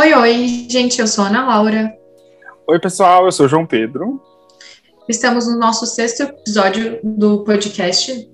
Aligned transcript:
Oi, 0.00 0.14
oi, 0.14 0.66
gente, 0.66 0.98
eu 0.98 1.06
sou 1.06 1.26
Ana 1.26 1.46
Laura. 1.46 1.92
Oi, 2.66 2.78
pessoal, 2.80 3.26
eu 3.26 3.32
sou 3.32 3.46
João 3.46 3.66
Pedro. 3.66 4.18
Estamos 5.06 5.46
no 5.46 5.58
nosso 5.58 5.84
sexto 5.84 6.22
episódio 6.22 6.98
do 7.04 7.44
podcast. 7.44 8.26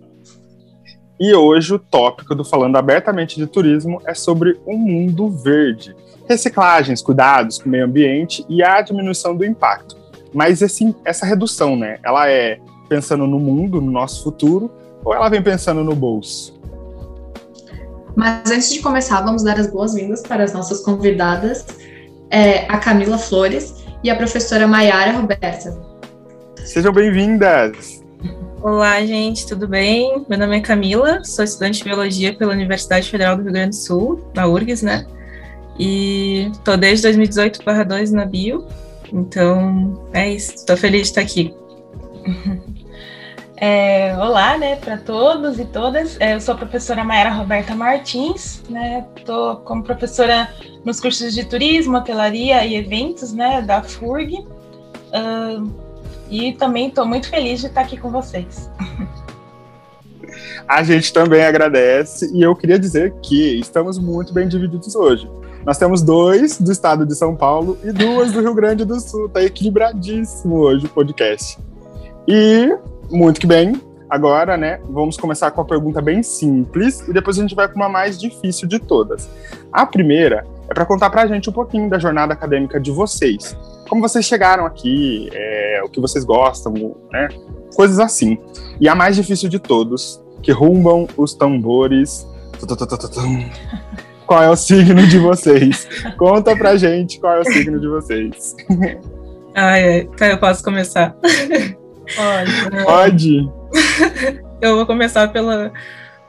E 1.18 1.34
hoje 1.34 1.74
o 1.74 1.78
tópico 1.80 2.36
do 2.36 2.44
Falando 2.44 2.76
Abertamente 2.76 3.34
de 3.34 3.48
Turismo 3.48 4.00
é 4.06 4.14
sobre 4.14 4.60
um 4.64 4.76
mundo 4.76 5.28
verde. 5.28 5.92
Reciclagens, 6.28 7.02
cuidados 7.02 7.58
com 7.58 7.68
o 7.68 7.72
meio 7.72 7.84
ambiente 7.84 8.46
e 8.48 8.62
a 8.62 8.80
diminuição 8.80 9.36
do 9.36 9.44
impacto. 9.44 9.96
Mas 10.32 10.62
essa 11.04 11.26
redução, 11.26 11.74
né, 11.74 11.98
ela 12.04 12.30
é 12.30 12.60
pensando 12.88 13.26
no 13.26 13.40
mundo, 13.40 13.80
no 13.80 13.90
nosso 13.90 14.22
futuro, 14.22 14.70
ou 15.04 15.12
ela 15.12 15.28
vem 15.28 15.42
pensando 15.42 15.82
no 15.82 15.96
bolso? 15.96 16.55
Mas 18.16 18.50
antes 18.50 18.70
de 18.70 18.80
começar, 18.80 19.20
vamos 19.20 19.42
dar 19.42 19.60
as 19.60 19.66
boas-vindas 19.66 20.22
para 20.22 20.42
as 20.42 20.54
nossas 20.54 20.80
convidadas, 20.80 21.66
é, 22.30 22.60
a 22.60 22.78
Camila 22.78 23.18
Flores 23.18 23.84
e 24.02 24.08
a 24.08 24.16
professora 24.16 24.66
Maiara 24.66 25.12
Roberta. 25.12 25.78
Sejam 26.64 26.94
bem-vindas! 26.94 28.02
Olá, 28.62 29.04
gente, 29.04 29.46
tudo 29.46 29.68
bem? 29.68 30.24
Meu 30.30 30.38
nome 30.38 30.56
é 30.56 30.60
Camila, 30.62 31.22
sou 31.24 31.44
estudante 31.44 31.80
de 31.80 31.84
Biologia 31.84 32.34
pela 32.34 32.54
Universidade 32.54 33.10
Federal 33.10 33.36
do 33.36 33.42
Rio 33.42 33.52
Grande 33.52 33.76
do 33.76 33.76
Sul, 33.76 34.30
na 34.34 34.46
URGS, 34.46 34.82
né? 34.82 35.06
E 35.78 36.50
tô 36.64 36.74
desde 36.74 37.06
2018/2 37.08 38.12
na 38.12 38.24
Bio, 38.24 38.66
então 39.12 40.08
é 40.14 40.32
isso, 40.32 40.54
estou 40.54 40.74
feliz 40.74 41.02
de 41.02 41.08
estar 41.08 41.20
aqui. 41.20 41.54
É, 43.58 44.14
olá, 44.18 44.58
né, 44.58 44.76
para 44.76 44.98
todos 44.98 45.58
e 45.58 45.64
todas. 45.64 46.20
É, 46.20 46.34
eu 46.34 46.40
sou 46.40 46.54
a 46.54 46.58
professora 46.58 47.02
Mayara 47.02 47.30
Roberta 47.30 47.74
Martins, 47.74 48.62
né? 48.68 49.06
Estou 49.16 49.56
como 49.56 49.82
professora 49.82 50.50
nos 50.84 51.00
cursos 51.00 51.34
de 51.34 51.42
turismo, 51.44 51.96
hotelaria 51.96 52.66
e 52.66 52.76
eventos, 52.76 53.32
né, 53.32 53.62
da 53.62 53.82
FURG. 53.82 54.40
Uh, 54.40 55.72
e 56.28 56.52
também 56.52 56.88
estou 56.88 57.06
muito 57.06 57.30
feliz 57.30 57.60
de 57.60 57.68
estar 57.68 57.80
aqui 57.80 57.96
com 57.96 58.10
vocês. 58.10 58.70
A 60.68 60.82
gente 60.82 61.12
também 61.12 61.44
agradece 61.44 62.30
e 62.34 62.42
eu 62.42 62.54
queria 62.54 62.78
dizer 62.78 63.14
que 63.22 63.58
estamos 63.60 63.98
muito 63.98 64.34
bem 64.34 64.48
divididos 64.48 64.94
hoje. 64.94 65.30
Nós 65.64 65.78
temos 65.78 66.02
dois 66.02 66.60
do 66.60 66.70
estado 66.70 67.06
de 67.06 67.14
São 67.14 67.34
Paulo 67.34 67.78
e 67.82 67.92
duas 67.92 68.32
do 68.32 68.40
Rio 68.40 68.54
Grande 68.54 68.84
do 68.84 69.00
Sul. 69.00 69.26
Está 69.26 69.42
equilibradíssimo 69.42 70.56
hoje 70.56 70.86
o 70.86 70.88
podcast. 70.88 71.58
E 72.26 72.76
muito 73.10 73.40
que 73.40 73.46
bem. 73.46 73.80
Agora, 74.08 74.56
né, 74.56 74.80
vamos 74.88 75.16
começar 75.16 75.50
com 75.50 75.60
uma 75.60 75.66
pergunta 75.66 76.00
bem 76.00 76.22
simples 76.22 77.00
e 77.08 77.12
depois 77.12 77.38
a 77.38 77.42
gente 77.42 77.56
vai 77.56 77.66
com 77.66 77.74
uma 77.74 77.88
mais 77.88 78.18
difícil 78.18 78.68
de 78.68 78.78
todas. 78.78 79.28
A 79.72 79.84
primeira 79.84 80.46
é 80.68 80.74
para 80.74 80.86
contar 80.86 81.10
para 81.10 81.22
a 81.22 81.26
gente 81.26 81.50
um 81.50 81.52
pouquinho 81.52 81.90
da 81.90 81.98
jornada 81.98 82.32
acadêmica 82.32 82.78
de 82.78 82.92
vocês. 82.92 83.56
Como 83.88 84.00
vocês 84.00 84.24
chegaram 84.24 84.64
aqui, 84.64 85.28
é, 85.32 85.80
o 85.84 85.88
que 85.88 86.00
vocês 86.00 86.24
gostam, 86.24 86.72
né, 87.10 87.28
coisas 87.74 87.98
assim. 87.98 88.38
E 88.80 88.88
a 88.88 88.94
mais 88.94 89.16
difícil 89.16 89.48
de 89.48 89.58
todos, 89.58 90.22
que 90.42 90.52
rumbam 90.52 91.08
os 91.16 91.34
tambores. 91.34 92.26
Qual 94.26 94.42
é 94.42 94.50
o 94.50 94.56
signo 94.56 95.06
de 95.06 95.18
vocês? 95.18 95.86
Conta 96.16 96.56
pra 96.56 96.76
gente 96.76 97.20
qual 97.20 97.36
é 97.36 97.40
o 97.40 97.44
signo 97.44 97.78
de 97.78 97.86
vocês. 97.86 98.56
Ai, 99.54 100.08
tá, 100.16 100.28
eu 100.28 100.38
posso 100.38 100.64
começar. 100.64 101.16
Pode. 102.14 102.52
Pode. 102.84 103.48
Eu 104.60 104.76
vou 104.76 104.84
começar 104.86 105.28
pela, 105.28 105.72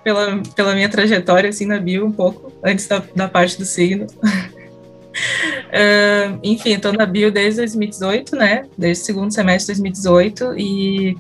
pela, 0.04 0.42
pela 0.56 0.76
minha 0.76 0.90
trajetória, 0.90 1.50
assim, 1.50 1.66
na 1.66 1.80
bio, 1.80 2.06
um 2.06 2.12
pouco, 2.12 2.52
antes 2.64 2.88
da, 2.88 3.02
da 3.16 3.28
parte 3.28 3.58
do 3.58 3.66
signo. 3.66 4.06
uh, 4.06 4.10
enfim, 6.44 6.74
estou 6.74 6.94
na 6.94 7.06
bio 7.06 7.32
desde 7.32 7.62
2018, 7.62 8.36
né? 8.36 8.66
Desde 8.78 9.04
o 9.04 9.06
segundo 9.06 9.34
semestre 9.34 9.74
de 9.76 9.82
2018, 9.82 10.56
e 10.58 11.16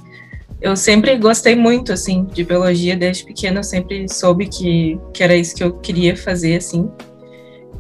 eu 0.61 0.75
sempre 0.75 1.15
gostei 1.17 1.55
muito, 1.55 1.93
assim, 1.93 2.25
de 2.25 2.43
biologia, 2.43 2.95
desde 2.95 3.23
pequena 3.23 3.59
eu 3.59 3.63
sempre 3.63 4.09
soube 4.09 4.47
que, 4.47 4.99
que 5.13 5.23
era 5.23 5.35
isso 5.35 5.55
que 5.55 5.63
eu 5.63 5.73
queria 5.79 6.17
fazer, 6.17 6.57
assim. 6.57 6.89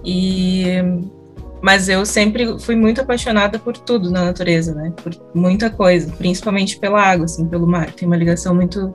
E 0.05 0.65
mas 1.61 1.89
eu 1.89 2.05
sempre 2.05 2.59
fui 2.59 2.75
muito 2.75 3.01
apaixonada 3.01 3.57
por 3.57 3.75
tudo 3.77 4.11
na 4.11 4.25
natureza, 4.25 4.75
né? 4.75 4.93
Por 5.01 5.13
muita 5.33 5.69
coisa, 5.69 6.11
principalmente 6.13 6.79
pela 6.79 7.01
água, 7.01 7.25
assim, 7.25 7.47
pelo 7.47 7.67
mar. 7.67 7.91
Tem 7.91 8.07
uma 8.07 8.17
ligação 8.17 8.53
muito, 8.53 8.93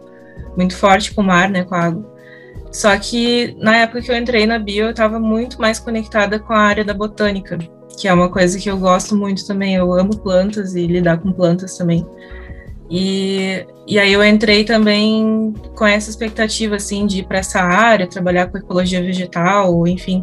muito 0.56 0.76
forte 0.76 1.12
com 1.12 1.22
o 1.22 1.24
mar, 1.24 1.50
né? 1.50 1.64
Com 1.64 1.74
a 1.74 1.80
água. 1.80 2.12
Só 2.70 2.96
que 2.96 3.54
na 3.58 3.78
época 3.78 4.00
que 4.00 4.10
eu 4.10 4.16
entrei 4.16 4.46
na 4.46 4.58
bio, 4.58 4.86
eu 4.86 4.90
estava 4.90 5.18
muito 5.18 5.60
mais 5.60 5.78
conectada 5.78 6.38
com 6.38 6.52
a 6.52 6.58
área 6.58 6.84
da 6.84 6.94
botânica, 6.94 7.58
que 7.98 8.08
é 8.08 8.14
uma 8.14 8.30
coisa 8.30 8.58
que 8.58 8.70
eu 8.70 8.78
gosto 8.78 9.16
muito 9.16 9.46
também. 9.46 9.74
Eu 9.74 9.92
amo 9.92 10.16
plantas 10.18 10.74
e 10.74 10.86
lidar 10.86 11.18
com 11.18 11.32
plantas 11.32 11.76
também. 11.76 12.06
E, 12.88 13.66
e 13.86 13.98
aí 13.98 14.12
eu 14.12 14.24
entrei 14.24 14.64
também 14.64 15.52
com 15.74 15.86
essa 15.86 16.10
expectativa, 16.10 16.76
assim, 16.76 17.06
de 17.06 17.20
ir 17.20 17.24
para 17.24 17.38
essa 17.38 17.60
área, 17.60 18.06
trabalhar 18.06 18.46
com 18.46 18.58
ecologia 18.58 19.02
vegetal, 19.02 19.86
enfim 19.86 20.22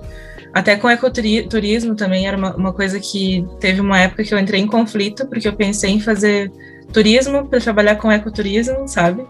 até 0.54 0.76
com 0.76 0.90
ecoturismo 0.90 1.96
também 1.96 2.28
era 2.28 2.36
uma, 2.36 2.56
uma, 2.56 2.74
coisa 2.74 3.00
que 3.00 3.46
teve 3.60 3.82
uma 3.82 4.00
época 4.00 4.24
que 4.24 4.34
eu 4.34 4.40
entrei 4.40 4.60
em 4.60 4.68
conflito, 4.68 5.28
porque 5.28 5.48
eu 5.48 5.54
pensei 5.54 5.92
em 5.92 6.00
fazer 6.00 6.52
turismo 6.92 7.48
para 7.48 7.60
trabalhar 7.60 7.96
com 7.98 8.12
ecoturismo, 8.12 8.88
sabe? 8.88 9.26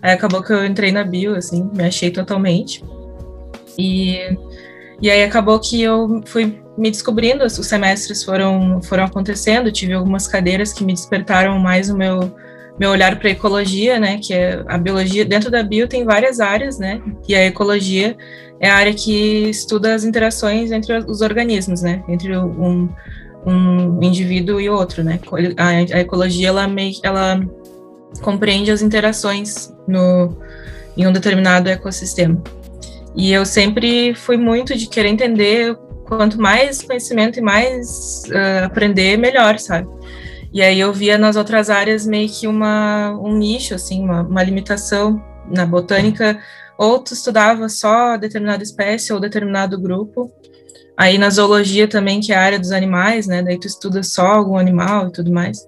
Aí 0.00 0.12
acabou 0.12 0.42
que 0.42 0.52
eu 0.52 0.64
entrei 0.64 0.90
na 0.90 1.04
bio, 1.04 1.34
assim, 1.34 1.70
me 1.74 1.84
achei 1.84 2.10
totalmente. 2.10 2.82
E, 3.78 4.36
e 5.00 5.10
aí 5.10 5.22
acabou 5.22 5.58
que 5.58 5.82
eu 5.82 6.22
fui 6.26 6.60
me 6.76 6.90
descobrindo, 6.90 7.44
os 7.44 7.54
semestres 7.54 8.24
foram, 8.24 8.82
foram 8.82 9.04
acontecendo, 9.04 9.70
tive 9.70 9.92
algumas 9.92 10.26
cadeiras 10.26 10.72
que 10.72 10.84
me 10.84 10.92
despertaram 10.92 11.58
mais 11.58 11.88
o 11.90 11.96
meu, 11.96 12.34
meu 12.78 12.90
olhar 12.90 13.18
para 13.18 13.28
a 13.28 13.32
ecologia, 13.32 14.00
né, 14.00 14.18
que 14.18 14.34
é 14.34 14.62
a 14.66 14.76
biologia, 14.76 15.24
dentro 15.24 15.50
da 15.50 15.62
bio 15.62 15.86
tem 15.86 16.04
várias 16.04 16.40
áreas, 16.40 16.78
né, 16.78 17.00
e 17.28 17.34
a 17.34 17.46
ecologia 17.46 18.16
é 18.60 18.70
a 18.70 18.76
área 18.76 18.94
que 18.94 19.50
estuda 19.50 19.94
as 19.94 20.04
interações 20.04 20.72
entre 20.72 20.96
os 21.06 21.20
organismos, 21.20 21.82
né? 21.82 22.02
Entre 22.08 22.36
um, 22.36 22.88
um 23.46 24.02
indivíduo 24.02 24.60
e 24.60 24.70
outro, 24.70 25.02
né? 25.02 25.20
A, 25.56 25.96
a 25.96 26.00
ecologia, 26.00 26.48
ela, 26.48 26.66
meio, 26.66 26.94
ela 27.02 27.40
compreende 28.22 28.70
as 28.70 28.80
interações 28.80 29.72
no, 29.86 30.36
em 30.96 31.06
um 31.06 31.12
determinado 31.12 31.68
ecossistema. 31.68 32.42
E 33.14 33.32
eu 33.32 33.44
sempre 33.44 34.14
fui 34.14 34.36
muito 34.36 34.76
de 34.76 34.88
querer 34.88 35.08
entender 35.08 35.76
quanto 36.06 36.40
mais 36.40 36.82
conhecimento 36.82 37.38
e 37.38 37.42
mais 37.42 38.22
uh, 38.28 38.64
aprender, 38.64 39.16
melhor, 39.16 39.58
sabe? 39.58 39.88
E 40.54 40.62
aí 40.62 40.78
eu 40.78 40.92
via 40.92 41.18
nas 41.18 41.34
outras 41.34 41.68
áreas 41.68 42.06
meio 42.06 42.28
que 42.28 42.46
uma, 42.46 43.10
um 43.20 43.36
nicho, 43.36 43.74
assim, 43.74 44.04
uma, 44.04 44.22
uma 44.22 44.42
limitação. 44.42 45.20
Na 45.50 45.66
botânica, 45.66 46.40
ou 46.78 46.98
tu 46.98 47.12
estudava 47.12 47.68
só 47.68 48.16
determinada 48.16 48.62
espécie 48.62 49.12
ou 49.12 49.20
determinado 49.20 49.78
grupo. 49.78 50.32
Aí 50.96 51.18
na 51.18 51.28
zoologia 51.28 51.86
também, 51.86 52.20
que 52.20 52.32
é 52.32 52.36
a 52.36 52.40
área 52.40 52.58
dos 52.58 52.72
animais, 52.72 53.26
né? 53.26 53.42
Daí 53.42 53.58
tu 53.58 53.66
estuda 53.66 54.02
só 54.02 54.26
algum 54.26 54.56
animal 54.56 55.08
e 55.08 55.12
tudo 55.12 55.30
mais. 55.30 55.58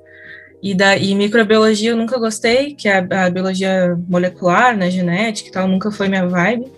E, 0.63 0.75
da, 0.75 0.97
e 0.97 1.15
microbiologia 1.15 1.91
eu 1.91 1.97
nunca 1.97 2.19
gostei, 2.19 2.75
que 2.75 2.89
é 2.89 2.99
a, 2.99 3.27
a 3.27 3.31
biologia 3.31 3.99
molecular, 4.09 4.75
né, 4.77 4.91
genética 4.91 5.51
e 5.51 5.53
tal, 5.53 5.69
nunca 5.69 5.91
foi 5.91 6.09
minha 6.09 6.27
vibe. 6.27 6.73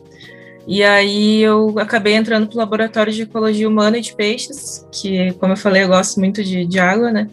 E 0.67 0.83
aí 0.83 1.41
eu 1.41 1.79
acabei 1.79 2.15
entrando 2.15 2.49
para 2.49 2.57
o 2.57 2.59
laboratório 2.59 3.13
de 3.13 3.23
ecologia 3.23 3.69
humana 3.69 3.99
e 3.99 4.01
de 4.01 4.15
peixes, 4.15 4.85
que, 4.93 5.33
como 5.35 5.53
eu 5.53 5.57
falei, 5.57 5.85
eu 5.85 5.89
gosto 5.89 6.19
muito 6.19 6.43
de, 6.43 6.67
de 6.67 6.79
água, 6.79 7.13
né? 7.13 7.29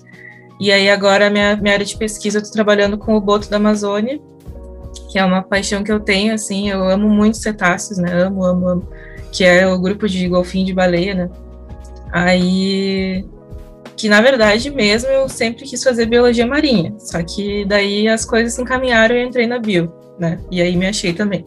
E 0.59 0.71
aí 0.71 0.89
agora 0.89 1.27
a 1.27 1.29
minha, 1.29 1.55
minha 1.57 1.73
área 1.73 1.85
de 1.85 1.97
pesquisa, 1.97 2.37
eu 2.37 2.41
estou 2.41 2.53
trabalhando 2.53 2.97
com 2.97 3.15
o 3.15 3.21
boto 3.21 3.49
da 3.49 3.57
Amazônia, 3.57 4.19
que 5.11 5.19
é 5.19 5.25
uma 5.25 5.41
paixão 5.41 5.83
que 5.83 5.91
eu 5.91 5.99
tenho, 5.99 6.33
assim, 6.33 6.69
eu 6.69 6.83
amo 6.87 7.09
muito 7.09 7.37
cetáceos, 7.37 7.97
né, 7.97 8.11
amo, 8.13 8.43
amo, 8.43 8.67
amo, 8.67 8.89
que 9.31 9.43
é 9.43 9.67
o 9.67 9.79
grupo 9.79 10.07
de 10.07 10.27
golfinho 10.27 10.65
de 10.65 10.73
baleia, 10.73 11.13
né, 11.13 11.29
aí, 12.11 13.25
que 13.95 14.09
na 14.09 14.21
verdade 14.21 14.69
mesmo 14.69 15.09
eu 15.09 15.29
sempre 15.29 15.65
quis 15.65 15.83
fazer 15.83 16.05
biologia 16.05 16.45
marinha, 16.45 16.93
só 16.99 17.21
que 17.23 17.65
daí 17.65 18.07
as 18.07 18.25
coisas 18.25 18.53
se 18.53 18.61
encaminharam 18.61 19.15
e 19.15 19.21
eu 19.21 19.27
entrei 19.27 19.47
na 19.47 19.59
bio, 19.59 19.91
né, 20.19 20.39
e 20.51 20.61
aí 20.61 20.75
me 20.75 20.87
achei 20.87 21.13
também. 21.13 21.45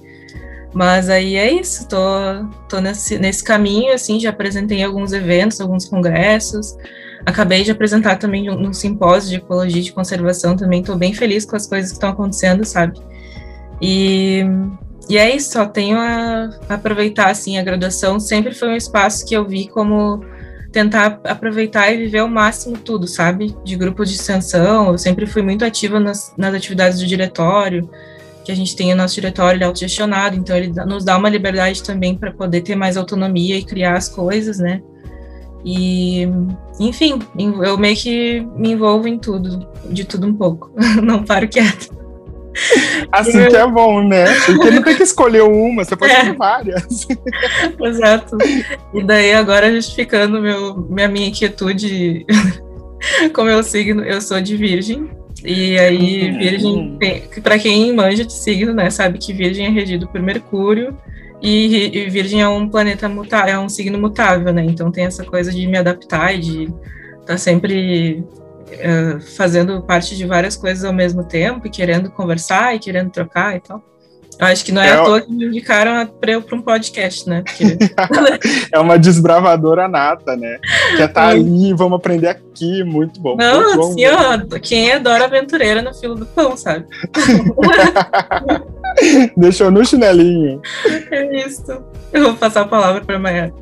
Mas 0.72 1.08
aí 1.08 1.36
é 1.36 1.50
isso, 1.50 1.88
tô, 1.88 1.98
tô 2.68 2.80
nesse, 2.80 3.18
nesse 3.18 3.42
caminho, 3.42 3.92
assim, 3.92 4.20
já 4.20 4.30
apresentei 4.30 4.82
alguns 4.82 5.12
eventos, 5.12 5.60
alguns 5.60 5.86
congressos, 5.86 6.76
acabei 7.24 7.62
de 7.62 7.70
apresentar 7.70 8.16
também 8.16 8.50
um, 8.50 8.68
um 8.68 8.72
simpósio 8.72 9.30
de 9.30 9.36
ecologia 9.36 9.80
e 9.80 9.84
de 9.84 9.92
conservação 9.92 10.56
também, 10.56 10.82
tô 10.82 10.96
bem 10.96 11.12
feliz 11.12 11.44
com 11.44 11.56
as 11.56 11.66
coisas 11.66 11.90
que 11.90 11.96
estão 11.96 12.10
acontecendo, 12.10 12.64
sabe? 12.64 13.00
E, 13.80 14.44
e 15.08 15.16
é 15.16 15.34
isso, 15.34 15.52
só 15.52 15.66
tenho 15.66 15.98
a, 15.98 16.50
aproveitar, 16.68 17.30
assim, 17.30 17.58
a 17.58 17.62
graduação 17.62 18.18
sempre 18.18 18.54
foi 18.54 18.68
um 18.68 18.76
espaço 18.76 19.26
que 19.26 19.34
eu 19.34 19.46
vi 19.46 19.68
como 19.68 20.24
tentar 20.72 21.20
aproveitar 21.24 21.90
e 21.92 21.96
viver 21.96 22.18
ao 22.18 22.28
máximo 22.28 22.76
tudo, 22.76 23.06
sabe? 23.06 23.56
De 23.64 23.76
grupos 23.76 24.10
de 24.10 24.16
extensão, 24.16 24.92
eu 24.92 24.98
sempre 24.98 25.26
fui 25.26 25.42
muito 25.42 25.64
ativa 25.64 25.98
nas, 25.98 26.34
nas 26.36 26.54
atividades 26.54 26.98
do 26.98 27.06
diretório, 27.06 27.88
que 28.44 28.52
a 28.52 28.56
gente 28.56 28.74
tem 28.76 28.92
o 28.92 28.96
nosso 28.96 29.14
diretório 29.14 29.56
ele 29.56 29.64
é 29.64 29.66
autogestionado, 29.66 30.36
então 30.36 30.56
ele 30.56 30.72
nos 30.86 31.04
dá 31.04 31.16
uma 31.16 31.28
liberdade 31.28 31.82
também 31.82 32.16
para 32.16 32.32
poder 32.32 32.62
ter 32.62 32.76
mais 32.76 32.96
autonomia 32.96 33.56
e 33.56 33.64
criar 33.64 33.96
as 33.96 34.08
coisas, 34.08 34.58
né? 34.58 34.82
E, 35.64 36.28
enfim, 36.80 37.18
eu 37.38 37.76
meio 37.76 37.96
que 37.96 38.40
me 38.56 38.72
envolvo 38.72 39.08
em 39.08 39.18
tudo, 39.18 39.68
de 39.90 40.04
tudo 40.04 40.26
um 40.26 40.34
pouco. 40.34 40.70
Não 41.02 41.24
paro 41.24 41.48
quieto. 41.48 41.96
Assim 43.12 43.38
eu... 43.38 43.48
que 43.48 43.56
é 43.56 43.66
bom, 43.66 44.02
né? 44.02 44.24
Porque 44.46 44.70
não 44.70 44.82
tem 44.82 44.96
que 44.96 45.02
escolher 45.02 45.42
uma, 45.42 45.84
você 45.84 45.94
pode 45.94 46.12
é. 46.12 46.32
várias. 46.32 47.06
Exato. 47.80 48.36
E 48.92 49.02
daí, 49.04 49.32
agora 49.32 49.72
justificando 49.72 50.40
meu, 50.40 50.76
minha, 50.88 51.08
minha 51.08 51.28
inquietude 51.28 52.26
com 53.32 53.44
meu 53.44 53.62
signo, 53.62 54.02
eu 54.02 54.20
sou 54.20 54.40
de 54.40 54.56
virgem. 54.56 55.08
E 55.44 55.78
aí, 55.78 56.30
uhum. 56.30 56.38
virgem, 56.38 56.98
para 57.42 57.58
quem 57.58 57.94
manja 57.94 58.24
de 58.24 58.32
signo, 58.32 58.74
né, 58.74 58.90
sabe 58.90 59.18
que 59.18 59.32
virgem 59.32 59.66
é 59.66 59.70
regido 59.70 60.08
por 60.08 60.20
Mercúrio, 60.20 60.96
e, 61.40 61.98
e 61.98 62.10
Virgem 62.10 62.42
é 62.42 62.48
um 62.48 62.68
planeta 62.68 63.08
mutável, 63.08 63.54
é 63.54 63.58
um 63.58 63.68
signo 63.68 63.98
mutável, 63.98 64.52
né? 64.52 64.64
Então 64.64 64.90
tem 64.90 65.04
essa 65.04 65.24
coisa 65.24 65.52
de 65.52 65.66
me 65.66 65.78
adaptar 65.78 66.34
e 66.34 66.40
de 66.40 66.62
estar 66.64 67.24
tá 67.26 67.38
sempre 67.38 68.24
uh, 68.68 69.20
fazendo 69.36 69.82
parte 69.82 70.16
de 70.16 70.26
várias 70.26 70.56
coisas 70.56 70.84
ao 70.84 70.92
mesmo 70.92 71.24
tempo 71.24 71.66
e 71.66 71.70
querendo 71.70 72.10
conversar 72.10 72.74
e 72.74 72.78
querendo 72.78 73.10
trocar 73.10 73.56
e 73.56 73.60
tal. 73.60 73.82
Acho 74.38 74.64
que 74.64 74.70
não 74.70 74.80
é, 74.80 74.88
é 74.88 74.92
à 74.92 75.04
toa 75.04 75.20
que 75.20 75.32
me 75.32 75.46
indicaram 75.46 76.06
para 76.06 76.30
eu 76.30 76.42
para 76.42 76.56
um 76.56 76.62
podcast, 76.62 77.28
né? 77.28 77.42
Porque... 77.42 77.64
é 78.72 78.78
uma 78.78 78.96
desbravadora 78.96 79.88
nata, 79.88 80.36
né? 80.36 80.60
Quer 80.96 81.08
estar 81.08 81.12
tá 81.12 81.28
ali, 81.28 81.72
vamos 81.72 81.96
aprender 81.96 82.28
aqui, 82.28 82.84
muito 82.84 83.20
bom. 83.20 83.36
Não, 83.36 83.76
muito 83.76 83.80
assim, 83.80 84.06
ó, 84.06 84.58
quem 84.60 84.90
é 84.90 85.00
Dora 85.00 85.24
Aventureira 85.24 85.82
no 85.82 85.92
filo 85.92 86.14
do 86.14 86.24
pão, 86.24 86.56
sabe? 86.56 86.86
Deixou 89.36 89.70
no 89.70 89.84
chinelinho. 89.84 90.60
É 91.10 91.46
isso. 91.46 91.82
Eu 92.12 92.24
vou 92.24 92.34
passar 92.34 92.62
a 92.62 92.68
palavra 92.68 93.00
para 93.00 93.18
Maiara. 93.18 93.52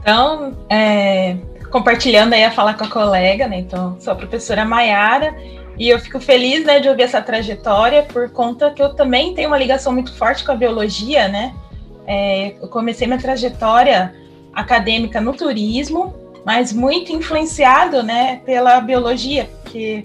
Então, 0.00 0.52
é, 0.68 1.36
compartilhando 1.70 2.34
aí 2.34 2.44
a 2.44 2.50
falar 2.50 2.74
com 2.74 2.84
a 2.84 2.88
colega, 2.88 3.48
né? 3.48 3.58
Então, 3.58 3.96
sou 3.98 4.12
a 4.12 4.16
professora 4.16 4.64
Maiara 4.64 5.34
e 5.78 5.88
eu 5.88 5.98
fico 5.98 6.20
feliz, 6.20 6.64
né, 6.64 6.80
de 6.80 6.88
ouvir 6.88 7.02
essa 7.02 7.20
trajetória 7.20 8.02
por 8.02 8.30
conta 8.30 8.70
que 8.70 8.82
eu 8.82 8.94
também 8.94 9.34
tenho 9.34 9.48
uma 9.48 9.58
ligação 9.58 9.92
muito 9.92 10.12
forte 10.14 10.44
com 10.44 10.52
a 10.52 10.54
biologia, 10.54 11.28
né? 11.28 11.54
É, 12.06 12.54
eu 12.60 12.68
comecei 12.68 13.06
minha 13.06 13.18
trajetória 13.18 14.14
acadêmica 14.52 15.20
no 15.20 15.32
turismo, 15.32 16.14
mas 16.44 16.72
muito 16.72 17.12
influenciado, 17.12 18.02
né, 18.02 18.40
pela 18.44 18.80
biologia, 18.80 19.48
porque 19.62 20.04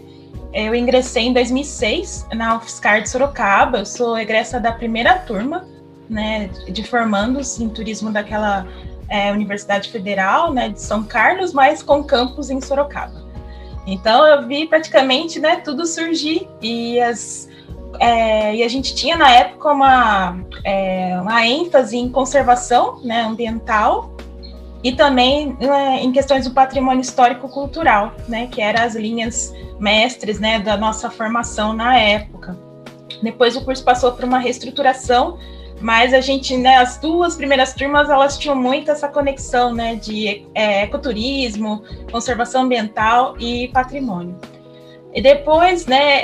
eu 0.54 0.74
ingressei 0.74 1.28
em 1.28 1.34
2006 1.34 2.28
na 2.34 2.58
UFSCar 2.58 3.02
de 3.02 3.10
Sorocaba. 3.10 3.80
Eu 3.80 3.86
sou 3.86 4.18
egressa 4.18 4.60
da 4.60 4.72
primeira 4.72 5.16
turma, 5.20 5.68
né, 6.10 6.50
de 6.70 6.84
formandos 6.84 7.60
em 7.60 7.68
turismo 7.68 8.12
daquela 8.12 8.66
é, 9.10 9.32
Universidade 9.32 9.92
Federal, 9.92 10.54
né, 10.54 10.70
de 10.70 10.82
São 10.82 11.04
Carlos, 11.04 11.54
mas 11.54 11.84
com 11.84 12.04
campus 12.04 12.50
em 12.50 12.62
Sorocaba. 12.62 13.27
Então 13.88 14.28
eu 14.28 14.46
vi 14.46 14.68
praticamente, 14.68 15.40
né, 15.40 15.56
tudo 15.56 15.86
surgir 15.86 16.48
e 16.62 17.00
as 17.00 17.48
é, 18.00 18.56
e 18.56 18.64
a 18.64 18.68
gente 18.68 18.94
tinha 18.94 19.18
na 19.18 19.32
época 19.32 19.72
uma, 19.72 20.38
é, 20.64 21.18
uma 21.20 21.48
ênfase 21.48 21.98
em 21.98 22.10
conservação 22.10 23.00
né, 23.04 23.22
ambiental 23.22 24.14
e 24.84 24.92
também 24.92 25.58
né, 25.60 26.04
em 26.04 26.12
questões 26.12 26.46
do 26.46 26.54
patrimônio 26.54 27.02
histórico-cultural, 27.02 28.14
né, 28.28 28.48
que 28.48 28.62
eram 28.62 28.84
as 28.84 28.94
linhas 28.94 29.54
mestres 29.80 30.40
né, 30.40 30.60
da 30.60 30.78
nossa 30.78 31.10
formação 31.10 31.74
na 31.74 31.98
época. 31.98 32.58
Depois 33.24 33.56
o 33.56 33.64
curso 33.64 33.84
passou 33.84 34.12
por 34.12 34.26
uma 34.26 34.38
reestruturação, 34.38 35.40
mas 35.80 36.14
a 36.14 36.22
gente, 36.22 36.58
né, 36.58 36.78
as 36.78 36.98
duas 36.98 37.36
primeiras 37.36 37.74
turmas, 37.74 38.10
elas 38.10 38.38
tinham 38.38 38.56
muito 38.56 38.90
essa 38.90 39.08
conexão 39.08 39.74
né, 39.74 39.96
de 39.96 40.46
é, 40.56 40.84
ecoturismo, 40.84 41.84
conservação 42.12 42.64
ambiental 42.64 43.36
e 43.40 43.68
patrimônio. 43.70 44.36
E 45.14 45.22
depois, 45.22 45.86
né, 45.86 46.22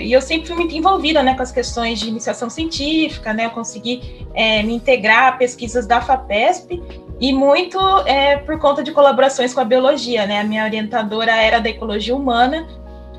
é, 0.00 0.06
eu 0.06 0.20
sempre 0.20 0.48
fui 0.48 0.56
muito 0.56 0.74
envolvida, 0.74 1.22
né, 1.22 1.34
com 1.34 1.42
as 1.42 1.52
questões 1.52 2.00
de 2.00 2.08
iniciação 2.08 2.48
científica, 2.48 3.32
né, 3.32 3.46
eu 3.46 3.50
consegui 3.50 4.26
é, 4.34 4.62
me 4.62 4.74
integrar 4.74 5.28
a 5.28 5.32
pesquisas 5.32 5.86
da 5.86 6.00
FAPESP 6.00 6.82
e 7.20 7.32
muito 7.32 7.78
é, 8.06 8.38
por 8.38 8.58
conta 8.58 8.82
de 8.82 8.90
colaborações 8.90 9.52
com 9.52 9.60
a 9.60 9.64
biologia, 9.64 10.26
né, 10.26 10.40
a 10.40 10.44
minha 10.44 10.64
orientadora 10.64 11.32
era 11.32 11.60
da 11.60 11.68
ecologia 11.68 12.16
humana 12.16 12.66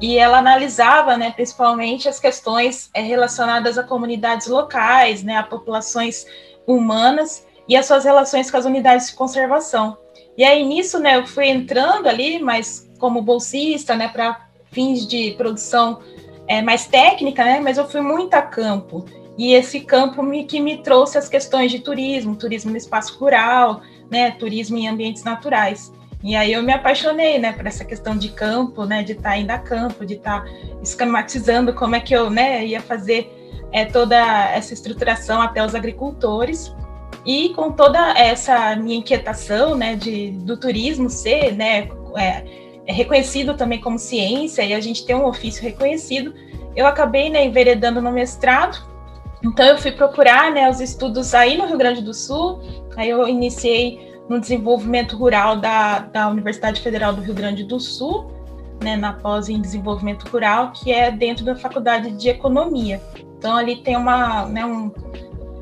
e 0.03 0.17
ela 0.17 0.39
analisava, 0.39 1.15
né, 1.15 1.31
principalmente 1.31 2.09
as 2.09 2.19
questões 2.19 2.89
é, 2.93 2.99
relacionadas 2.99 3.77
a 3.77 3.83
comunidades 3.83 4.47
locais, 4.47 5.23
né, 5.23 5.37
a 5.37 5.43
populações 5.43 6.25
humanas 6.67 7.47
e 7.69 7.77
as 7.77 7.85
suas 7.85 8.03
relações 8.03 8.51
com 8.51 8.57
as 8.57 8.65
unidades 8.65 9.07
de 9.07 9.15
conservação. 9.15 9.97
E 10.37 10.43
aí 10.43 10.65
nisso, 10.65 10.99
né, 10.99 11.15
eu 11.15 11.25
fui 11.25 11.47
entrando 11.47 12.09
ali, 12.09 12.37
mas 12.37 12.85
como 12.99 13.21
bolsista, 13.21 13.95
né, 13.95 14.09
para 14.09 14.45
fins 14.73 15.07
de 15.07 15.35
produção 15.37 16.01
é, 16.49 16.61
mais 16.61 16.85
técnica, 16.85 17.45
né? 17.45 17.61
Mas 17.61 17.77
eu 17.77 17.87
fui 17.87 18.01
muito 18.01 18.33
a 18.33 18.41
campo. 18.41 19.05
E 19.37 19.53
esse 19.53 19.79
campo 19.79 20.21
me, 20.21 20.43
que 20.43 20.59
me 20.59 20.83
trouxe 20.83 21.17
as 21.17 21.29
questões 21.29 21.71
de 21.71 21.79
turismo, 21.79 22.35
turismo 22.35 22.71
no 22.71 22.77
espaço 22.77 23.17
rural, 23.17 23.81
né? 24.11 24.31
Turismo 24.31 24.77
em 24.77 24.89
ambientes 24.89 25.23
naturais. 25.23 25.93
E 26.23 26.37
aí 26.37 26.53
eu 26.53 26.63
me 26.63 26.71
apaixonei, 26.71 27.37
né, 27.37 27.51
por 27.51 27.67
essa 27.67 27.83
questão 27.83 28.17
de 28.17 28.29
campo, 28.29 28.85
né, 28.85 29.03
de 29.03 29.11
estar 29.11 29.31
tá 29.31 29.37
indo 29.37 29.51
a 29.51 29.57
campo, 29.57 30.05
de 30.05 30.13
estar 30.13 30.41
tá 30.41 30.49
esquematizando 30.81 31.73
como 31.73 31.95
é 31.95 31.99
que 31.99 32.15
eu, 32.15 32.29
né, 32.29 32.65
ia 32.65 32.79
fazer 32.79 33.29
é, 33.73 33.83
toda 33.83 34.15
essa 34.51 34.73
estruturação 34.73 35.41
até 35.41 35.65
os 35.65 35.75
agricultores. 35.75 36.73
E 37.25 37.49
com 37.49 37.71
toda 37.71 38.17
essa 38.17 38.75
minha 38.77 38.97
inquietação, 38.97 39.75
né, 39.75 39.95
de, 39.95 40.31
do 40.31 40.55
turismo 40.55 41.09
ser, 41.09 41.53
né, 41.53 41.89
é, 42.15 42.45
é 42.85 42.93
reconhecido 42.93 43.55
também 43.55 43.81
como 43.81 43.99
ciência 43.99 44.61
e 44.63 44.73
a 44.73 44.79
gente 44.79 45.05
tem 45.05 45.15
um 45.15 45.25
ofício 45.25 45.61
reconhecido, 45.61 46.33
eu 46.73 46.87
acabei 46.87 47.29
né, 47.29 47.43
enveredando 47.45 48.01
no 48.01 48.11
mestrado. 48.11 48.81
Então 49.43 49.65
eu 49.65 49.77
fui 49.77 49.91
procurar 49.91 50.51
né, 50.51 50.69
os 50.69 50.79
estudos 50.79 51.33
aí 51.33 51.57
no 51.57 51.65
Rio 51.65 51.77
Grande 51.77 52.01
do 52.01 52.13
Sul, 52.13 52.61
aí 52.95 53.09
eu 53.09 53.27
iniciei 53.27 54.12
no 54.29 54.39
desenvolvimento 54.39 55.15
rural 55.15 55.57
da, 55.57 55.99
da 55.99 56.29
Universidade 56.29 56.81
Federal 56.81 57.13
do 57.13 57.21
Rio 57.21 57.33
Grande 57.33 57.63
do 57.63 57.79
Sul, 57.79 58.31
né, 58.81 58.95
na 58.95 59.13
pós 59.13 59.49
em 59.49 59.61
desenvolvimento 59.61 60.27
rural, 60.29 60.71
que 60.71 60.91
é 60.91 61.11
dentro 61.11 61.45
da 61.45 61.55
Faculdade 61.55 62.11
de 62.11 62.29
Economia. 62.29 63.01
Então 63.37 63.55
ali 63.55 63.77
tem 63.77 63.95
uma, 63.95 64.45
né, 64.45 64.65
um, 64.65 64.91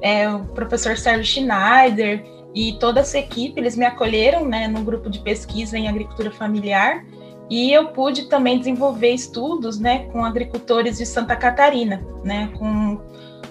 é, 0.01 0.29
o 0.29 0.45
professor 0.45 0.97
Sérgio 0.97 1.25
Schneider, 1.25 2.23
e 2.53 2.73
toda 2.73 2.99
essa 2.99 3.18
equipe, 3.18 3.59
eles 3.59 3.77
me 3.77 3.85
acolheram 3.85 4.45
né, 4.45 4.68
no 4.68 4.83
grupo 4.83 5.09
de 5.09 5.19
pesquisa 5.19 5.77
em 5.77 5.87
agricultura 5.87 6.31
familiar 6.31 7.06
e 7.49 7.71
eu 7.71 7.87
pude 7.87 8.27
também 8.27 8.57
desenvolver 8.57 9.11
estudos 9.11 9.80
né, 9.80 10.06
com 10.11 10.23
agricultores 10.23 10.97
de 10.97 11.06
Santa 11.06 11.35
Catarina, 11.35 12.06
né, 12.23 12.49
com 12.57 12.99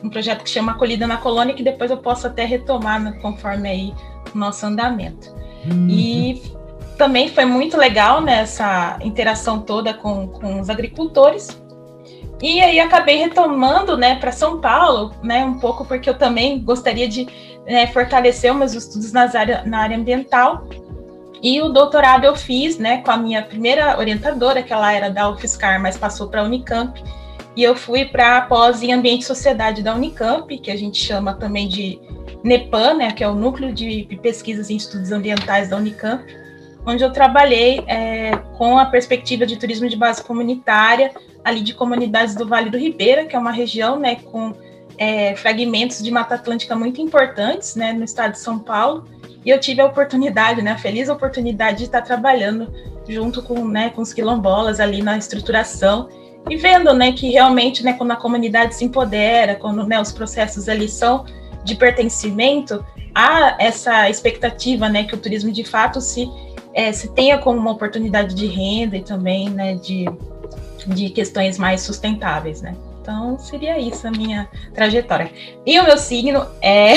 um 0.03 0.09
projeto 0.11 0.43
que 0.43 0.51
chama 0.51 0.73
Acolhida 0.73 1.07
na 1.07 1.19
Colônia, 1.19 1.55
que 1.55 1.63
depois 1.63 1.91
eu 1.91 1.99
posso 1.99 2.27
até 2.27 2.45
retomar 2.45 3.01
né, 3.01 3.19
conforme 3.21 3.69
aí 3.69 3.95
nosso 4.39 4.67
andamento. 4.67 5.35
Uhum. 5.71 5.89
E 5.89 6.43
também 6.97 7.29
foi 7.29 7.45
muito 7.45 7.77
legal 7.77 8.21
né, 8.21 8.41
essa 8.41 8.99
interação 9.03 9.61
toda 9.61 9.95
com, 9.95 10.29
com 10.29 10.61
os 10.61 10.69
agricultores, 10.69 11.61
e 12.43 12.61
aí 12.63 12.81
acabei 12.81 13.17
retomando, 13.17 13.99
né, 13.99 14.15
para 14.15 14.33
São 14.33 14.61
Paulo, 14.61 15.13
né, 15.23 15.45
um 15.45 15.59
pouco 15.59 15.85
porque 15.85 16.09
eu 16.09 16.17
também 16.17 16.59
gostaria 16.59 17.07
de 17.07 17.29
né, 17.67 17.87
fortalecer 17.89 18.53
meus 18.55 18.73
estudos 18.73 19.13
nas 19.13 19.35
área, 19.35 19.63
na 19.67 19.81
área 19.81 19.97
ambiental. 19.97 20.67
E 21.43 21.61
o 21.61 21.69
doutorado 21.69 22.25
eu 22.25 22.35
fiz, 22.35 22.79
né, 22.79 22.99
com 23.03 23.11
a 23.11 23.17
minha 23.17 23.43
primeira 23.43 23.99
orientadora, 23.99 24.63
que 24.63 24.73
ela 24.73 24.93
era 24.93 25.11
da 25.11 25.29
UFSCar, 25.29 25.81
mas 25.81 25.99
passou 25.99 26.29
para 26.29 26.41
a 26.41 26.45
Unicamp. 26.45 27.03
E 27.61 27.63
eu 27.63 27.77
fui 27.77 28.07
para 28.07 28.39
a 28.39 28.41
pós 28.41 28.83
em 28.83 28.91
Ambiente 28.91 29.21
e 29.21 29.27
Sociedade 29.27 29.83
da 29.83 29.95
Unicamp, 29.95 30.57
que 30.61 30.71
a 30.71 30.77
gente 30.77 30.99
chama 30.99 31.35
também 31.35 31.69
de 31.69 32.01
NEPAN, 32.43 32.95
né, 32.95 33.13
que 33.13 33.23
é 33.23 33.29
o 33.29 33.35
Núcleo 33.35 33.71
de 33.71 34.09
Pesquisas 34.23 34.71
em 34.71 34.77
Estudos 34.77 35.13
Ambientais 35.13 35.69
da 35.69 35.77
Unicamp, 35.77 36.25
onde 36.87 37.05
eu 37.05 37.13
trabalhei 37.13 37.85
é, 37.87 38.35
com 38.57 38.79
a 38.79 38.87
perspectiva 38.87 39.45
de 39.45 39.59
turismo 39.59 39.91
de 39.91 39.95
base 39.95 40.25
comunitária, 40.25 41.13
ali 41.45 41.61
de 41.61 41.75
comunidades 41.75 42.35
do 42.35 42.49
Vale 42.49 42.71
do 42.71 42.79
Ribeira, 42.79 43.27
que 43.27 43.37
é 43.37 43.39
uma 43.39 43.53
região 43.53 43.99
né, 43.99 44.15
com 44.15 44.55
é, 44.97 45.37
fragmentos 45.37 46.03
de 46.03 46.11
Mata 46.11 46.37
Atlântica 46.37 46.75
muito 46.75 47.03
importantes 47.03 47.77
né, 47.77 47.93
no 47.93 48.05
estado 48.05 48.33
de 48.33 48.39
São 48.39 48.59
Paulo. 48.59 49.05
E 49.45 49.51
eu 49.51 49.61
tive 49.61 49.83
a 49.83 49.85
oportunidade, 49.85 50.63
né, 50.63 50.71
a 50.71 50.79
feliz 50.79 51.11
oportunidade 51.11 51.77
de 51.77 51.85
estar 51.85 52.01
trabalhando 52.01 52.73
junto 53.07 53.43
com, 53.43 53.69
né, 53.69 53.91
com 53.91 54.01
os 54.01 54.15
quilombolas 54.15 54.81
ali 54.81 55.03
na 55.03 55.19
estruturação 55.19 56.09
e 56.49 56.57
vendo 56.57 56.93
né, 56.95 57.13
que 57.13 57.31
realmente 57.31 57.85
né, 57.85 57.93
quando 57.93 58.13
a 58.13 58.17
comunidade 58.17 58.75
se 58.75 58.85
empodera, 58.85 59.55
quando 59.55 59.87
né, 59.87 60.01
os 60.01 60.13
processos 60.13 60.69
ali 60.69 60.89
são 60.89 61.25
de 61.65 61.75
pertencimento, 61.75 62.85
há 63.15 63.57
essa 63.59 64.09
expectativa 64.09 64.89
né, 64.89 65.05
que 65.05 65.15
o 65.15 65.19
turismo 65.19 65.53
de 65.53 65.65
fato 65.65 66.01
se, 66.01 66.29
é, 66.73 66.93
se 66.93 67.13
tenha 67.13 67.39
como 67.39 67.59
uma 67.59 67.73
oportunidade 67.73 68.35
de 68.35 68.47
renda 68.47 68.97
e 68.97 69.03
também 69.03 69.51
né, 69.51 69.75
de 69.75 70.07
de 70.87 71.11
questões 71.11 71.59
mais 71.59 71.83
sustentáveis, 71.83 72.63
né? 72.63 72.75
Então, 73.01 73.39
seria 73.39 73.79
isso 73.79 74.07
a 74.07 74.11
minha 74.11 74.49
trajetória. 74.75 75.31
E 75.65 75.79
o 75.79 75.85
meu 75.85 75.97
signo 75.97 76.47
é 76.61 76.95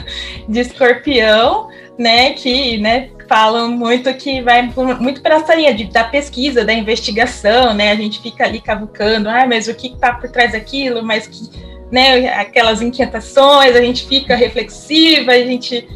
de 0.48 0.60
escorpião, 0.60 1.68
né, 1.98 2.32
que, 2.32 2.78
né, 2.78 3.10
falam 3.28 3.70
muito 3.70 4.12
que 4.14 4.40
vai 4.40 4.62
muito 5.00 5.20
para 5.20 5.36
essa 5.36 5.54
linha 5.54 5.74
de, 5.74 5.84
da 5.84 6.04
pesquisa, 6.04 6.64
da 6.64 6.72
investigação, 6.72 7.74
né? 7.74 7.90
A 7.90 7.96
gente 7.96 8.20
fica 8.20 8.44
ali 8.44 8.60
cavucando, 8.60 9.28
ah, 9.28 9.46
mas 9.46 9.68
o 9.68 9.74
que 9.74 9.88
está 9.88 10.12
por 10.12 10.30
trás 10.30 10.52
daquilo, 10.52 11.02
mas 11.02 11.26
que, 11.26 11.50
né, 11.90 12.28
aquelas 12.34 12.80
inquietações, 12.80 13.74
a 13.74 13.80
gente 13.80 14.06
fica 14.06 14.36
reflexiva, 14.36 15.32
a 15.32 15.38
gente 15.38 15.88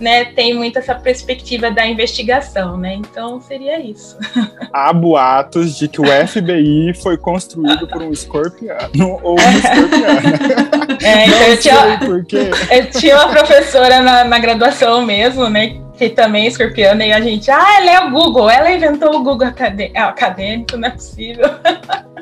né, 0.00 0.24
tem 0.24 0.54
muito 0.54 0.78
essa 0.78 0.94
perspectiva 0.94 1.70
da 1.70 1.86
investigação, 1.86 2.76
né? 2.76 2.94
Então 2.94 3.40
seria 3.40 3.78
isso. 3.78 4.16
Há 4.72 4.92
boatos 4.92 5.76
de 5.76 5.86
que 5.88 6.00
o 6.00 6.04
FBI 6.04 6.94
foi 7.02 7.18
construído 7.18 7.86
por 7.86 8.02
um 8.02 8.10
escorpiano 8.10 9.20
ou 9.22 9.38
uma 9.38 9.52
escorpiana. 9.52 10.80
É, 11.02 11.24
então 11.24 11.46
eu, 11.46 11.56
tinha, 11.56 12.50
eu 12.72 12.90
tinha 12.90 13.16
uma 13.16 13.28
professora 13.30 14.02
na, 14.02 14.22
na 14.24 14.38
graduação 14.38 15.00
mesmo, 15.06 15.48
né? 15.48 15.80
Que 15.96 16.10
também 16.10 16.44
é 16.44 16.48
escorpiana, 16.48 17.06
e 17.06 17.12
a 17.12 17.20
gente, 17.22 17.50
ah, 17.50 17.78
ela 17.78 17.90
é 17.90 18.00
o 18.04 18.10
Google, 18.10 18.50
ela 18.50 18.70
inventou 18.70 19.16
o 19.16 19.24
Google 19.24 19.48
acadêmico, 19.48 20.76
não 20.76 20.88
é 20.88 20.90
possível. 20.90 21.46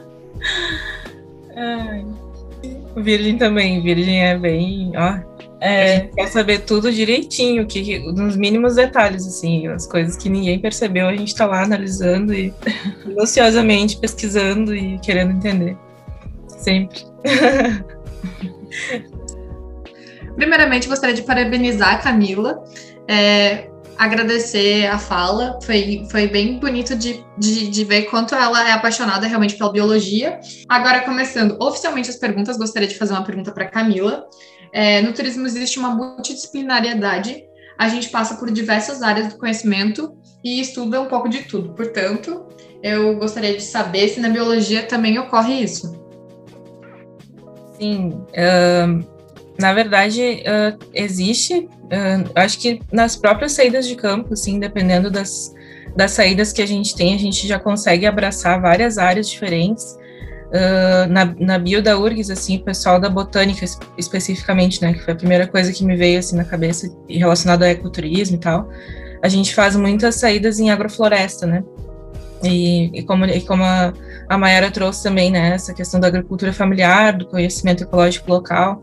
Ai. 1.57 2.05
Virgem 2.97 3.37
também, 3.37 3.83
Virgem 3.83 4.25
é 4.25 4.37
bem, 4.37 4.93
ó, 4.97 5.19
é, 5.61 6.00
quer 6.00 6.29
saber 6.29 6.61
tudo 6.61 6.93
direitinho, 6.93 7.67
que, 7.67 7.99
nos 8.12 8.37
mínimos 8.37 8.77
detalhes, 8.77 9.27
assim, 9.27 9.67
as 9.67 9.87
coisas 9.87 10.17
que 10.17 10.29
ninguém 10.29 10.59
percebeu, 10.61 11.09
a 11.09 11.17
gente 11.17 11.29
está 11.29 11.47
lá 11.47 11.62
analisando 11.62 12.33
e 12.33 12.55
minuciosamente 13.05 13.97
pesquisando 13.97 14.75
e 14.75 14.99
querendo 15.00 15.33
entender. 15.33 15.77
Sempre. 16.47 17.05
Primeiramente, 20.37 20.88
gostaria 20.88 21.17
de 21.17 21.23
parabenizar 21.23 21.95
a 21.95 21.99
Camila, 21.99 22.62
é, 23.09 23.69
agradecer 23.99 24.87
a 24.87 24.97
fala, 24.97 25.59
foi, 25.61 26.07
foi 26.09 26.29
bem 26.29 26.61
bonito 26.61 26.95
de, 26.95 27.25
de, 27.37 27.69
de 27.69 27.85
ver 27.85 28.03
quanto 28.03 28.37
ela 28.37 28.69
é 28.69 28.73
apaixonada 28.73 29.27
realmente 29.27 29.57
pela 29.57 29.73
biologia. 29.73 30.38
Agora, 30.69 31.00
começando 31.00 31.57
oficialmente 31.61 32.09
as 32.09 32.15
perguntas, 32.15 32.57
gostaria 32.57 32.87
de 32.87 32.97
fazer 32.97 33.15
uma 33.15 33.25
pergunta 33.25 33.50
para 33.50 33.67
Camila. 33.67 34.29
É, 34.73 35.01
no 35.03 35.13
turismo 35.13 35.47
existe 35.47 35.79
uma 35.79 35.95
multidisciplinariedade, 35.95 37.45
a 37.79 37.89
gente 37.89 38.09
passa 38.09 38.35
por 38.35 38.51
diversas 38.51 39.03
áreas 39.03 39.29
do 39.29 39.39
conhecimento 39.39 40.17
e 40.43 40.61
estuda 40.61 41.01
um 41.01 41.07
pouco 41.07 41.29
de 41.29 41.45
tudo. 41.45 41.75
Portanto, 41.75 42.47
eu 42.83 43.17
gostaria 43.17 43.57
de 43.57 43.63
saber 43.63 44.09
se 44.09 44.21
na 44.21 44.29
biologia 44.29 44.83
também 44.83 45.19
ocorre 45.19 45.63
isso. 45.63 45.97
Sim, 47.79 48.09
uh, 48.09 49.05
na 49.59 49.73
verdade 49.73 50.43
uh, 50.43 50.79
existe. 50.93 51.69
Uh, 51.85 52.31
acho 52.35 52.59
que 52.59 52.81
nas 52.93 53.15
próprias 53.15 53.53
saídas 53.53 53.87
de 53.87 53.95
campo, 53.95 54.33
assim, 54.33 54.59
dependendo 54.59 55.11
das, 55.11 55.55
das 55.97 56.11
saídas 56.11 56.53
que 56.53 56.61
a 56.61 56.67
gente 56.67 56.95
tem, 56.97 57.15
a 57.15 57.19
gente 57.19 57.47
já 57.47 57.59
consegue 57.61 58.07
abraçar 58.07 58.61
várias 58.61 58.99
áreas 58.99 59.31
diferentes. 59.31 59.97
Uh, 60.49 61.07
na, 61.11 61.35
na 61.38 61.59
bio 61.59 61.83
da 61.83 61.99
URGS, 61.99 62.31
assim, 62.31 62.57
o 62.57 62.62
pessoal 62.62 62.99
da 62.99 63.11
botânica 63.11 63.67
especificamente, 63.99 64.81
né, 64.81 64.95
que 64.95 65.00
foi 65.00 65.12
a 65.12 65.17
primeira 65.17 65.47
coisa 65.47 65.71
que 65.73 65.85
me 65.85 65.95
veio, 65.95 66.19
assim, 66.19 66.37
na 66.37 66.45
cabeça 66.45 66.90
relacionada 67.07 67.67
ao 67.67 67.71
ecoturismo 67.71 68.37
e 68.37 68.40
tal, 68.40 68.67
a 69.23 69.28
gente 69.28 69.55
faz 69.55 69.76
muitas 69.76 70.14
saídas 70.14 70.59
em 70.59 70.71
agrofloresta, 70.71 71.47
né, 71.47 71.62
e, 72.43 72.99
e 72.99 73.02
como, 73.02 73.26
e 73.26 73.43
como 73.43 73.62
a, 73.62 73.93
a 74.26 74.38
Mayara 74.38 74.71
trouxe 74.71 75.02
também, 75.02 75.31
né, 75.31 75.50
essa 75.50 75.75
questão 75.75 76.00
da 76.00 76.09
agricultura 76.09 76.50
familiar, 76.50 77.12
do 77.12 77.26
conhecimento 77.26 77.83
ecológico 77.83 78.31
local, 78.31 78.83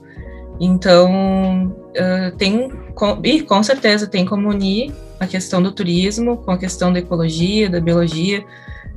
então, 0.59 1.67
uh, 1.67 2.35
tem, 2.37 2.69
com, 2.93 3.19
e 3.23 3.41
com 3.41 3.61
certeza 3.61 4.07
tem 4.07 4.25
como 4.25 4.49
unir 4.49 4.93
a 5.19 5.27
questão 5.27 5.61
do 5.61 5.71
turismo 5.71 6.37
com 6.37 6.51
a 6.51 6.57
questão 6.57 6.91
da 6.91 6.99
ecologia, 6.99 7.69
da 7.69 7.79
biologia, 7.79 8.43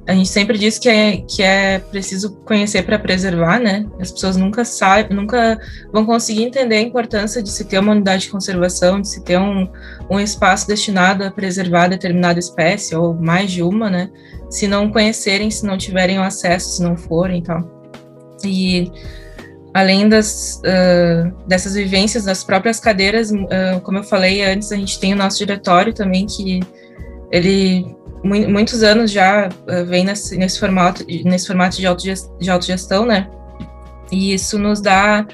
a 0.08 0.14
gente 0.14 0.30
sempre 0.30 0.56
diz 0.56 0.78
que 0.78 0.88
é, 0.88 1.18
que 1.18 1.42
é 1.42 1.78
preciso 1.78 2.34
conhecer 2.46 2.82
para 2.82 2.98
preservar, 2.98 3.60
né? 3.60 3.84
As 4.00 4.10
pessoas 4.10 4.38
nunca 4.38 4.64
sabem, 4.64 5.14
nunca 5.14 5.60
vão 5.92 6.06
conseguir 6.06 6.44
entender 6.44 6.76
a 6.76 6.80
importância 6.80 7.42
de 7.42 7.50
se 7.50 7.66
ter 7.66 7.78
uma 7.78 7.92
unidade 7.92 8.22
de 8.22 8.30
conservação, 8.30 9.02
de 9.02 9.08
se 9.08 9.22
ter 9.22 9.38
um, 9.38 9.70
um 10.08 10.18
espaço 10.18 10.66
destinado 10.66 11.22
a 11.24 11.30
preservar 11.30 11.88
determinada 11.88 12.38
espécie, 12.38 12.96
ou 12.96 13.12
mais 13.12 13.50
de 13.50 13.62
uma, 13.62 13.90
né? 13.90 14.08
Se 14.48 14.66
não 14.66 14.90
conhecerem, 14.90 15.50
se 15.50 15.66
não 15.66 15.76
tiverem 15.76 16.18
o 16.18 16.22
acesso, 16.22 16.76
se 16.76 16.82
não 16.82 16.96
forem 16.96 17.40
e 17.40 17.42
tal. 17.42 17.92
E 18.42 18.90
além 19.74 20.08
das, 20.08 20.62
uh, 20.64 21.46
dessas 21.46 21.74
vivências 21.74 22.24
das 22.24 22.42
próprias 22.42 22.80
cadeiras, 22.80 23.30
uh, 23.30 23.78
como 23.82 23.98
eu 23.98 24.04
falei 24.04 24.42
antes, 24.42 24.72
a 24.72 24.76
gente 24.76 24.98
tem 24.98 25.12
o 25.12 25.16
nosso 25.16 25.36
diretório 25.36 25.92
também, 25.92 26.24
que 26.24 26.60
ele 27.30 27.97
muitos 28.24 28.82
anos 28.82 29.10
já 29.10 29.48
uh, 29.48 29.84
vem 29.84 30.04
nesse, 30.04 30.36
nesse, 30.36 30.58
formato, 30.58 31.04
nesse 31.24 31.46
formato 31.46 31.76
de, 31.76 31.86
autogestão, 31.86 32.38
de 32.38 32.50
autogestão, 32.50 33.06
né? 33.06 33.28
E 34.10 34.32
isso 34.34 34.58
nos 34.58 34.80
dá 34.80 35.26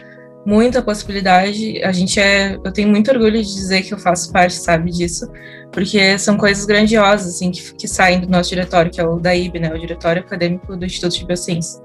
muita 0.45 0.83
possibilidade. 0.83 1.83
A 1.83 1.93
gente 1.93 2.21
é, 2.21 2.59
eu 2.63 2.73
tenho 2.73 2.89
muito 2.89 3.11
orgulho 3.11 3.43
de 3.43 3.55
dizer 3.55 3.83
que 3.83 3.95
eu 3.95 3.99
faço 3.99 4.31
parte, 4.33 4.55
sabe, 4.55 4.91
disso, 4.91 5.31
porque 5.73 6.19
são 6.19 6.37
coisas 6.37 6.65
grandiosas, 6.65 7.35
assim, 7.35 7.51
que, 7.51 7.75
que 7.75 7.89
saem 7.89 8.21
do 8.21 8.29
nosso 8.29 8.51
diretório, 8.51 8.91
que 8.91 9.01
é 9.01 9.05
o 9.05 9.19
DAIB, 9.19 9.59
né, 9.59 9.73
o 9.73 9.79
Diretório 9.79 10.23
Acadêmico 10.23 10.77
do 10.77 10.85
Instituto 10.85 11.19
de 11.19 11.27
Biociência. 11.27 11.83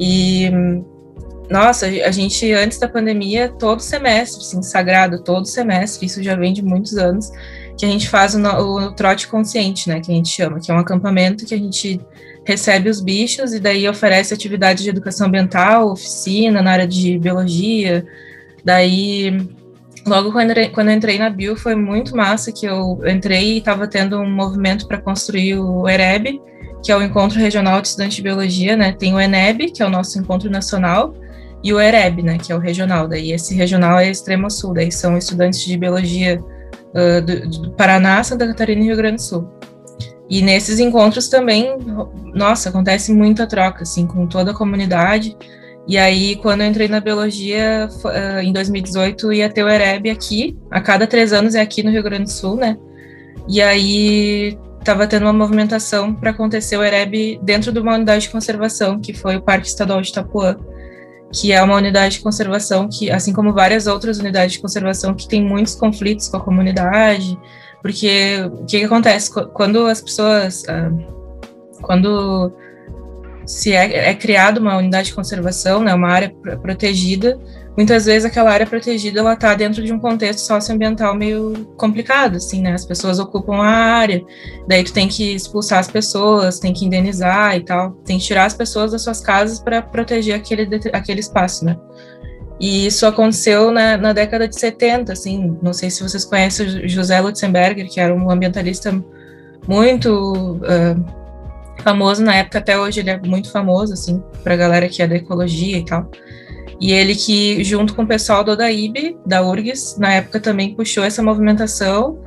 E, 0.00 0.50
nossa, 1.50 1.86
a 1.86 2.10
gente, 2.10 2.50
antes 2.52 2.78
da 2.78 2.88
pandemia, 2.88 3.48
todo 3.58 3.80
semestre, 3.80 4.40
assim, 4.40 4.62
sagrado, 4.62 5.22
todo 5.22 5.46
semestre, 5.46 6.06
isso 6.06 6.22
já 6.22 6.34
vem 6.34 6.52
de 6.52 6.62
muitos 6.62 6.96
anos, 6.96 7.30
que 7.82 7.86
a 7.86 7.88
gente 7.88 8.08
faz 8.08 8.36
o, 8.36 8.38
o, 8.38 8.92
trote 8.92 9.26
consciente, 9.26 9.88
né, 9.88 9.98
que 9.98 10.12
a 10.12 10.14
gente 10.14 10.28
chama, 10.28 10.60
que 10.60 10.70
é 10.70 10.74
um 10.74 10.78
acampamento 10.78 11.44
que 11.44 11.52
a 11.52 11.58
gente 11.58 12.00
recebe 12.46 12.88
os 12.88 13.00
bichos 13.00 13.52
e 13.52 13.58
daí 13.58 13.88
oferece 13.88 14.32
atividades 14.32 14.84
de 14.84 14.90
educação 14.90 15.26
ambiental, 15.26 15.90
oficina 15.90 16.62
na 16.62 16.70
área 16.70 16.86
de 16.86 17.18
biologia. 17.18 18.06
Daí, 18.64 19.36
logo 20.06 20.30
quando, 20.30 20.54
quando 20.70 20.90
eu 20.90 20.94
entrei 20.94 21.18
na 21.18 21.28
Bio, 21.28 21.56
foi 21.56 21.74
muito 21.74 22.16
massa 22.16 22.52
que 22.52 22.66
eu 22.66 23.00
entrei 23.04 23.54
e 23.54 23.58
estava 23.58 23.88
tendo 23.88 24.16
um 24.16 24.30
movimento 24.30 24.86
para 24.86 24.98
construir 24.98 25.58
o 25.58 25.88
EREB, 25.88 26.40
que 26.84 26.92
é 26.92 26.96
o 26.96 27.02
Encontro 27.02 27.40
Regional 27.40 27.80
de 27.80 27.88
Estudantes 27.88 28.14
de 28.14 28.22
Biologia, 28.22 28.76
né? 28.76 28.92
Tem 28.92 29.12
o 29.12 29.18
ENEB, 29.18 29.72
que 29.72 29.82
é 29.82 29.86
o 29.86 29.90
nosso 29.90 30.16
encontro 30.20 30.48
nacional, 30.48 31.16
e 31.64 31.72
o 31.72 31.80
EREB, 31.80 32.22
né, 32.22 32.38
que 32.38 32.52
é 32.52 32.54
o 32.54 32.60
regional. 32.60 33.08
Daí 33.08 33.32
esse 33.32 33.56
regional 33.56 33.98
é 33.98 34.08
extremo 34.08 34.48
sul, 34.48 34.72
daí 34.72 34.92
são 34.92 35.18
estudantes 35.18 35.64
de 35.64 35.76
biologia 35.76 36.40
uh, 36.94 37.20
do, 37.22 37.48
do, 37.48 37.70
Paraná, 37.72 38.22
Santa 38.22 38.46
Catarina 38.46 38.82
e 38.82 38.84
Rio 38.84 38.96
Grande 38.96 39.16
do 39.16 39.22
Sul. 39.22 39.48
E 40.28 40.40
nesses 40.40 40.78
encontros 40.78 41.28
também, 41.28 41.76
nossa, 42.34 42.68
acontece 42.68 43.12
muita 43.12 43.46
troca, 43.46 43.82
assim, 43.82 44.06
com 44.06 44.26
toda 44.26 44.52
a 44.52 44.54
comunidade. 44.54 45.36
E 45.86 45.98
aí, 45.98 46.36
quando 46.36 46.62
eu 46.62 46.68
entrei 46.68 46.88
na 46.88 47.00
biologia, 47.00 47.88
uh, 48.04 48.40
em 48.40 48.52
2018, 48.52 49.32
ia 49.32 49.50
ter 49.50 49.64
o 49.64 49.68
EREB 49.68 50.10
aqui, 50.10 50.56
a 50.70 50.80
cada 50.80 51.06
três 51.06 51.32
anos 51.32 51.54
é 51.54 51.60
aqui 51.60 51.82
no 51.82 51.90
Rio 51.90 52.02
Grande 52.02 52.24
do 52.24 52.30
Sul, 52.30 52.56
né? 52.56 52.78
E 53.48 53.60
aí, 53.60 54.56
estava 54.78 55.06
tendo 55.06 55.24
uma 55.24 55.32
movimentação 55.32 56.14
para 56.14 56.30
acontecer 56.30 56.76
o 56.76 56.84
EREB 56.84 57.40
dentro 57.42 57.72
de 57.72 57.80
uma 57.80 57.94
unidade 57.94 58.24
de 58.24 58.30
conservação, 58.30 59.00
que 59.00 59.12
foi 59.12 59.36
o 59.36 59.42
Parque 59.42 59.66
Estadual 59.66 60.00
de 60.00 60.10
Itapuã 60.10 60.56
que 61.32 61.50
é 61.52 61.62
uma 61.62 61.76
unidade 61.76 62.16
de 62.16 62.20
conservação 62.20 62.88
que, 62.88 63.10
assim 63.10 63.32
como 63.32 63.52
várias 63.52 63.86
outras 63.86 64.18
unidades 64.18 64.52
de 64.52 64.60
conservação, 64.60 65.14
que 65.14 65.26
tem 65.26 65.42
muitos 65.42 65.74
conflitos 65.74 66.28
com 66.28 66.36
a 66.36 66.40
comunidade, 66.40 67.38
porque 67.80 68.38
o 68.44 68.64
que, 68.66 68.78
que 68.78 68.84
acontece? 68.84 69.32
Quando 69.52 69.86
as 69.86 70.00
pessoas, 70.00 70.64
ah, 70.68 70.92
quando 71.80 72.52
se 73.46 73.72
é, 73.72 74.10
é 74.10 74.14
criada 74.14 74.60
uma 74.60 74.76
unidade 74.76 75.08
de 75.08 75.14
conservação, 75.14 75.82
né, 75.82 75.92
uma 75.94 76.08
área 76.08 76.32
protegida, 76.60 77.38
muitas 77.76 78.04
vezes 78.06 78.24
aquela 78.24 78.50
área 78.50 78.66
protegida 78.66 79.20
ela 79.20 79.34
está 79.34 79.54
dentro 79.54 79.82
de 79.82 79.92
um 79.92 79.98
contexto 79.98 80.40
socioambiental 80.40 81.14
meio 81.14 81.66
complicado, 81.76 82.36
assim, 82.36 82.60
né? 82.60 82.72
As 82.72 82.84
pessoas 82.84 83.18
ocupam 83.18 83.56
a 83.56 83.66
área, 83.66 84.22
daí 84.66 84.84
tu 84.84 84.92
tem 84.92 85.08
que 85.08 85.34
expulsar 85.34 85.78
as 85.78 85.88
pessoas, 85.88 86.58
tem 86.58 86.72
que 86.72 86.84
indenizar 86.84 87.56
e 87.56 87.64
tal, 87.64 87.92
tem 88.04 88.18
que 88.18 88.24
tirar 88.24 88.44
as 88.44 88.54
pessoas 88.54 88.92
das 88.92 89.02
suas 89.02 89.20
casas 89.20 89.58
para 89.58 89.80
proteger 89.80 90.34
aquele, 90.34 90.68
aquele 90.92 91.20
espaço, 91.20 91.64
né? 91.64 91.76
E 92.60 92.86
isso 92.86 93.06
aconteceu 93.06 93.72
na, 93.72 93.96
na, 93.96 94.12
década 94.12 94.46
de 94.46 94.58
70, 94.58 95.12
assim, 95.12 95.58
não 95.60 95.72
sei 95.72 95.90
se 95.90 96.00
vocês 96.00 96.24
conhecem 96.24 96.88
José 96.88 97.20
Lutzenberger, 97.20 97.88
que 97.88 97.98
era 97.98 98.14
um 98.14 98.30
ambientalista 98.30 98.92
muito 99.66 100.58
uh, 100.58 101.04
famoso 101.82 102.22
na 102.22 102.36
época, 102.36 102.58
até 102.58 102.78
hoje 102.78 103.00
ele 103.00 103.10
é 103.10 103.18
muito 103.18 103.50
famoso, 103.50 103.92
assim, 103.92 104.22
para 104.44 104.54
a 104.54 104.56
galera 104.56 104.88
que 104.88 105.02
é 105.02 105.08
da 105.08 105.16
ecologia 105.16 105.78
e 105.78 105.84
tal. 105.84 106.08
E 106.82 106.92
ele 106.92 107.14
que, 107.14 107.62
junto 107.62 107.94
com 107.94 108.02
o 108.02 108.06
pessoal 108.08 108.42
do 108.42 108.50
Odaíbe, 108.50 109.16
da 109.24 109.40
URGS, 109.40 109.98
na 110.00 110.14
época 110.14 110.40
também 110.40 110.74
puxou 110.74 111.04
essa 111.04 111.22
movimentação, 111.22 112.18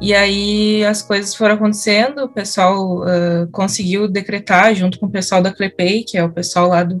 e 0.00 0.12
aí 0.12 0.84
as 0.84 1.00
coisas 1.00 1.32
foram 1.32 1.54
acontecendo, 1.54 2.24
o 2.24 2.28
pessoal 2.28 3.04
uh, 3.04 3.46
conseguiu 3.52 4.08
decretar, 4.08 4.74
junto 4.74 4.98
com 4.98 5.06
o 5.06 5.10
pessoal 5.10 5.40
da 5.40 5.52
CLEPEI, 5.52 6.02
que 6.02 6.18
é 6.18 6.24
o 6.24 6.32
pessoal 6.32 6.66
lá 6.66 6.82
do, 6.82 7.00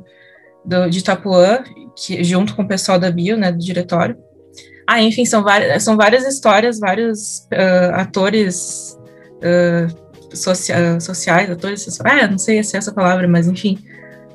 do, 0.64 0.88
de 0.88 1.00
Itapuã, 1.00 1.64
que, 1.96 2.22
junto 2.22 2.54
com 2.54 2.62
o 2.62 2.68
pessoal 2.68 2.96
da 2.96 3.10
Bio, 3.10 3.36
né, 3.36 3.50
do 3.50 3.58
diretório, 3.58 4.16
Ah, 4.86 5.02
enfim, 5.02 5.24
são 5.24 5.42
várias, 5.42 5.82
são 5.82 5.96
várias 5.96 6.24
histórias, 6.24 6.78
vários 6.78 7.48
uh, 7.52 7.94
atores 7.94 8.96
uh, 9.42 10.36
socia 10.36 11.00
sociais, 11.00 11.50
atores 11.50 11.82
sociais, 11.82 12.22
ah, 12.22 12.28
não 12.28 12.38
sei 12.38 12.62
se 12.62 12.76
é 12.76 12.78
essa 12.78 12.92
palavra, 12.92 13.26
mas 13.26 13.48
enfim, 13.48 13.76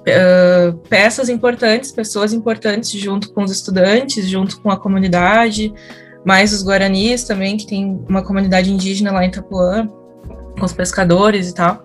uh, 0.05 0.77
peças 0.89 1.29
importantes, 1.29 1.91
pessoas 1.91 2.33
importantes 2.33 2.91
junto 2.91 3.31
com 3.31 3.43
os 3.43 3.51
estudantes, 3.51 4.27
junto 4.27 4.61
com 4.61 4.69
a 4.69 4.77
comunidade, 4.77 5.73
mais 6.23 6.53
os 6.53 6.63
guaranis 6.63 7.23
também, 7.23 7.57
que 7.57 7.67
tem 7.67 7.99
uma 8.07 8.23
comunidade 8.23 8.71
indígena 8.71 9.11
lá 9.11 9.23
em 9.23 9.27
Itapuã, 9.27 9.89
com 10.57 10.65
os 10.65 10.73
pescadores 10.73 11.49
e 11.49 11.53
tal. 11.53 11.83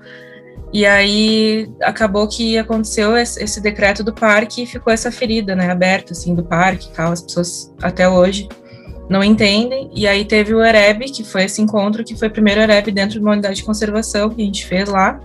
E 0.72 0.86
aí 0.86 1.68
acabou 1.82 2.28
que 2.28 2.56
aconteceu 2.56 3.16
esse, 3.16 3.42
esse, 3.42 3.60
decreto 3.60 4.04
do 4.04 4.14
parque 4.14 4.62
e 4.62 4.66
ficou 4.66 4.92
essa 4.92 5.10
ferida, 5.10 5.56
né, 5.56 5.68
aberta 5.68 6.12
assim 6.12 6.32
do 6.32 6.44
parque 6.44 6.88
e 6.88 6.92
tal. 6.92 7.12
As 7.12 7.20
pessoas 7.20 7.74
até 7.82 8.08
hoje 8.08 8.48
não 9.08 9.24
entendem. 9.24 9.90
E 9.92 10.06
aí 10.06 10.24
teve 10.24 10.54
o 10.54 10.62
EREB, 10.62 11.10
que 11.10 11.24
foi 11.24 11.44
esse 11.44 11.60
encontro, 11.60 12.04
que 12.04 12.14
foi 12.14 12.28
o 12.28 12.30
primeiro 12.30 12.60
EREB 12.60 12.92
dentro 12.92 13.18
de 13.18 13.20
uma 13.20 13.32
unidade 13.32 13.56
de 13.56 13.64
conservação 13.64 14.30
que 14.30 14.40
a 14.40 14.44
gente 14.44 14.64
fez 14.64 14.88
lá 14.88 15.20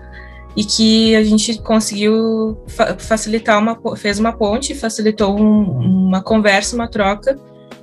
e 0.55 0.63
que 0.63 1.15
a 1.15 1.23
gente 1.23 1.61
conseguiu 1.61 2.57
fa 2.67 2.95
facilitar 2.97 3.59
uma 3.59 3.77
fez 3.95 4.19
uma 4.19 4.33
ponte, 4.33 4.73
facilitou 4.73 5.37
um, 5.39 6.07
uma 6.07 6.21
conversa, 6.21 6.75
uma 6.75 6.87
troca 6.87 7.37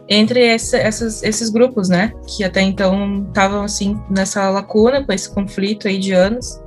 entre 0.08 0.40
esse, 0.40 0.76
essas, 0.76 1.22
esses 1.22 1.48
grupos, 1.48 1.88
né, 1.88 2.12
que 2.26 2.44
até 2.44 2.60
então 2.60 3.24
estavam 3.28 3.62
assim 3.62 3.98
nessa 4.10 4.48
lacuna 4.50 5.04
com 5.04 5.12
esse 5.12 5.32
conflito 5.32 5.86
aí 5.86 5.98
de 5.98 6.12
anos 6.12 6.62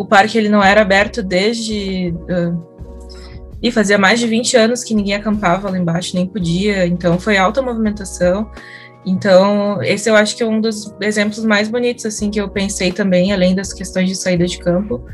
o 0.00 0.04
parque 0.06 0.38
ele 0.38 0.48
não 0.48 0.62
era 0.64 0.80
aberto 0.80 1.22
desde. 1.22 2.14
Uh, 2.22 2.70
e 3.62 3.70
fazia 3.70 3.98
mais 3.98 4.18
de 4.18 4.26
20 4.26 4.56
anos 4.56 4.82
que 4.82 4.94
ninguém 4.94 5.14
acampava 5.14 5.68
lá 5.68 5.78
embaixo, 5.78 6.16
nem 6.16 6.26
podia, 6.26 6.86
então 6.86 7.18
foi 7.18 7.36
alta 7.36 7.60
movimentação. 7.60 8.50
Então, 9.04 9.82
esse 9.82 10.08
eu 10.08 10.16
acho 10.16 10.34
que 10.34 10.42
é 10.42 10.46
um 10.46 10.58
dos 10.58 10.94
exemplos 11.02 11.44
mais 11.44 11.68
bonitos, 11.68 12.06
assim, 12.06 12.30
que 12.30 12.40
eu 12.40 12.48
pensei 12.48 12.92
também, 12.92 13.30
além 13.30 13.54
das 13.54 13.74
questões 13.74 14.08
de 14.08 14.14
saída 14.14 14.46
de 14.46 14.58
campo, 14.58 15.04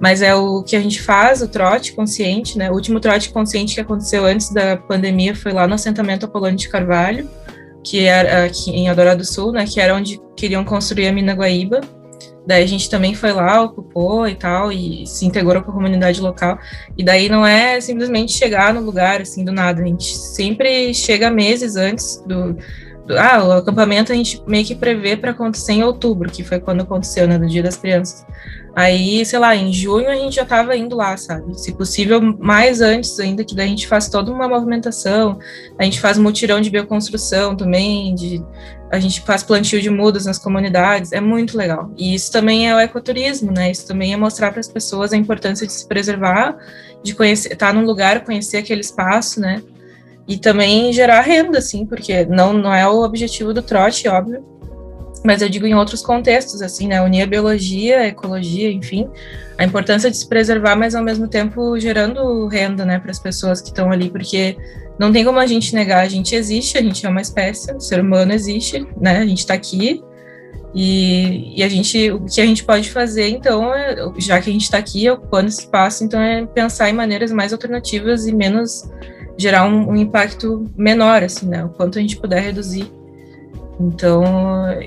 mas 0.00 0.22
é 0.22 0.34
o 0.34 0.62
que 0.62 0.76
a 0.76 0.80
gente 0.80 1.00
faz, 1.00 1.40
o 1.42 1.48
trote 1.48 1.92
consciente, 1.92 2.58
né? 2.58 2.70
O 2.70 2.74
último 2.74 3.00
trote 3.00 3.30
consciente 3.30 3.74
que 3.74 3.80
aconteceu 3.80 4.24
antes 4.24 4.50
da 4.50 4.76
pandemia 4.76 5.34
foi 5.34 5.52
lá 5.52 5.66
no 5.66 5.74
assentamento 5.74 6.26
Apolônio 6.26 6.56
de 6.56 6.68
Carvalho, 6.68 7.28
que 7.82 8.04
era 8.04 8.44
aqui 8.44 8.70
em 8.70 8.88
Adorado 8.88 9.18
do 9.18 9.24
Sul, 9.24 9.52
né? 9.52 9.64
Que 9.66 9.80
era 9.80 9.94
onde 9.94 10.20
queriam 10.36 10.64
construir 10.64 11.08
a 11.08 11.12
mina 11.12 11.32
Guaíba. 11.32 11.80
Daí 12.46 12.62
a 12.62 12.66
gente 12.66 12.88
também 12.88 13.12
foi 13.12 13.32
lá, 13.32 13.60
ocupou 13.62 14.28
e 14.28 14.34
tal, 14.34 14.70
e 14.70 15.04
se 15.06 15.26
integrou 15.26 15.62
com 15.62 15.70
a 15.70 15.74
comunidade 15.74 16.20
local. 16.20 16.58
E 16.96 17.04
daí 17.04 17.28
não 17.28 17.44
é 17.44 17.80
simplesmente 17.80 18.32
chegar 18.32 18.72
no 18.72 18.80
lugar, 18.80 19.20
assim, 19.20 19.44
do 19.44 19.50
nada. 19.50 19.82
A 19.82 19.86
gente 19.86 20.16
sempre 20.16 20.94
chega 20.94 21.28
meses 21.28 21.74
antes 21.74 22.22
do, 22.24 22.52
do 23.04 23.18
ah, 23.18 23.42
o 23.44 23.52
acampamento 23.52 24.12
a 24.12 24.14
gente 24.14 24.40
meio 24.46 24.64
que 24.64 24.76
prevê 24.76 25.16
para 25.16 25.32
acontecer 25.32 25.72
em 25.72 25.82
outubro, 25.82 26.30
que 26.30 26.44
foi 26.44 26.60
quando 26.60 26.82
aconteceu, 26.82 27.26
né, 27.26 27.36
no 27.36 27.48
Dia 27.48 27.64
das 27.64 27.76
Crianças. 27.76 28.24
Aí, 28.76 29.24
sei 29.24 29.38
lá, 29.38 29.56
em 29.56 29.72
junho 29.72 30.06
a 30.06 30.14
gente 30.14 30.36
já 30.36 30.42
estava 30.42 30.76
indo 30.76 30.94
lá, 30.94 31.16
sabe? 31.16 31.58
Se 31.58 31.72
possível, 31.72 32.20
mais 32.20 32.82
antes 32.82 33.18
ainda, 33.18 33.42
que 33.42 33.54
daí 33.54 33.64
a 33.64 33.70
gente 33.70 33.88
faz 33.88 34.06
toda 34.06 34.30
uma 34.30 34.46
movimentação, 34.46 35.38
a 35.78 35.84
gente 35.84 35.98
faz 35.98 36.18
mutirão 36.18 36.60
de 36.60 36.68
bioconstrução 36.68 37.56
também, 37.56 38.14
de, 38.14 38.44
a 38.92 39.00
gente 39.00 39.22
faz 39.22 39.42
plantio 39.42 39.80
de 39.80 39.88
mudas 39.88 40.26
nas 40.26 40.38
comunidades, 40.38 41.12
é 41.12 41.22
muito 41.22 41.56
legal. 41.56 41.90
E 41.96 42.14
isso 42.14 42.30
também 42.30 42.68
é 42.68 42.74
o 42.74 42.78
ecoturismo, 42.78 43.50
né? 43.50 43.70
Isso 43.70 43.86
também 43.88 44.12
é 44.12 44.16
mostrar 44.18 44.50
para 44.50 44.60
as 44.60 44.68
pessoas 44.68 45.10
a 45.10 45.16
importância 45.16 45.66
de 45.66 45.72
se 45.72 45.88
preservar, 45.88 46.58
de 47.02 47.14
conhecer, 47.14 47.54
estar 47.54 47.68
tá 47.68 47.72
num 47.72 47.86
lugar, 47.86 48.26
conhecer 48.26 48.58
aquele 48.58 48.82
espaço, 48.82 49.40
né? 49.40 49.62
E 50.28 50.36
também 50.36 50.92
gerar 50.92 51.22
renda, 51.22 51.60
assim, 51.60 51.86
porque 51.86 52.26
não, 52.26 52.52
não 52.52 52.74
é 52.74 52.86
o 52.86 53.02
objetivo 53.02 53.54
do 53.54 53.62
trote, 53.62 54.06
óbvio, 54.06 54.44
mas 55.26 55.42
eu 55.42 55.48
digo 55.48 55.66
em 55.66 55.74
outros 55.74 56.02
contextos, 56.02 56.62
assim, 56.62 56.86
né? 56.86 57.02
Unir 57.02 57.22
a 57.22 57.26
biologia, 57.26 57.98
a 57.98 58.06
ecologia, 58.06 58.70
enfim, 58.70 59.08
a 59.58 59.64
importância 59.64 60.08
de 60.08 60.16
se 60.16 60.26
preservar, 60.28 60.76
mas 60.76 60.94
ao 60.94 61.02
mesmo 61.02 61.26
tempo 61.26 61.78
gerando 61.80 62.46
renda, 62.46 62.84
né, 62.84 63.00
para 63.00 63.10
as 63.10 63.18
pessoas 63.18 63.60
que 63.60 63.68
estão 63.68 63.90
ali, 63.90 64.08
porque 64.08 64.56
não 64.98 65.12
tem 65.12 65.24
como 65.24 65.40
a 65.40 65.46
gente 65.46 65.74
negar, 65.74 66.04
a 66.04 66.08
gente 66.08 66.34
existe, 66.34 66.78
a 66.78 66.82
gente 66.82 67.04
é 67.04 67.08
uma 67.08 67.20
espécie, 67.20 67.72
o 67.72 67.80
ser 67.80 68.00
humano 68.00 68.32
existe, 68.32 68.86
né? 69.00 69.18
A 69.18 69.26
gente 69.26 69.40
está 69.40 69.54
aqui 69.54 70.00
e, 70.72 71.58
e, 71.58 71.62
a 71.64 71.68
gente, 71.68 72.10
o 72.12 72.24
que 72.24 72.40
a 72.40 72.46
gente 72.46 72.62
pode 72.62 72.90
fazer, 72.90 73.28
então, 73.28 73.74
é, 73.74 73.96
já 74.18 74.40
que 74.40 74.48
a 74.48 74.52
gente 74.52 74.64
está 74.64 74.78
aqui 74.78 75.10
ocupando 75.10 75.48
esse 75.48 75.60
espaço, 75.60 76.04
então 76.04 76.20
é 76.20 76.46
pensar 76.46 76.88
em 76.88 76.92
maneiras 76.92 77.32
mais 77.32 77.52
alternativas 77.52 78.26
e 78.26 78.32
menos 78.32 78.88
gerar 79.36 79.66
um, 79.66 79.90
um 79.90 79.96
impacto 79.96 80.70
menor, 80.76 81.22
assim, 81.24 81.46
né? 81.48 81.64
O 81.64 81.70
quanto 81.70 81.98
a 81.98 82.00
gente 82.00 82.16
puder 82.16 82.40
reduzir 82.42 82.90
então, 83.78 84.24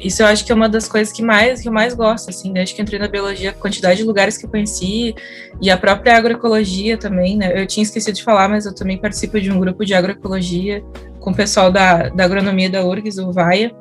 isso 0.01 0.23
eu 0.23 0.27
acho 0.27 0.43
que 0.43 0.51
é 0.51 0.55
uma 0.55 0.67
das 0.67 0.87
coisas 0.87 1.13
que 1.13 1.21
mais 1.21 1.61
que 1.61 1.67
eu 1.67 1.71
mais 1.71 1.93
gosto, 1.93 2.29
assim, 2.29 2.51
desde 2.51 2.73
que 2.73 2.81
entrei 2.81 2.99
na 2.99 3.07
biologia, 3.07 3.51
a 3.51 3.53
quantidade 3.53 3.97
de 3.99 4.03
lugares 4.03 4.35
que 4.35 4.45
eu 4.45 4.49
conheci 4.49 5.13
e 5.61 5.69
a 5.69 5.77
própria 5.77 6.17
agroecologia 6.17 6.97
também, 6.97 7.37
né? 7.37 7.61
Eu 7.61 7.67
tinha 7.67 7.83
esquecido 7.83 8.15
de 8.15 8.23
falar, 8.23 8.49
mas 8.49 8.65
eu 8.65 8.73
também 8.73 8.97
participo 8.97 9.39
de 9.39 9.51
um 9.51 9.59
grupo 9.59 9.85
de 9.85 9.93
agroecologia 9.93 10.83
com 11.19 11.29
o 11.29 11.35
pessoal 11.35 11.71
da, 11.71 12.09
da 12.09 12.23
agronomia 12.23 12.69
da 12.69 12.83
URGS, 12.83 13.19
o 13.19 13.31
VAIA, 13.31 13.71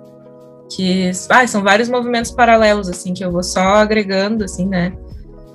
que 0.70 1.10
ah, 1.30 1.46
são 1.46 1.62
vários 1.62 1.88
movimentos 1.88 2.30
paralelos, 2.30 2.88
assim, 2.90 3.14
que 3.14 3.24
eu 3.24 3.32
vou 3.32 3.42
só 3.42 3.76
agregando, 3.76 4.44
assim, 4.44 4.66
né? 4.66 4.92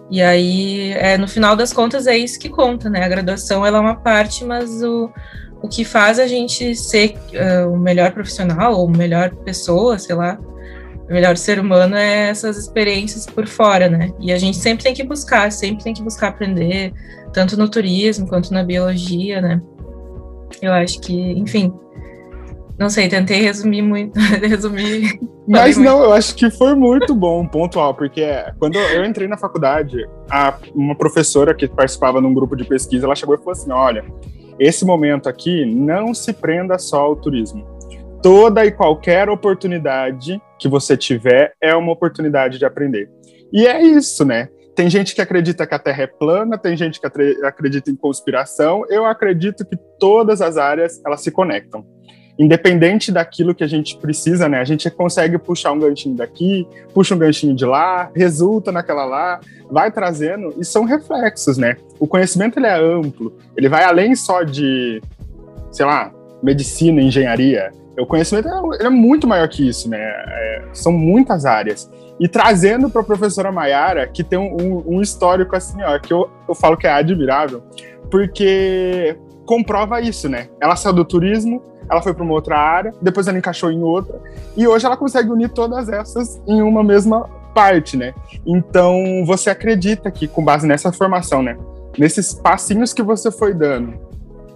E 0.09 0.19
aí, 0.21 0.91
é, 0.93 1.15
no 1.17 1.27
final 1.27 1.55
das 1.55 1.71
contas, 1.71 2.07
é 2.07 2.17
isso 2.17 2.39
que 2.39 2.49
conta, 2.49 2.89
né? 2.89 3.03
A 3.03 3.07
graduação, 3.07 3.63
ela 3.63 3.77
é 3.77 3.81
uma 3.81 3.95
parte, 3.95 4.43
mas 4.43 4.81
o 4.81 5.11
o 5.63 5.67
que 5.69 5.85
faz 5.85 6.19
a 6.19 6.27
gente 6.27 6.75
ser 6.75 7.15
uh, 7.33 7.71
o 7.71 7.77
melhor 7.77 8.11
profissional 8.11 8.73
ou 8.73 8.89
melhor 8.89 9.33
pessoa, 9.33 9.97
sei 9.97 10.13
lá, 10.13 10.37
o 11.09 11.13
melhor 11.13 11.37
ser 11.37 11.57
humano 11.57 11.95
é 11.95 12.29
essas 12.29 12.57
experiências 12.57 13.25
por 13.25 13.47
fora, 13.47 13.87
né? 13.87 14.11
E 14.19 14.33
a 14.33 14.37
gente 14.37 14.57
sempre 14.57 14.83
tem 14.83 14.93
que 14.93 15.03
buscar, 15.03 15.49
sempre 15.53 15.81
tem 15.81 15.93
que 15.93 16.03
buscar 16.03 16.27
aprender, 16.27 16.91
tanto 17.31 17.57
no 17.57 17.69
turismo 17.69 18.27
quanto 18.27 18.53
na 18.53 18.61
biologia, 18.61 19.39
né? 19.39 19.61
Eu 20.61 20.73
acho 20.73 20.99
que, 20.99 21.13
enfim, 21.31 21.73
não 22.77 22.89
sei, 22.89 23.07
tentei 23.07 23.41
resumir 23.41 23.81
muito, 23.81 24.19
resumir. 24.45 25.17
Mas 25.47 25.77
não, 25.77 25.97
muito. 25.97 26.09
eu 26.09 26.13
acho 26.13 26.35
que 26.35 26.51
foi 26.51 26.75
muito 26.75 27.15
bom, 27.15 27.47
pontual, 27.47 27.93
porque 27.93 28.25
quando 28.59 28.77
eu 28.77 29.05
entrei 29.05 29.29
na 29.29 29.37
faculdade, 29.37 29.97
a, 30.29 30.57
uma 30.75 30.95
professora 30.97 31.53
que 31.53 31.69
participava 31.69 32.19
num 32.19 32.33
grupo 32.33 32.53
de 32.53 32.65
pesquisa, 32.65 33.05
ela 33.05 33.15
chegou 33.15 33.35
e 33.35 33.37
falou 33.37 33.53
assim: 33.53 33.71
olha, 33.71 34.03
esse 34.59 34.85
momento 34.85 35.27
aqui 35.27 35.65
não 35.65 36.13
se 36.13 36.33
prenda 36.33 36.77
só 36.77 37.01
ao 37.01 37.15
turismo. 37.15 37.65
Toda 38.21 38.65
e 38.65 38.71
qualquer 38.71 39.29
oportunidade 39.29 40.41
que 40.57 40.67
você 40.67 40.95
tiver 40.95 41.53
é 41.61 41.75
uma 41.75 41.91
oportunidade 41.91 42.57
de 42.57 42.65
aprender. 42.65 43.09
E 43.51 43.67
é 43.67 43.81
isso, 43.81 44.23
né? 44.23 44.47
Tem 44.75 44.89
gente 44.89 45.13
que 45.13 45.21
acredita 45.21 45.67
que 45.67 45.75
a 45.75 45.79
Terra 45.79 46.03
é 46.03 46.07
plana, 46.07 46.57
tem 46.57 46.75
gente 46.75 46.99
que 46.99 47.07
acredita 47.45 47.91
em 47.91 47.95
conspiração. 47.95 48.85
Eu 48.89 49.05
acredito 49.05 49.65
que 49.65 49.77
todas 49.99 50.41
as 50.41 50.57
áreas 50.57 51.01
elas 51.05 51.21
se 51.21 51.29
conectam 51.29 51.85
independente 52.37 53.11
daquilo 53.11 53.53
que 53.53 53.63
a 53.63 53.67
gente 53.67 53.97
precisa, 53.97 54.49
né? 54.49 54.59
A 54.59 54.63
gente 54.63 54.89
consegue 54.89 55.37
puxar 55.37 55.71
um 55.71 55.79
ganchinho 55.79 56.15
daqui, 56.15 56.67
puxa 56.93 57.13
um 57.13 57.17
ganchinho 57.17 57.55
de 57.55 57.65
lá, 57.65 58.09
resulta 58.15 58.71
naquela 58.71 59.05
lá, 59.05 59.39
vai 59.69 59.91
trazendo 59.91 60.53
e 60.57 60.65
são 60.65 60.83
reflexos, 60.83 61.57
né? 61.57 61.77
O 61.99 62.07
conhecimento 62.07 62.57
ele 62.57 62.67
é 62.67 62.79
amplo, 62.79 63.33
ele 63.55 63.69
vai 63.69 63.83
além 63.83 64.15
só 64.15 64.43
de, 64.43 65.01
sei 65.71 65.85
lá, 65.85 66.11
medicina, 66.41 67.01
engenharia. 67.01 67.71
O 67.97 68.05
conhecimento 68.05 68.47
é, 68.47 68.85
é 68.85 68.89
muito 68.89 69.27
maior 69.27 69.47
que 69.47 69.67
isso, 69.67 69.87
né? 69.87 69.99
É, 69.99 70.63
são 70.73 70.91
muitas 70.91 71.45
áreas. 71.45 71.89
E 72.19 72.27
trazendo 72.27 72.89
para 72.89 73.01
a 73.01 73.03
professora 73.03 73.51
Maiara, 73.51 74.07
que 74.07 74.23
tem 74.23 74.39
um, 74.39 74.55
um, 74.59 74.95
um, 74.95 75.01
histórico 75.01 75.55
assim, 75.55 75.81
ó, 75.83 75.97
que 75.99 76.11
eu, 76.11 76.29
eu 76.47 76.55
falo 76.55 76.77
que 76.77 76.87
é 76.87 76.91
admirável, 76.91 77.63
porque 78.09 79.15
comprova 79.45 80.01
isso, 80.01 80.29
né? 80.29 80.47
Ela 80.61 80.75
saiu 80.75 80.93
do 80.93 81.05
turismo, 81.05 81.61
ela 81.89 82.01
foi 82.01 82.13
para 82.13 82.23
uma 82.23 82.33
outra 82.33 82.57
área, 82.57 82.93
depois 83.01 83.27
ela 83.27 83.37
encaixou 83.37 83.71
em 83.71 83.81
outra, 83.81 84.19
e 84.55 84.67
hoje 84.67 84.85
ela 84.85 84.97
consegue 84.97 85.29
unir 85.29 85.49
todas 85.49 85.89
essas 85.89 86.41
em 86.47 86.61
uma 86.61 86.83
mesma 86.83 87.29
parte, 87.53 87.95
né? 87.95 88.13
Então, 88.45 89.23
você 89.25 89.49
acredita 89.49 90.09
que, 90.11 90.27
com 90.27 90.43
base 90.43 90.67
nessa 90.67 90.91
formação, 90.91 91.41
né? 91.43 91.57
Nesses 91.97 92.33
passinhos 92.33 92.93
que 92.93 93.03
você 93.03 93.31
foi 93.31 93.53
dando, 93.53 93.93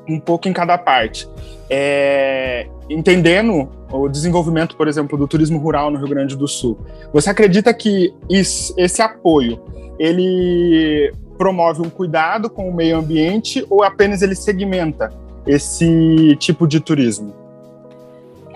um 0.10 0.20
pouco 0.20 0.48
em 0.48 0.54
cada 0.54 0.78
parte, 0.78 1.30
é, 1.70 2.68
entendendo 2.90 3.70
o 3.92 4.08
desenvolvimento, 4.08 4.76
por 4.76 4.88
exemplo, 4.88 5.18
do 5.18 5.28
turismo 5.28 5.60
rural 5.60 5.92
no 5.92 5.98
Rio 5.98 6.08
Grande 6.08 6.36
do 6.36 6.48
Sul, 6.48 6.80
você 7.14 7.30
acredita 7.30 7.74
que 7.74 8.14
isso, 8.30 8.74
esse 8.78 9.02
apoio, 9.02 9.62
ele 10.00 11.14
promove 11.38 11.82
um 11.82 11.90
cuidado 11.90 12.50
com 12.50 12.68
o 12.68 12.74
meio 12.74 12.98
ambiente 12.98 13.66
ou 13.70 13.84
apenas 13.84 14.22
ele 14.22 14.36
segmenta 14.36 15.12
esse 15.48 16.36
tipo 16.38 16.68
de 16.68 16.80
turismo? 16.80 17.34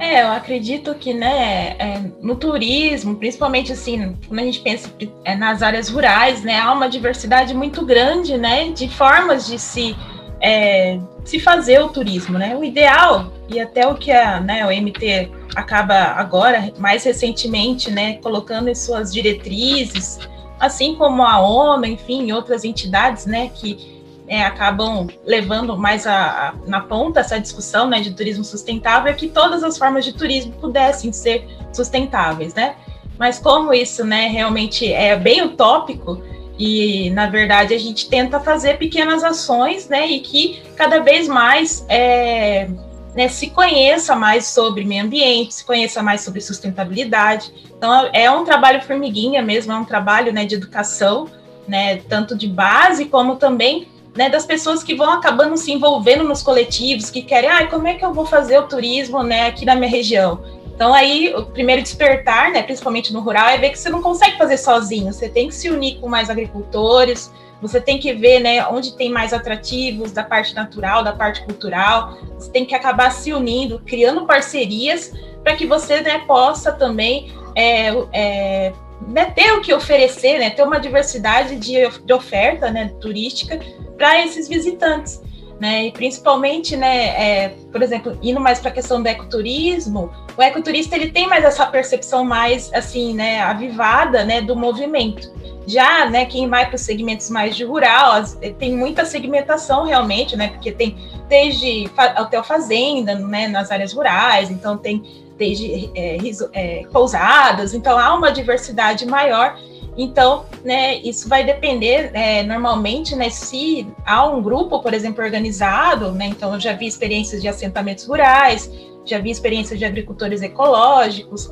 É, 0.01 0.23
eu 0.23 0.31
acredito 0.31 0.95
que, 0.95 1.13
né, 1.13 1.75
é, 1.77 2.01
no 2.23 2.35
turismo, 2.35 3.15
principalmente 3.17 3.71
assim, 3.71 4.17
quando 4.27 4.39
a 4.39 4.43
gente 4.43 4.59
pensa 4.59 4.89
é, 5.23 5.35
nas 5.35 5.61
áreas 5.61 5.89
rurais, 5.89 6.41
né, 6.41 6.57
há 6.57 6.73
uma 6.73 6.89
diversidade 6.89 7.53
muito 7.53 7.85
grande, 7.85 8.35
né, 8.35 8.69
de 8.69 8.89
formas 8.89 9.45
de 9.45 9.59
se, 9.59 9.95
é, 10.41 10.99
se 11.23 11.39
fazer 11.39 11.79
o 11.81 11.89
turismo, 11.89 12.39
né. 12.39 12.57
O 12.57 12.63
ideal, 12.63 13.31
e 13.47 13.59
até 13.59 13.87
o 13.87 13.93
que 13.93 14.11
a, 14.11 14.39
né, 14.39 14.65
o 14.65 14.71
MT 14.71 15.29
acaba 15.55 15.93
agora, 15.93 16.73
mais 16.79 17.03
recentemente, 17.03 17.91
né, 17.91 18.15
colocando 18.15 18.69
em 18.69 18.75
suas 18.75 19.13
diretrizes, 19.13 20.17
assim 20.59 20.95
como 20.95 21.21
a 21.21 21.39
ONU, 21.39 21.85
enfim, 21.85 22.31
outras 22.31 22.63
entidades, 22.63 23.27
né, 23.27 23.51
que 23.53 24.00
é, 24.31 24.45
acabam 24.45 25.09
levando 25.25 25.77
mais 25.77 26.07
a, 26.07 26.13
a, 26.15 26.53
na 26.65 26.79
ponta 26.79 27.19
essa 27.19 27.37
discussão 27.37 27.89
né, 27.89 27.99
de 27.99 28.13
turismo 28.13 28.45
sustentável, 28.45 29.11
é 29.11 29.13
que 29.13 29.27
todas 29.27 29.61
as 29.61 29.77
formas 29.77 30.05
de 30.05 30.13
turismo 30.13 30.53
pudessem 30.53 31.11
ser 31.11 31.45
sustentáveis, 31.73 32.53
né? 32.53 32.75
Mas 33.19 33.37
como 33.37 33.73
isso 33.73 34.05
né, 34.05 34.27
realmente 34.27 34.91
é 34.91 35.17
bem 35.17 35.43
utópico, 35.43 36.23
e 36.57 37.09
na 37.09 37.27
verdade 37.27 37.73
a 37.73 37.77
gente 37.77 38.07
tenta 38.07 38.39
fazer 38.39 38.77
pequenas 38.77 39.21
ações, 39.21 39.89
né? 39.89 40.07
E 40.07 40.21
que 40.21 40.63
cada 40.77 40.99
vez 40.99 41.27
mais 41.27 41.85
é, 41.89 42.69
né, 43.13 43.27
se 43.27 43.49
conheça 43.49 44.15
mais 44.15 44.45
sobre 44.45 44.85
meio 44.85 45.03
ambiente, 45.03 45.55
se 45.55 45.65
conheça 45.65 46.01
mais 46.01 46.21
sobre 46.21 46.39
sustentabilidade. 46.39 47.51
Então 47.77 48.09
é 48.13 48.31
um 48.31 48.45
trabalho 48.45 48.81
formiguinha 48.81 49.41
mesmo, 49.41 49.73
é 49.73 49.75
um 49.75 49.83
trabalho 49.83 50.31
né, 50.31 50.45
de 50.45 50.55
educação, 50.55 51.27
né, 51.67 51.97
tanto 51.97 52.33
de 52.37 52.47
base 52.47 53.05
como 53.05 53.35
também 53.35 53.90
né, 54.15 54.29
das 54.29 54.45
pessoas 54.45 54.83
que 54.83 54.95
vão 54.95 55.09
acabando 55.11 55.55
se 55.57 55.71
envolvendo 55.71 56.23
nos 56.23 56.41
coletivos, 56.43 57.09
que 57.09 57.21
querem, 57.21 57.49
ah, 57.49 57.67
como 57.67 57.87
é 57.87 57.95
que 57.95 58.03
eu 58.03 58.13
vou 58.13 58.25
fazer 58.25 58.59
o 58.59 58.67
turismo 58.67 59.23
né, 59.23 59.47
aqui 59.47 59.65
na 59.65 59.75
minha 59.75 59.89
região? 59.89 60.43
Então 60.73 60.93
aí 60.93 61.33
o 61.35 61.45
primeiro 61.45 61.81
despertar, 61.81 62.51
né, 62.51 62.63
principalmente 62.63 63.13
no 63.13 63.21
rural, 63.21 63.49
é 63.49 63.57
ver 63.57 63.69
que 63.69 63.79
você 63.79 63.89
não 63.89 64.01
consegue 64.01 64.37
fazer 64.37 64.57
sozinho, 64.57 65.13
você 65.13 65.29
tem 65.29 65.47
que 65.47 65.55
se 65.55 65.69
unir 65.69 65.99
com 65.99 66.09
mais 66.09 66.29
agricultores, 66.29 67.31
você 67.61 67.79
tem 67.79 67.99
que 67.99 68.11
ver 68.13 68.39
né, 68.39 68.65
onde 68.67 68.97
tem 68.97 69.09
mais 69.09 69.31
atrativos 69.31 70.11
da 70.11 70.23
parte 70.23 70.55
natural, 70.55 71.03
da 71.03 71.13
parte 71.13 71.45
cultural, 71.45 72.17
você 72.33 72.49
tem 72.49 72.65
que 72.65 72.73
acabar 72.73 73.11
se 73.11 73.31
unindo, 73.31 73.79
criando 73.85 74.25
parcerias 74.25 75.13
para 75.43 75.55
que 75.55 75.65
você 75.65 76.01
né, 76.01 76.23
possa 76.25 76.71
também 76.71 77.31
é, 77.55 77.89
é, 78.11 78.73
né, 79.07 79.25
ter 79.25 79.53
o 79.53 79.61
que 79.61 79.73
oferecer, 79.73 80.39
né, 80.39 80.49
ter 80.49 80.63
uma 80.63 80.79
diversidade 80.79 81.55
de, 81.55 81.75
de 82.05 82.13
oferta 82.13 82.71
né, 82.71 82.91
turística 82.99 83.59
para 83.97 84.23
esses 84.25 84.47
visitantes. 84.47 85.21
Né, 85.59 85.85
e 85.85 85.91
principalmente, 85.91 86.75
né, 86.75 87.09
é, 87.09 87.49
por 87.71 87.83
exemplo, 87.83 88.17
indo 88.23 88.39
mais 88.39 88.59
para 88.59 88.71
a 88.71 88.73
questão 88.73 88.99
do 88.99 89.07
ecoturismo, 89.07 90.11
o 90.35 90.41
ecoturista 90.41 90.95
ele 90.95 91.11
tem 91.11 91.27
mais 91.27 91.45
essa 91.45 91.67
percepção 91.67 92.23
mais 92.25 92.73
assim, 92.73 93.13
né, 93.13 93.41
avivada, 93.41 94.23
né, 94.23 94.41
do 94.41 94.55
movimento. 94.55 95.31
Já, 95.67 96.09
né, 96.09 96.25
quem 96.25 96.49
vai 96.49 96.65
para 96.65 96.75
os 96.75 96.81
segmentos 96.81 97.29
mais 97.29 97.55
de 97.55 97.63
rural, 97.63 98.23
tem 98.57 98.75
muita 98.75 99.05
segmentação 99.05 99.85
realmente, 99.85 100.35
né, 100.35 100.47
porque 100.47 100.71
tem 100.71 100.97
desde 101.29 101.87
hotel 102.19 102.43
fazenda, 102.43 103.13
né, 103.13 103.47
nas 103.47 103.69
áreas 103.69 103.93
rurais, 103.93 104.49
então 104.49 104.75
tem 104.75 105.20
desde 105.41 105.89
é, 105.95 106.17
é, 106.53 106.83
pousadas, 106.91 107.73
então 107.73 107.97
há 107.97 108.13
uma 108.13 108.31
diversidade 108.31 109.05
maior 109.05 109.57
então, 109.97 110.45
né, 110.63 110.97
isso 110.97 111.27
vai 111.27 111.43
depender 111.43 112.11
é, 112.13 112.43
normalmente, 112.43 113.15
né, 113.15 113.29
se 113.29 113.85
há 114.05 114.25
um 114.25 114.41
grupo, 114.41 114.81
por 114.81 114.93
exemplo, 114.93 115.23
organizado, 115.23 116.11
né, 116.11 116.27
então 116.27 116.53
eu 116.53 116.59
já 116.59 116.73
vi 116.73 116.87
experiências 116.87 117.41
de 117.41 117.47
assentamentos 117.47 118.05
rurais, 118.05 118.71
já 119.05 119.19
vi 119.19 119.29
experiências 119.29 119.77
de 119.77 119.83
agricultores 119.83 120.41
ecológicos, 120.41 121.51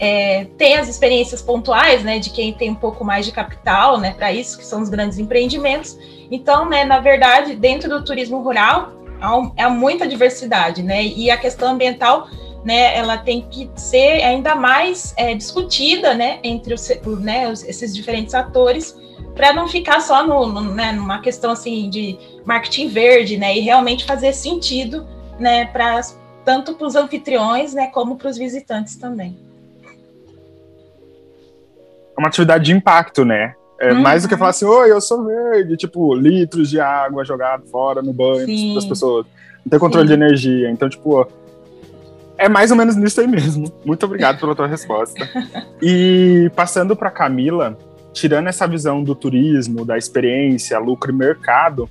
é, 0.00 0.46
tem 0.56 0.76
as 0.76 0.88
experiências 0.88 1.42
pontuais, 1.42 2.02
né, 2.02 2.18
de 2.18 2.30
quem 2.30 2.52
tem 2.54 2.70
um 2.70 2.74
pouco 2.74 3.04
mais 3.04 3.26
de 3.26 3.32
capital, 3.32 4.00
né, 4.00 4.14
para 4.16 4.32
isso, 4.32 4.58
que 4.58 4.64
são 4.64 4.80
os 4.80 4.88
grandes 4.88 5.18
empreendimentos. 5.18 5.96
Então, 6.30 6.68
né, 6.68 6.84
na 6.84 7.00
verdade, 7.00 7.54
dentro 7.54 7.88
do 7.88 8.02
turismo 8.02 8.42
rural, 8.42 8.94
há, 9.20 9.64
há 9.64 9.70
muita 9.70 10.08
diversidade, 10.08 10.82
né, 10.82 11.04
e 11.04 11.30
a 11.30 11.36
questão 11.36 11.72
ambiental 11.72 12.28
né, 12.64 12.96
ela 12.96 13.18
tem 13.18 13.42
que 13.42 13.70
ser 13.76 14.22
ainda 14.22 14.54
mais 14.54 15.12
é, 15.16 15.34
discutida, 15.34 16.14
né, 16.14 16.38
entre 16.42 16.72
os, 16.72 16.88
né, 17.20 17.52
esses 17.52 17.94
diferentes 17.94 18.34
atores, 18.34 18.96
para 19.34 19.52
não 19.52 19.68
ficar 19.68 20.00
só 20.00 20.26
no, 20.26 20.46
no, 20.46 20.74
né, 20.74 20.92
numa 20.92 21.20
questão 21.20 21.50
assim 21.50 21.90
de 21.90 22.18
marketing 22.44 22.88
verde, 22.88 23.36
né, 23.36 23.56
e 23.56 23.60
realmente 23.60 24.04
fazer 24.04 24.32
sentido, 24.32 25.06
né, 25.38 25.66
para 25.66 26.00
tanto 26.44 26.74
para 26.74 26.86
os 26.86 26.94
anfitriões, 26.94 27.74
né, 27.74 27.88
como 27.88 28.16
para 28.16 28.28
os 28.28 28.38
visitantes 28.38 28.96
também. 28.96 29.36
É 32.16 32.20
uma 32.20 32.28
atividade 32.28 32.64
de 32.64 32.72
impacto, 32.72 33.24
né? 33.24 33.54
É 33.80 33.92
uhum. 33.92 34.00
mais 34.00 34.22
do 34.22 34.28
que 34.28 34.36
falar 34.36 34.50
assim, 34.50 34.64
oi, 34.64 34.90
eu 34.90 35.00
sou 35.00 35.24
verde, 35.24 35.76
tipo, 35.76 36.14
litros 36.14 36.70
de 36.70 36.78
água 36.78 37.24
jogado 37.24 37.66
fora 37.66 38.00
no 38.00 38.12
banho 38.12 38.46
das 38.74 38.84
pessoas. 38.84 39.26
Não 39.64 39.70
tem 39.70 39.78
controle 39.80 40.06
Sim. 40.06 40.16
de 40.16 40.22
energia. 40.22 40.70
Então, 40.70 40.88
tipo, 40.88 41.26
é 42.36 42.48
mais 42.48 42.70
ou 42.70 42.76
menos 42.76 42.96
nisso 42.96 43.20
aí 43.20 43.26
mesmo. 43.26 43.72
Muito 43.84 44.04
obrigado 44.06 44.38
pela 44.38 44.54
tua 44.54 44.66
resposta. 44.66 45.28
E 45.80 46.50
passando 46.54 46.96
para 46.96 47.10
Camila, 47.10 47.76
tirando 48.12 48.48
essa 48.48 48.66
visão 48.66 49.02
do 49.02 49.14
turismo, 49.14 49.84
da 49.84 49.96
experiência, 49.96 50.78
lucro 50.78 51.10
e 51.10 51.14
mercado, 51.14 51.88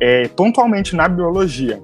é, 0.00 0.28
pontualmente 0.28 0.96
na 0.96 1.08
biologia, 1.08 1.82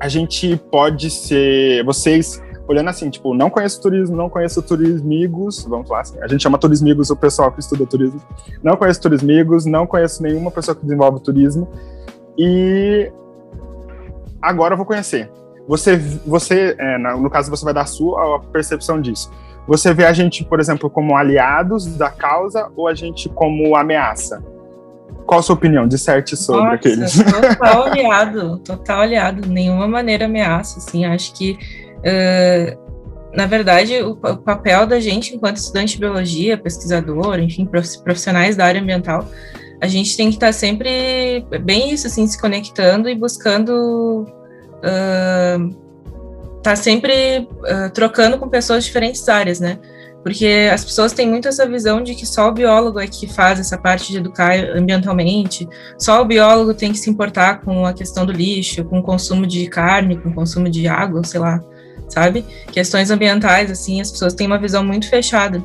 a 0.00 0.08
gente 0.08 0.56
pode 0.70 1.10
ser. 1.10 1.84
Vocês, 1.84 2.42
olhando 2.66 2.90
assim, 2.90 3.10
tipo, 3.10 3.32
não 3.34 3.48
conheço 3.48 3.80
turismo, 3.80 4.16
não 4.16 4.28
conheço 4.28 4.62
turismigos, 4.62 5.64
vamos 5.64 5.86
falar 5.86 6.00
assim, 6.00 6.18
a 6.20 6.26
gente 6.26 6.42
chama 6.42 6.58
turismigos 6.58 7.10
o 7.10 7.16
pessoal 7.16 7.52
que 7.52 7.60
estuda 7.60 7.86
turismo. 7.86 8.20
Não 8.62 8.76
conheço 8.76 9.00
turismigos, 9.00 9.66
não 9.66 9.86
conheço 9.86 10.22
nenhuma 10.22 10.50
pessoa 10.50 10.74
que 10.74 10.82
desenvolve 10.82 11.20
turismo. 11.20 11.68
E 12.36 13.12
agora 14.42 14.74
eu 14.74 14.76
vou 14.76 14.86
conhecer 14.86 15.30
você, 15.70 15.96
você 16.26 16.74
é, 16.80 16.98
no 16.98 17.30
caso, 17.30 17.48
você 17.48 17.64
vai 17.64 17.72
dar 17.72 17.82
a 17.82 17.86
sua 17.86 18.40
percepção 18.52 19.00
disso. 19.00 19.30
Você 19.68 19.94
vê 19.94 20.04
a 20.04 20.12
gente, 20.12 20.44
por 20.44 20.58
exemplo, 20.58 20.90
como 20.90 21.16
aliados 21.16 21.86
da 21.86 22.10
causa 22.10 22.68
ou 22.74 22.88
a 22.88 22.94
gente 22.94 23.28
como 23.28 23.76
ameaça? 23.76 24.42
Qual 25.24 25.38
a 25.38 25.42
sua 25.44 25.54
opinião? 25.54 25.86
Disserte 25.86 26.36
sobre 26.36 26.62
Nossa, 26.62 26.74
aqueles. 26.74 27.12
Total 27.22 27.84
aliado, 27.86 28.58
total 28.58 29.00
aliado. 29.02 29.48
Nenhuma 29.48 29.86
maneira 29.86 30.24
ameaça, 30.24 30.78
assim. 30.78 31.04
Acho 31.04 31.32
que, 31.34 31.56
uh, 31.98 33.30
na 33.32 33.46
verdade, 33.46 34.02
o, 34.02 34.10
o, 34.10 34.36
papel 34.38 34.88
da 34.88 34.98
gente, 34.98 35.36
enquanto 35.36 35.58
estudante 35.58 35.92
de 35.92 36.00
biologia, 36.00 36.58
pesquisador, 36.58 37.38
enfim, 37.38 37.64
profissionais 37.64 38.56
da 38.56 38.64
área 38.64 38.80
ambiental, 38.80 39.24
a 39.80 39.86
gente 39.86 40.16
tem 40.16 40.30
que 40.30 40.34
estar 40.34 40.52
sempre 40.52 41.46
bem 41.62 41.92
isso, 41.92 42.08
assim, 42.08 42.26
se 42.26 42.40
conectando 42.40 43.08
e 43.08 43.14
buscando 43.14 44.26
tá 46.62 46.76
sempre 46.76 47.48
uh, 47.48 47.90
trocando 47.92 48.38
com 48.38 48.48
pessoas 48.48 48.84
de 48.84 48.88
diferentes 48.88 49.28
áreas, 49.28 49.60
né? 49.60 49.78
Porque 50.22 50.68
as 50.72 50.84
pessoas 50.84 51.12
têm 51.12 51.28
muito 51.28 51.48
essa 51.48 51.66
visão 51.66 52.02
de 52.02 52.14
que 52.14 52.26
só 52.26 52.48
o 52.48 52.52
biólogo 52.52 53.00
é 53.00 53.06
que 53.06 53.26
faz 53.26 53.58
essa 53.58 53.78
parte 53.78 54.12
de 54.12 54.18
educar 54.18 54.52
ambientalmente, 54.76 55.66
só 55.98 56.20
o 56.20 56.24
biólogo 56.26 56.74
tem 56.74 56.92
que 56.92 56.98
se 56.98 57.08
importar 57.08 57.62
com 57.62 57.86
a 57.86 57.94
questão 57.94 58.26
do 58.26 58.32
lixo, 58.32 58.84
com 58.84 58.98
o 58.98 59.02
consumo 59.02 59.46
de 59.46 59.66
carne, 59.68 60.18
com 60.18 60.28
o 60.28 60.34
consumo 60.34 60.68
de 60.68 60.86
água, 60.86 61.24
sei 61.24 61.40
lá, 61.40 61.62
sabe? 62.08 62.44
Questões 62.70 63.10
ambientais, 63.10 63.70
assim, 63.70 64.00
as 64.00 64.10
pessoas 64.10 64.34
têm 64.34 64.46
uma 64.46 64.58
visão 64.58 64.84
muito 64.84 65.08
fechada. 65.08 65.62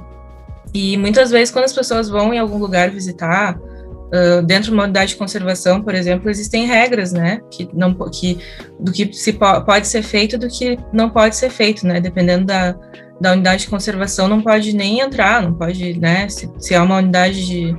E 0.74 0.98
muitas 0.98 1.32
vezes, 1.32 1.52
quando 1.52 1.66
as 1.66 1.74
pessoas 1.74 2.08
vão 2.08 2.34
em 2.34 2.40
algum 2.40 2.58
lugar 2.58 2.90
visitar, 2.90 3.60
Uh, 4.06 4.42
dentro 4.44 4.66
de 4.66 4.72
uma 4.72 4.84
unidade 4.84 5.12
de 5.12 5.16
conservação, 5.18 5.82
por 5.82 5.96
exemplo, 5.96 6.30
existem 6.30 6.66
regras, 6.66 7.12
né, 7.12 7.42
que 7.50 7.68
não 7.74 7.94
que 8.10 8.38
do 8.80 8.92
que 8.92 9.12
se 9.12 9.34
po 9.34 9.62
pode 9.66 9.88
ser 9.88 10.04
feito 10.04 10.38
do 10.38 10.48
que 10.48 10.78
não 10.94 11.10
pode 11.10 11.36
ser 11.36 11.50
feito, 11.50 11.88
né, 11.88 12.00
dependendo 12.00 12.46
da, 12.46 12.76
da 13.20 13.32
unidade 13.32 13.64
de 13.64 13.70
conservação, 13.70 14.28
não 14.28 14.42
pode 14.42 14.74
nem 14.76 15.00
entrar, 15.00 15.42
não 15.42 15.54
pode, 15.54 16.00
né, 16.00 16.30
se, 16.30 16.50
se 16.60 16.76
é 16.76 16.82
uma 16.82 16.98
unidade 16.98 17.46
de, 17.46 17.76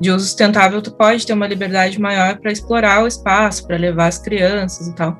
de 0.00 0.10
uso 0.10 0.24
sustentável, 0.24 0.80
tu 0.80 0.92
pode 0.92 1.26
ter 1.26 1.32
uma 1.32 1.46
liberdade 1.46 2.00
maior 2.00 2.38
para 2.38 2.52
explorar 2.52 3.02
o 3.02 3.08
espaço, 3.08 3.66
para 3.66 3.76
levar 3.76 4.06
as 4.06 4.18
crianças 4.18 4.86
e 4.86 4.94
tal. 4.94 5.18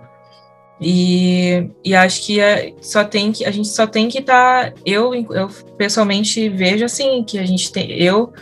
E, 0.81 1.71
e 1.85 1.95
acho 1.95 2.25
que 2.25 2.41
a, 2.41 2.73
só 2.81 3.05
tem 3.05 3.33
que 3.33 3.45
a 3.45 3.51
gente 3.51 3.69
só 3.69 3.87
tem 3.87 4.09
que 4.09 4.19
estar, 4.19 4.73
tá, 4.73 4.81
eu, 4.85 5.15
eu 5.15 5.49
pessoalmente 5.77 6.49
vejo 6.49 6.85
assim 6.85 7.25
que 7.25 7.39
a 7.39 7.47
gente 7.47 7.73
tem, 7.73 7.91
eu 7.93 8.33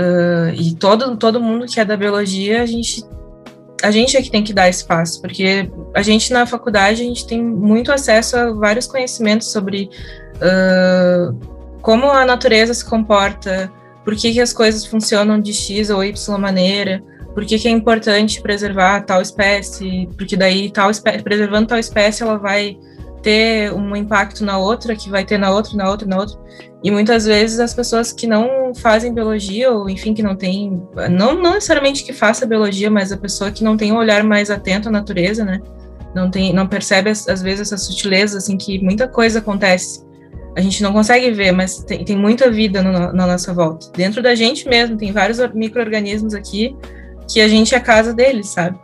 Uh, 0.00 0.54
e 0.54 0.74
todo, 0.76 1.14
todo 1.16 1.40
mundo 1.40 1.66
que 1.66 1.78
é 1.78 1.84
da 1.84 1.94
biologia, 1.94 2.62
a 2.62 2.66
gente, 2.66 3.04
a 3.82 3.90
gente 3.90 4.16
é 4.16 4.22
que 4.22 4.30
tem 4.30 4.42
que 4.42 4.52
dar 4.52 4.66
espaço, 4.66 5.20
porque 5.20 5.70
a 5.94 6.00
gente 6.00 6.32
na 6.32 6.46
faculdade, 6.46 7.02
a 7.02 7.04
gente 7.04 7.26
tem 7.26 7.42
muito 7.42 7.92
acesso 7.92 8.36
a 8.36 8.50
vários 8.50 8.86
conhecimentos 8.86 9.52
sobre 9.52 9.90
uh, 10.36 11.36
como 11.82 12.10
a 12.10 12.24
natureza 12.24 12.72
se 12.72 12.84
comporta, 12.84 13.70
por 14.02 14.16
que, 14.16 14.32
que 14.32 14.40
as 14.40 14.54
coisas 14.54 14.86
funcionam 14.86 15.38
de 15.38 15.52
X 15.52 15.90
ou 15.90 16.02
Y 16.02 16.38
maneira, 16.38 17.02
por 17.34 17.44
que, 17.44 17.58
que 17.58 17.68
é 17.68 17.70
importante 17.70 18.40
preservar 18.40 19.02
tal 19.02 19.20
espécie, 19.20 20.08
porque 20.16 20.34
daí 20.34 20.70
tal 20.70 20.90
espécie, 20.90 21.22
preservando 21.22 21.68
tal 21.68 21.78
espécie, 21.78 22.22
ela 22.22 22.38
vai 22.38 22.78
ter 23.22 23.72
um 23.72 23.94
impacto 23.94 24.44
na 24.44 24.58
outra, 24.58 24.96
que 24.96 25.10
vai 25.10 25.24
ter 25.24 25.38
na 25.38 25.50
outra, 25.50 25.76
na 25.76 25.88
outra, 25.88 26.06
na 26.06 26.18
outra. 26.18 26.38
E 26.82 26.90
muitas 26.90 27.26
vezes 27.26 27.60
as 27.60 27.74
pessoas 27.74 28.12
que 28.12 28.26
não 28.26 28.74
fazem 28.74 29.12
biologia, 29.12 29.70
ou 29.70 29.88
enfim, 29.88 30.14
que 30.14 30.22
não 30.22 30.34
tem, 30.34 30.82
não, 31.10 31.34
não 31.34 31.54
necessariamente 31.54 32.04
que 32.04 32.12
faça 32.12 32.46
biologia, 32.46 32.90
mas 32.90 33.12
a 33.12 33.16
pessoa 33.16 33.50
que 33.50 33.62
não 33.62 33.76
tem 33.76 33.92
um 33.92 33.96
olhar 33.96 34.24
mais 34.24 34.50
atento 34.50 34.88
à 34.88 34.92
natureza, 34.92 35.44
né? 35.44 35.60
não 36.14 36.30
tem, 36.30 36.52
não 36.52 36.66
percebe 36.66 37.10
às 37.10 37.42
vezes 37.42 37.60
essas 37.60 37.82
sutilezas 37.86 38.44
assim 38.44 38.56
que 38.56 38.82
muita 38.82 39.06
coisa 39.06 39.38
acontece. 39.38 40.04
A 40.56 40.60
gente 40.60 40.82
não 40.82 40.92
consegue 40.92 41.30
ver, 41.30 41.52
mas 41.52 41.78
tem, 41.84 42.04
tem 42.04 42.16
muita 42.16 42.50
vida 42.50 42.82
no, 42.82 43.12
na 43.12 43.26
nossa 43.26 43.54
volta. 43.54 43.86
Dentro 43.92 44.20
da 44.20 44.34
gente 44.34 44.68
mesmo, 44.68 44.96
tem 44.96 45.12
vários 45.12 45.38
micro-organismos 45.54 46.34
aqui 46.34 46.76
que 47.28 47.40
a 47.40 47.46
gente 47.46 47.74
é 47.74 47.78
a 47.78 47.80
casa 47.80 48.12
deles, 48.12 48.48
sabe? 48.48 48.76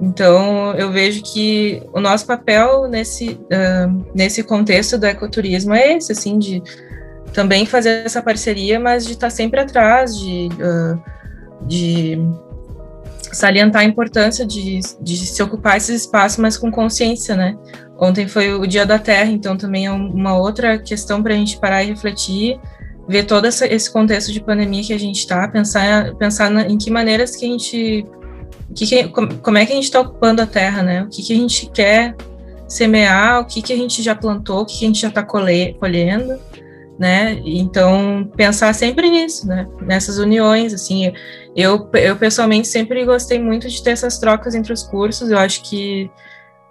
Então, 0.00 0.74
eu 0.74 0.92
vejo 0.92 1.22
que 1.22 1.82
o 1.92 2.00
nosso 2.00 2.26
papel 2.26 2.86
nesse, 2.88 3.30
uh, 3.30 4.06
nesse 4.14 4.42
contexto 4.42 4.98
do 4.98 5.06
ecoturismo 5.06 5.74
é 5.74 5.94
esse, 5.94 6.12
assim, 6.12 6.38
de 6.38 6.62
também 7.32 7.64
fazer 7.66 8.04
essa 8.04 8.22
parceria, 8.22 8.78
mas 8.78 9.06
de 9.06 9.12
estar 9.12 9.30
sempre 9.30 9.60
atrás, 9.60 10.18
de, 10.18 10.48
uh, 10.54 11.66
de 11.66 12.18
salientar 13.32 13.82
a 13.82 13.84
importância 13.84 14.46
de, 14.46 14.80
de 15.00 15.16
se 15.16 15.42
ocupar 15.42 15.76
esses 15.76 16.02
espaços, 16.02 16.38
mas 16.38 16.56
com 16.56 16.70
consciência, 16.70 17.36
né? 17.36 17.56
Ontem 17.98 18.28
foi 18.28 18.52
o 18.52 18.66
Dia 18.66 18.84
da 18.84 18.98
Terra, 18.98 19.30
então 19.30 19.56
também 19.56 19.86
é 19.86 19.90
uma 19.90 20.36
outra 20.36 20.78
questão 20.78 21.22
para 21.22 21.32
a 21.32 21.36
gente 21.36 21.58
parar 21.58 21.82
e 21.82 21.88
refletir, 21.88 22.60
ver 23.08 23.24
todo 23.24 23.46
essa, 23.46 23.66
esse 23.66 23.90
contexto 23.90 24.32
de 24.32 24.40
pandemia 24.40 24.82
que 24.82 24.92
a 24.92 24.98
gente 24.98 25.18
está, 25.18 25.46
pensar, 25.48 26.14
pensar 26.16 26.50
na, 26.50 26.62
em 26.66 26.76
que 26.76 26.90
maneiras 26.90 27.36
que 27.36 27.46
a 27.46 27.48
gente, 27.48 28.06
que, 28.74 28.86
que, 28.86 29.08
como 29.08 29.58
é 29.58 29.66
que 29.66 29.72
a 29.72 29.76
gente 29.76 29.84
está 29.84 30.00
ocupando 30.00 30.42
a 30.42 30.46
Terra, 30.46 30.82
né? 30.82 31.02
O 31.02 31.08
que, 31.08 31.22
que 31.22 31.32
a 31.32 31.36
gente 31.36 31.70
quer 31.70 32.14
semear, 32.68 33.40
o 33.40 33.44
que, 33.44 33.62
que 33.62 33.72
a 33.72 33.76
gente 33.76 34.02
já 34.02 34.14
plantou, 34.14 34.60
o 34.60 34.66
que, 34.66 34.78
que 34.78 34.84
a 34.84 34.88
gente 34.88 35.00
já 35.00 35.08
está 35.08 35.22
colhendo, 35.22 36.38
né? 36.98 37.40
Então 37.44 38.30
pensar 38.36 38.72
sempre 38.74 39.08
nisso, 39.10 39.46
né? 39.46 39.66
Nessas 39.82 40.18
uniões, 40.18 40.74
assim, 40.74 41.12
eu, 41.54 41.88
eu 41.94 42.16
pessoalmente 42.16 42.68
sempre 42.68 43.04
gostei 43.04 43.38
muito 43.38 43.68
de 43.68 43.82
ter 43.82 43.90
essas 43.90 44.18
trocas 44.18 44.54
entre 44.54 44.72
os 44.72 44.82
cursos. 44.82 45.30
Eu 45.30 45.38
acho 45.38 45.62
que 45.62 46.10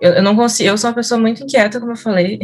eu, 0.01 0.13
eu 0.13 0.23
não 0.23 0.35
consigo. 0.35 0.69
Eu 0.69 0.77
sou 0.77 0.89
uma 0.89 0.95
pessoa 0.95 1.19
muito 1.19 1.43
inquieta, 1.43 1.79
como 1.79 1.93
eu 1.93 1.97
falei. 1.97 2.39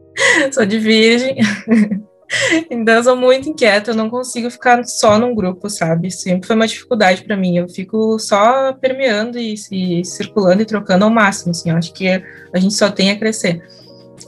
sou 0.52 0.64
de 0.64 0.78
virgem. 0.78 1.36
então 2.70 2.94
eu 2.94 3.04
sou 3.04 3.16
muito 3.16 3.48
inquieta. 3.48 3.90
Eu 3.90 3.94
não 3.94 4.10
consigo 4.10 4.50
ficar 4.50 4.84
só 4.84 5.18
num 5.18 5.34
grupo, 5.34 5.68
sabe? 5.68 6.10
Sempre 6.10 6.46
foi 6.46 6.56
uma 6.56 6.66
dificuldade 6.66 7.24
para 7.24 7.36
mim. 7.36 7.56
Eu 7.56 7.68
fico 7.68 8.18
só 8.18 8.72
permeando 8.72 9.38
e, 9.38 9.54
e, 9.70 10.04
circulando 10.04 10.62
e 10.62 10.66
trocando 10.66 11.04
ao 11.04 11.10
máximo. 11.10 11.50
Assim, 11.50 11.70
eu 11.70 11.76
acho 11.76 11.92
que 11.92 12.08
a 12.08 12.58
gente 12.58 12.74
só 12.74 12.90
tem 12.90 13.10
a 13.10 13.18
crescer. 13.18 13.62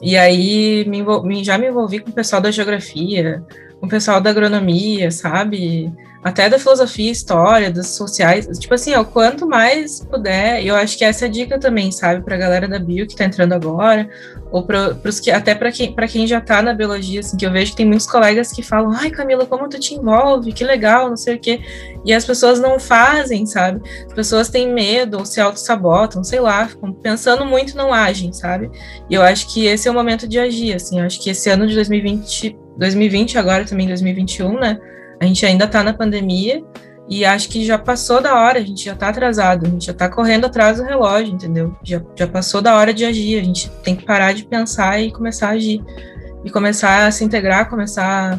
E 0.01 0.17
aí 0.17 0.85
me 0.87 1.43
já 1.43 1.59
me 1.59 1.69
envolvi 1.69 1.99
com 1.99 2.11
o 2.11 2.15
pessoal 2.15 2.41
da 2.41 2.51
geografia, 2.51 3.43
com 3.81 3.87
o 3.87 3.89
pessoal 3.89 4.21
da 4.21 4.31
agronomia, 4.31 5.11
sabe? 5.11 5.93
Até 6.23 6.49
da 6.49 6.59
filosofia, 6.59 7.11
história, 7.11 7.71
das 7.71 7.89
sociais, 7.89 8.47
tipo 8.59 8.75
assim, 8.75 8.95
ó, 8.95 9.05
quanto 9.05 9.47
mais 9.47 10.05
puder, 10.05 10.65
eu 10.65 10.75
acho 10.75 10.99
que 10.99 11.05
essa 11.05 11.25
é 11.25 11.29
a 11.29 11.31
dica 11.31 11.59
também, 11.59 11.93
sabe, 11.93 12.25
pra 12.25 12.37
galera 12.37 12.67
da 12.67 12.79
bio 12.79 13.07
que 13.07 13.15
tá 13.15 13.25
entrando 13.25 13.53
agora, 13.53 14.09
ou 14.51 14.65
para 14.65 14.95
pros 14.95 15.21
que, 15.21 15.31
até 15.31 15.55
para 15.55 15.71
quem, 15.71 15.95
quem 15.95 16.27
já 16.27 16.41
tá 16.41 16.61
na 16.61 16.75
biologia, 16.75 17.21
assim, 17.21 17.37
que 17.37 17.47
eu 17.47 17.53
vejo 17.53 17.71
que 17.71 17.77
tem 17.77 17.87
muitos 17.87 18.07
colegas 18.07 18.51
que 18.51 18.63
falam, 18.63 18.91
ai, 18.93 19.11
Camila, 19.11 19.47
como 19.47 19.69
tu 19.69 19.79
te 19.79 19.95
envolve, 19.95 20.53
que 20.53 20.65
legal, 20.65 21.09
não 21.09 21.17
sei 21.17 21.37
o 21.37 21.39
quê, 21.39 21.61
e 22.05 22.13
as 22.13 22.25
pessoas 22.25 22.59
não 22.59 22.81
fazem, 22.81 23.47
sabe, 23.47 23.81
as 24.07 24.13
pessoas 24.13 24.49
têm 24.49 24.73
medo, 24.73 25.19
ou 25.19 25.25
se 25.25 25.41
auto-sabotam, 25.41 26.25
sei 26.25 26.41
lá, 26.41 26.67
ficam 26.67 26.93
pensando 26.93 27.45
muito, 27.47 27.77
não 27.77 27.93
agem, 27.93 28.33
sabe, 28.33 28.71
e 29.09 29.15
eu 29.15 29.23
acho 29.23 29.53
que 29.53 29.67
esse 29.67 29.87
é 29.87 29.91
o 29.91 29.95
momento 29.95 30.27
de 30.27 30.39
agir, 30.39 30.75
assim, 30.75 30.99
eu 30.99 31.07
acho 31.07 31.21
que 31.21 31.31
esse 31.31 31.49
ano 31.49 31.65
de 31.67 31.75
2020, 31.77 32.59
2020 32.77 33.39
agora 33.39 33.65
também 33.65 33.87
2021, 33.87 34.59
né, 34.59 34.79
a 35.21 35.25
gente 35.25 35.45
ainda 35.45 35.65
está 35.65 35.83
na 35.83 35.93
pandemia 35.93 36.63
e 37.09 37.25
acho 37.25 37.49
que 37.49 37.65
já 37.65 37.79
passou 37.79 38.21
da 38.21 38.35
hora, 38.35 38.59
a 38.59 38.63
gente 38.63 38.85
já 38.85 38.93
está 38.93 39.09
atrasado, 39.09 39.67
a 39.67 39.69
gente 39.69 39.87
já 39.87 39.93
está 39.93 40.09
correndo 40.11 40.45
atrás 40.45 40.77
do 40.77 40.85
relógio, 40.85 41.35
entendeu? 41.35 41.75
Já, 41.83 42.03
já 42.15 42.27
passou 42.29 42.61
da 42.61 42.77
hora 42.77 42.93
de 42.93 43.05
agir, 43.05 43.41
a 43.41 43.45
gente 43.45 43.71
tem 43.83 43.97
que 43.97 44.05
parar 44.05 44.35
de 44.35 44.45
pensar 44.45 45.01
e 45.01 45.11
começar 45.11 45.49
a 45.49 45.53
agir. 45.53 45.83
E 46.45 46.51
começar 46.51 47.07
a 47.07 47.11
se 47.11 47.25
integrar, 47.25 47.69
começar 47.69 48.39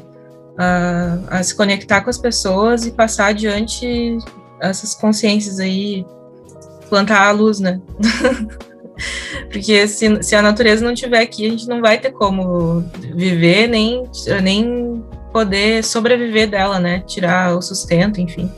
a, 0.58 1.18
a 1.30 1.44
se 1.44 1.56
conectar 1.56 2.02
com 2.02 2.10
as 2.12 2.18
pessoas 2.18 2.86
e 2.86 2.92
passar 2.92 3.28
adiante 3.28 4.20
essas 4.62 4.94
consciências 4.94 5.60
aí, 5.60 6.06
plantar 6.90 7.28
a 7.28 7.32
luz, 7.32 7.60
né? 7.60 7.82
Porque 9.52 9.88
se, 9.88 10.22
se 10.22 10.36
a 10.36 10.42
natureza 10.42 10.86
não 10.86 10.94
estiver 10.94 11.22
aqui, 11.22 11.48
a 11.48 11.50
gente 11.50 11.68
não 11.68 11.82
vai 11.82 11.98
ter 11.98 12.12
como 12.12 12.82
viver, 13.16 13.68
nem, 13.68 14.04
nem 14.44 15.04
poder 15.32 15.84
sobreviver 15.84 16.50
dela, 16.50 16.80
né? 16.80 17.02
Tirar 17.02 17.56
o 17.56 17.62
sustento, 17.62 18.20
enfim. 18.20 18.52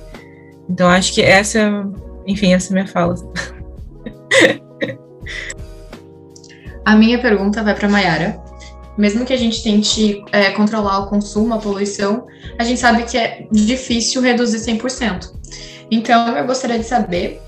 Então 0.70 0.88
acho 0.88 1.14
que 1.14 1.22
essa, 1.22 1.86
enfim, 2.26 2.54
essa 2.54 2.70
é 2.70 2.72
a 2.72 2.74
minha 2.74 2.88
fala. 2.88 3.16
A 6.84 6.96
minha 6.96 7.20
pergunta 7.20 7.64
vai 7.64 7.76
para 7.76 7.88
Mayara. 7.88 8.42
Mesmo 8.98 9.26
que 9.26 9.32
a 9.32 9.38
gente 9.38 9.64
tente 9.64 10.24
é, 10.32 10.52
controlar 10.52 11.00
o 11.00 11.08
consumo, 11.08 11.54
a 11.54 11.58
poluição, 11.58 12.28
a 12.58 12.64
gente 12.64 12.80
sabe 12.80 13.04
que 13.04 13.18
é 13.18 13.48
difícil 13.52 14.22
reduzir 14.22 14.58
100%. 14.58 15.32
Então, 15.90 16.38
eu 16.38 16.46
gostaria 16.46 16.78
de 16.78 16.86
saber 16.86 17.42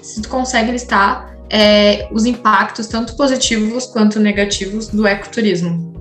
se 0.00 0.22
tu 0.22 0.28
consegue 0.28 0.70
listar 0.70 1.36
é, 1.50 2.08
os 2.12 2.24
impactos, 2.24 2.86
tanto 2.86 3.16
positivos 3.16 3.86
quanto 3.86 4.20
negativos, 4.20 4.88
do 4.88 5.06
ecoturismo. 5.06 5.92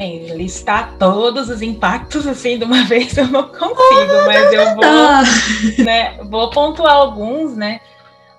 Bem, 0.00 0.34
listar 0.34 0.96
todos 0.98 1.50
os 1.50 1.60
impactos 1.60 2.26
assim 2.26 2.56
de 2.56 2.64
uma 2.64 2.84
vez 2.88 3.14
eu 3.18 3.26
não 3.28 3.48
consigo, 3.48 4.26
mas 4.26 4.50
eu 4.50 4.74
vou, 4.74 5.84
né, 5.84 6.16
vou 6.22 6.48
pontuar 6.48 6.94
alguns, 6.94 7.54
né? 7.54 7.80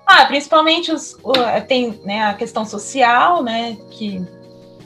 Ah, 0.04 0.26
principalmente 0.26 0.90
os, 0.90 1.16
tem 1.68 2.00
né, 2.02 2.24
a 2.24 2.34
questão 2.34 2.64
social, 2.64 3.44
né, 3.44 3.76
que 3.92 4.26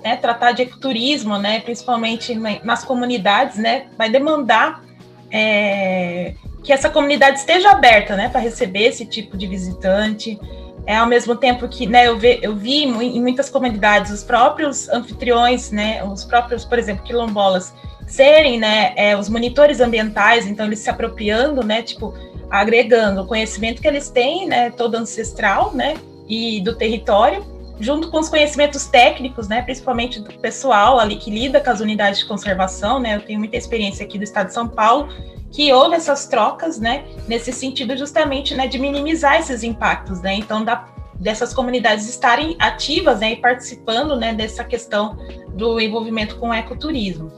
né, 0.04 0.16
tratar 0.16 0.52
de 0.52 0.64
ecoturismo, 0.64 1.38
né, 1.38 1.60
principalmente 1.60 2.38
nas 2.62 2.84
comunidades, 2.84 3.56
né, 3.56 3.86
vai 3.96 4.10
demandar 4.10 4.84
é, 5.32 6.34
que 6.62 6.74
essa 6.74 6.90
comunidade 6.90 7.38
esteja 7.38 7.70
aberta, 7.70 8.16
né, 8.16 8.28
para 8.28 8.40
receber 8.40 8.84
esse 8.88 9.06
tipo 9.06 9.34
de 9.38 9.46
visitante 9.46 10.38
é 10.86 10.96
ao 10.96 11.06
mesmo 11.06 11.34
tempo 11.34 11.68
que 11.68 11.86
né, 11.86 12.06
eu, 12.06 12.16
vi, 12.16 12.38
eu 12.40 12.54
vi 12.54 12.84
em 12.84 13.20
muitas 13.20 13.50
comunidades 13.50 14.12
os 14.12 14.22
próprios 14.22 14.88
anfitriões, 14.88 15.72
né, 15.72 16.02
os 16.04 16.24
próprios, 16.24 16.64
por 16.64 16.78
exemplo, 16.78 17.04
quilombolas, 17.04 17.74
serem 18.06 18.58
né, 18.58 18.92
é, 18.96 19.16
os 19.16 19.28
monitores 19.28 19.80
ambientais, 19.80 20.46
então 20.46 20.64
eles 20.64 20.78
se 20.78 20.88
apropriando, 20.88 21.64
né, 21.64 21.82
tipo, 21.82 22.14
agregando 22.48 23.22
o 23.22 23.26
conhecimento 23.26 23.82
que 23.82 23.88
eles 23.88 24.08
têm, 24.08 24.46
né, 24.46 24.70
todo 24.70 24.94
ancestral, 24.94 25.72
né, 25.74 25.96
e 26.28 26.60
do 26.60 26.76
território, 26.76 27.44
junto 27.80 28.08
com 28.08 28.20
os 28.20 28.28
conhecimentos 28.28 28.86
técnicos, 28.86 29.48
né, 29.48 29.62
principalmente 29.62 30.20
do 30.20 30.32
pessoal 30.34 31.00
ali 31.00 31.16
que 31.16 31.30
lida 31.30 31.60
com 31.60 31.68
as 31.68 31.80
unidades 31.80 32.20
de 32.20 32.26
conservação, 32.26 33.00
né, 33.00 33.16
eu 33.16 33.20
tenho 33.22 33.40
muita 33.40 33.56
experiência 33.56 34.06
aqui 34.06 34.18
do 34.18 34.24
estado 34.24 34.46
de 34.46 34.54
São 34.54 34.68
Paulo, 34.68 35.08
que 35.50 35.72
houve 35.72 35.94
essas 35.94 36.26
trocas, 36.26 36.78
né, 36.78 37.04
nesse 37.26 37.52
sentido 37.52 37.96
justamente, 37.96 38.54
né, 38.54 38.66
de 38.66 38.78
minimizar 38.78 39.38
esses 39.38 39.62
impactos, 39.62 40.20
né, 40.20 40.34
então 40.34 40.64
da, 40.64 40.86
dessas 41.14 41.54
comunidades 41.54 42.08
estarem 42.08 42.56
ativas, 42.58 43.20
né, 43.20 43.32
e 43.32 43.36
participando, 43.36 44.16
né, 44.16 44.34
dessa 44.34 44.64
questão 44.64 45.16
do 45.54 45.80
envolvimento 45.80 46.36
com 46.36 46.50
o 46.50 46.54
ecoturismo. 46.54 47.32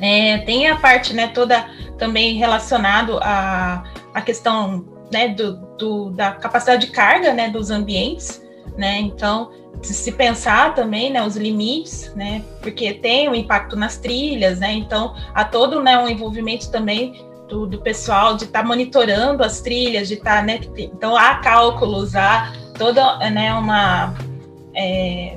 É, 0.00 0.38
tem 0.38 0.68
a 0.68 0.76
parte, 0.76 1.12
né, 1.12 1.28
toda 1.28 1.64
também 1.98 2.34
relacionado 2.36 3.18
à, 3.22 3.84
à 4.12 4.20
questão, 4.20 4.84
né, 5.12 5.28
do, 5.28 5.56
do, 5.78 6.10
da 6.10 6.32
capacidade 6.32 6.86
de 6.86 6.92
carga, 6.92 7.32
né, 7.32 7.48
dos 7.48 7.70
ambientes, 7.70 8.42
né, 8.76 8.98
então 8.98 9.50
se 9.82 10.12
pensar 10.12 10.74
também, 10.74 11.10
né, 11.10 11.24
os 11.24 11.36
limites, 11.36 12.12
né, 12.14 12.42
porque 12.62 12.94
tem 12.94 13.28
um 13.28 13.34
impacto 13.34 13.76
nas 13.76 13.98
trilhas, 13.98 14.58
né, 14.58 14.72
então 14.72 15.14
há 15.34 15.44
todo, 15.44 15.82
né, 15.82 15.98
um 15.98 16.08
envolvimento 16.08 16.70
também 16.70 17.22
do, 17.48 17.66
do 17.66 17.80
pessoal 17.80 18.36
de 18.36 18.44
estar 18.44 18.62
tá 18.62 18.66
monitorando 18.66 19.42
as 19.42 19.60
trilhas, 19.60 20.08
de 20.08 20.14
estar, 20.14 20.36
tá, 20.36 20.42
né? 20.42 20.60
Então 20.76 21.16
há 21.16 21.36
cálculos, 21.36 22.14
há 22.14 22.52
toda 22.76 23.18
né, 23.30 23.52
uma, 23.54 24.14
é, 24.74 25.36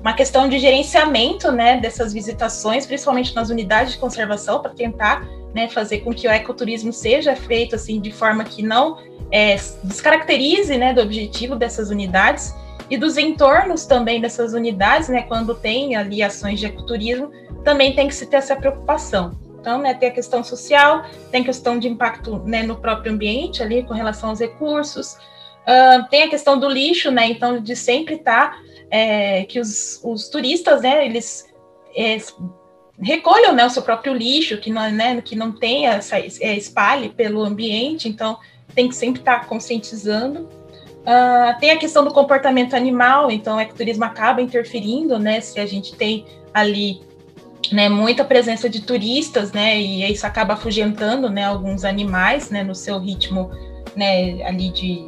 uma 0.00 0.12
questão 0.12 0.48
de 0.48 0.58
gerenciamento 0.58 1.52
né, 1.52 1.78
dessas 1.80 2.12
visitações, 2.12 2.86
principalmente 2.86 3.34
nas 3.34 3.50
unidades 3.50 3.92
de 3.92 3.98
conservação, 3.98 4.60
para 4.60 4.70
tentar 4.70 5.26
né, 5.54 5.68
fazer 5.68 6.00
com 6.00 6.12
que 6.12 6.26
o 6.26 6.30
ecoturismo 6.30 6.92
seja 6.92 7.34
feito 7.34 7.74
assim 7.74 8.00
de 8.00 8.12
forma 8.12 8.44
que 8.44 8.62
não 8.62 8.98
é, 9.30 9.56
descaracterize 9.84 10.76
né, 10.76 10.94
do 10.94 11.00
objetivo 11.00 11.56
dessas 11.56 11.90
unidades 11.90 12.54
e 12.88 12.96
dos 12.96 13.18
entornos 13.18 13.84
também 13.84 14.20
dessas 14.20 14.54
unidades, 14.54 15.08
né, 15.08 15.22
quando 15.22 15.54
tem 15.54 15.94
ali 15.94 16.22
ações 16.22 16.58
de 16.58 16.66
ecoturismo, 16.66 17.30
também 17.64 17.94
tem 17.94 18.08
que 18.08 18.14
se 18.14 18.26
ter 18.26 18.36
essa 18.36 18.56
preocupação. 18.56 19.47
Então, 19.68 19.82
né, 19.82 19.92
tem 19.92 20.08
a 20.08 20.12
questão 20.12 20.42
social, 20.42 21.04
tem 21.30 21.42
a 21.42 21.44
questão 21.44 21.78
de 21.78 21.86
impacto 21.86 22.38
né, 22.46 22.62
no 22.62 22.76
próprio 22.76 23.12
ambiente 23.12 23.62
ali 23.62 23.82
com 23.82 23.92
relação 23.92 24.30
aos 24.30 24.40
recursos, 24.40 25.12
uh, 25.12 26.08
tem 26.08 26.22
a 26.22 26.30
questão 26.30 26.58
do 26.58 26.66
lixo, 26.66 27.10
né, 27.10 27.26
então 27.28 27.60
de 27.60 27.76
sempre 27.76 28.14
estar 28.14 28.52
tá, 28.52 28.58
é, 28.90 29.44
que 29.44 29.60
os, 29.60 30.00
os, 30.02 30.30
turistas, 30.30 30.80
né, 30.80 31.04
eles 31.04 31.46
é, 31.94 32.16
recolham 32.98 33.52
né, 33.52 33.66
o 33.66 33.68
seu 33.68 33.82
próprio 33.82 34.14
lixo, 34.14 34.56
que 34.56 34.70
não, 34.70 34.90
né, 34.90 35.20
que 35.20 35.36
não 35.36 35.52
tenha 35.52 35.96
essa 35.96 36.18
é, 36.18 36.56
espalhe 36.56 37.10
pelo 37.10 37.44
ambiente, 37.44 38.08
então 38.08 38.38
tem 38.74 38.88
que 38.88 38.96
sempre 38.96 39.20
estar 39.20 39.40
tá 39.40 39.44
conscientizando. 39.44 40.48
Uh, 41.00 41.60
tem 41.60 41.72
a 41.72 41.76
questão 41.76 42.04
do 42.04 42.10
comportamento 42.10 42.74
animal, 42.74 43.30
então 43.30 43.58
o 43.58 43.60
ecoturismo 43.60 44.04
acaba 44.04 44.40
interferindo, 44.40 45.18
né? 45.18 45.40
Se 45.40 45.58
a 45.58 45.64
gente 45.64 45.94
tem 45.94 46.26
ali 46.52 47.07
né, 47.72 47.88
muita 47.88 48.24
presença 48.24 48.68
de 48.68 48.82
turistas, 48.82 49.52
né? 49.52 49.78
E 49.78 50.10
isso 50.10 50.26
acaba 50.26 50.54
afugentando, 50.54 51.28
né, 51.28 51.44
alguns 51.44 51.84
animais, 51.84 52.50
né, 52.50 52.62
no 52.62 52.74
seu 52.74 52.98
ritmo, 52.98 53.50
né, 53.96 54.42
ali 54.44 54.70
de, 54.70 55.04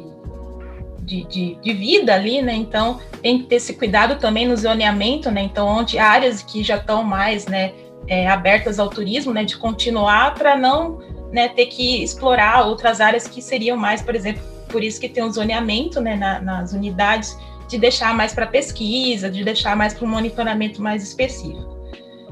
de, 1.01 1.23
de, 1.25 1.55
de, 1.55 1.73
vida 1.73 2.13
ali, 2.13 2.41
né? 2.41 2.53
Então 2.53 2.99
tem 3.21 3.39
que 3.39 3.45
ter 3.45 3.55
esse 3.55 3.73
cuidado 3.73 4.17
também 4.19 4.47
no 4.47 4.55
zoneamento, 4.55 5.31
né? 5.31 5.41
Então, 5.41 5.67
onde 5.67 5.97
áreas 5.97 6.41
que 6.41 6.63
já 6.63 6.77
estão 6.77 7.03
mais, 7.03 7.45
né, 7.47 7.73
é, 8.07 8.27
abertas 8.27 8.79
ao 8.79 8.89
turismo, 8.89 9.33
né, 9.33 9.43
de 9.43 9.57
continuar 9.57 10.33
para 10.35 10.57
não 10.57 10.99
né, 11.31 11.47
ter 11.47 11.67
que 11.67 12.03
explorar 12.03 12.65
outras 12.67 12.99
áreas 12.99 13.27
que 13.27 13.41
seriam 13.41 13.77
mais, 13.77 14.01
por 14.01 14.15
exemplo, 14.15 14.43
por 14.67 14.83
isso 14.83 14.99
que 14.99 15.07
tem 15.07 15.23
um 15.23 15.31
zoneamento 15.31 16.01
né, 16.01 16.15
na, 16.15 16.41
nas 16.41 16.73
unidades, 16.73 17.37
de 17.67 17.77
deixar 17.77 18.13
mais 18.13 18.33
para 18.33 18.45
pesquisa, 18.45 19.29
de 19.29 19.43
deixar 19.45 19.75
mais 19.77 19.93
para 19.93 20.05
um 20.05 20.09
monitoramento 20.09 20.81
mais 20.81 21.01
específico. 21.01 21.70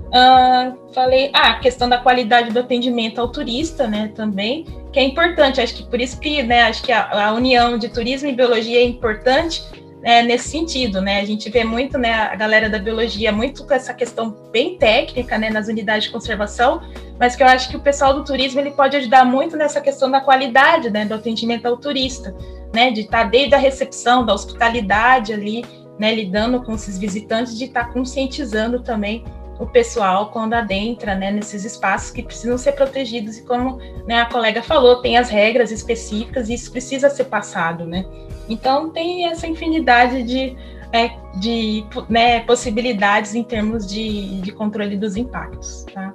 Uh, 0.10 0.92
falei, 0.92 1.30
ah, 1.34 1.52
a 1.52 1.60
questão 1.60 1.88
da 1.88 2.00
qualidade 2.00 2.52
do 2.52 2.60
atendimento 2.60 3.22
ao 3.22 3.28
turista, 3.28 3.88
né, 3.88 4.12
também, 4.16 4.66
que 4.92 5.00
é 5.00 5.04
importante, 5.04 5.62
acho 5.62 5.76
que 5.76 5.84
por 5.84 6.02
isso 6.02 6.20
que, 6.20 6.42
né, 6.42 6.64
acho 6.64 6.82
que 6.82 6.92
a, 6.92 7.28
a 7.28 7.34
união 7.34 7.78
de 7.78 7.90
turismo 7.90 8.28
e 8.28 8.34
biologia 8.34 8.80
é 8.80 8.84
importante, 8.84 9.62
é, 10.02 10.24
nesse 10.24 10.50
sentido, 10.50 11.02
né? 11.02 11.20
A 11.20 11.26
gente 11.26 11.50
vê 11.50 11.64
muito, 11.64 11.98
né, 11.98 12.14
a 12.14 12.36
galera 12.36 12.70
da 12.70 12.80
biologia 12.80 13.32
muito 13.32 13.66
com 13.66 13.74
essa 13.74 13.94
questão 13.94 14.36
bem 14.52 14.78
técnica, 14.78 15.38
né, 15.38 15.50
nas 15.50 15.68
unidades 15.68 16.06
de 16.06 16.12
conservação, 16.12 16.82
mas 17.20 17.36
que 17.36 17.44
eu 17.44 17.48
acho 17.48 17.70
que 17.70 17.76
o 17.76 17.82
pessoal 17.82 18.14
do 18.14 18.24
turismo 18.24 18.60
ele 18.60 18.72
pode 18.72 18.96
ajudar 18.96 19.26
muito 19.26 19.58
nessa 19.58 19.82
questão 19.82 20.10
da 20.10 20.22
qualidade, 20.22 20.90
né, 20.90 21.06
do 21.06 21.16
atendimento 21.16 21.66
ao 21.66 21.78
turista, 21.78 22.36
né, 22.74 22.92
de 22.92 23.02
estar 23.02 23.24
desde 23.26 23.56
a 23.56 23.58
recepção, 23.58 24.26
da 24.26 24.34
hospitalidade 24.34 25.34
ali, 25.34 25.66
né, 26.00 26.16
lidando 26.16 26.64
com 26.64 26.76
esses 26.76 26.98
visitantes, 26.98 27.58
de 27.58 27.66
estar 27.66 27.92
conscientizando 27.92 28.82
também 28.82 29.26
o 29.60 29.68
pessoal 29.68 30.30
quando 30.32 30.54
adentra, 30.54 31.16
né, 31.16 31.32
nesses 31.32 31.66
espaços 31.66 32.12
que 32.12 32.24
precisam 32.24 32.58
ser 32.58 32.72
protegidos 32.72 33.38
e 33.38 33.44
como, 33.44 33.78
né, 34.08 34.22
a 34.22 34.26
colega 34.26 34.64
falou, 34.64 35.02
tem 35.02 35.18
as 35.18 35.30
regras 35.30 35.70
específicas 35.70 36.50
e 36.50 36.54
isso 36.54 36.72
precisa 36.72 37.10
ser 37.10 37.26
passado, 37.26 37.86
né? 37.86 38.06
Então 38.48 38.90
tem 38.90 39.26
essa 39.26 39.46
infinidade 39.46 40.24
de, 40.24 40.56
é, 40.94 41.12
de 41.40 41.86
né, 42.08 42.40
possibilidades 42.42 43.36
em 43.36 43.44
termos 43.44 43.86
de, 43.86 44.40
de 44.42 44.52
controle 44.54 44.96
dos 44.96 45.18
impactos, 45.18 45.86
tá? 45.94 46.14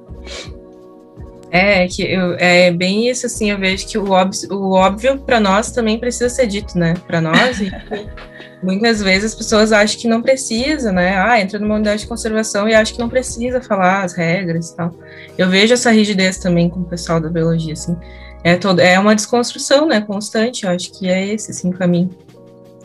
É, 1.51 1.87
que 1.87 2.03
eu, 2.03 2.35
é 2.39 2.73
bem 2.73 3.09
isso, 3.09 3.27
assim, 3.27 3.51
eu 3.51 3.59
vejo 3.59 3.87
que 3.87 3.97
o 3.97 4.11
óbvio, 4.11 4.53
o 4.55 4.73
óbvio 4.73 5.19
para 5.19 5.39
nós 5.39 5.71
também 5.71 5.99
precisa 5.99 6.29
ser 6.29 6.49
dito, 6.49 6.77
né? 6.77 6.95
Para 7.07 7.21
nós, 7.21 7.61
e 7.61 7.71
muitas 8.65 9.03
vezes 9.03 9.33
as 9.33 9.35
pessoas 9.35 9.73
acham 9.73 10.01
que 10.01 10.09
não 10.09 10.23
precisa, 10.23 10.91
né? 10.91 11.17
Ah, 11.17 11.41
entra 11.41 11.59
numa 11.59 11.75
unidade 11.75 12.03
de 12.03 12.09
conservação 12.09 12.69
e 12.69 12.75
acha 12.75 12.93
que 12.93 12.99
não 12.99 13.09
precisa 13.09 13.61
falar 13.61 14.03
as 14.03 14.15
regras 14.15 14.71
e 14.71 14.77
tal. 14.77 14.91
Eu 15.37 15.49
vejo 15.49 15.75
essa 15.75 15.91
rigidez 15.91 16.39
também 16.39 16.69
com 16.69 16.81
o 16.81 16.85
pessoal 16.85 17.21
da 17.21 17.29
biologia, 17.29 17.75
assim. 17.75 17.97
É, 18.43 18.57
todo, 18.57 18.81
é 18.81 18.99
uma 18.99 19.15
desconstrução, 19.15 19.87
né, 19.87 20.01
constante, 20.01 20.65
eu 20.65 20.71
acho 20.71 20.93
que 20.93 21.09
é 21.09 21.27
esse, 21.33 21.51
assim, 21.51 21.71
o 21.71 21.73
caminho 21.73 22.11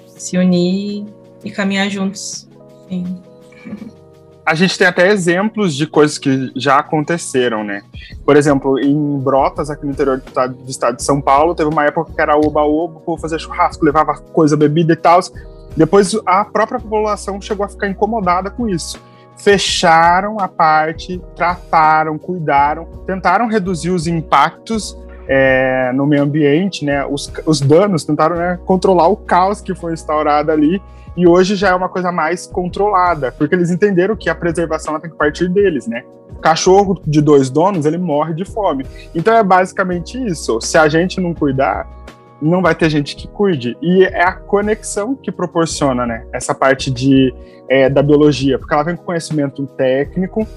se 0.08 0.38
unir 0.38 1.06
e 1.44 1.52
caminhar 1.52 1.90
juntos. 1.90 2.48
Sim. 2.88 3.22
A 4.46 4.56
gente 4.56 4.78
tem 4.78 4.88
até 4.88 5.12
exemplos 5.12 5.76
de 5.76 5.86
coisas 5.86 6.18
que 6.18 6.52
já 6.56 6.78
aconteceram, 6.78 7.64
né? 7.64 7.84
Por 8.26 8.36
exemplo, 8.36 8.80
em 8.80 9.20
Brotas, 9.20 9.70
aqui 9.70 9.86
no 9.86 9.92
interior 9.92 10.18
do 10.18 10.28
estado, 10.28 10.54
do 10.56 10.70
estado 10.72 10.96
de 10.96 11.04
São 11.04 11.22
Paulo, 11.22 11.54
teve 11.54 11.70
uma 11.70 11.86
época 11.86 12.12
que 12.14 12.20
era 12.20 12.36
oba-oba, 12.36 12.98
o 12.98 13.02
povo 13.02 13.22
fazia 13.22 13.38
churrasco, 13.38 13.86
levava 13.86 14.16
coisa, 14.16 14.58
bebida 14.58 14.94
e 14.94 14.96
tal. 14.96 15.20
Depois 15.80 16.14
a 16.26 16.44
própria 16.44 16.78
população 16.78 17.40
chegou 17.40 17.66
a 17.66 17.70
ficar 17.70 17.88
incomodada 17.88 18.50
com 18.50 18.68
isso. 18.68 19.02
Fecharam 19.38 20.38
a 20.38 20.46
parte, 20.46 21.22
trataram, 21.38 22.18
cuidaram, 22.18 22.86
tentaram 23.08 23.48
reduzir 23.48 23.90
os 23.90 24.06
impactos 24.06 24.98
é, 25.26 25.94
no 25.94 26.06
meio 26.06 26.24
ambiente, 26.24 26.84
né, 26.84 27.06
os, 27.06 27.32
os 27.46 27.62
danos, 27.62 28.04
tentaram 28.04 28.36
né, 28.36 28.60
controlar 28.66 29.08
o 29.08 29.16
caos 29.16 29.62
que 29.62 29.74
foi 29.74 29.94
instaurado 29.94 30.52
ali, 30.52 30.82
e 31.16 31.26
hoje 31.26 31.56
já 31.56 31.70
é 31.70 31.74
uma 31.74 31.88
coisa 31.88 32.12
mais 32.12 32.46
controlada, 32.46 33.32
porque 33.32 33.56
eles 33.56 33.72
entenderam 33.72 34.18
que 34.18 34.30
a 34.30 34.36
preservação 34.36 35.00
tem 35.00 35.10
que 35.10 35.16
partir 35.16 35.48
deles, 35.48 35.88
né? 35.88 36.04
Cachorro 36.42 37.00
de 37.08 37.22
dois 37.22 37.50
donos, 37.50 37.86
ele 37.86 37.98
morre 37.98 38.34
de 38.34 38.44
fome. 38.44 38.86
Então 39.16 39.34
é 39.34 39.44
basicamente 39.44 40.22
isso. 40.26 40.60
Se 40.62 40.78
a 40.78 40.88
gente 40.90 41.20
não 41.20 41.34
cuidar, 41.34 41.88
não 42.42 42.62
vai 42.62 42.74
ter 42.76 42.90
gente 42.90 43.16
que 43.16 43.28
cuide. 43.28 43.78
E 43.82 44.04
é 44.04 44.24
a 44.24 44.34
conexão 44.34 45.16
que 45.16 45.32
proporciona, 45.32 46.06
né? 46.06 46.26
Essa 46.34 46.54
parte 46.54 46.90
de, 46.92 47.34
é, 47.68 47.90
da 47.90 48.02
biologia, 48.02 48.58
porque 48.58 48.74
ela 48.74 48.84
vem 48.84 48.96
com 48.96 49.04
conhecimento 49.04 49.66
técnico 49.68 50.48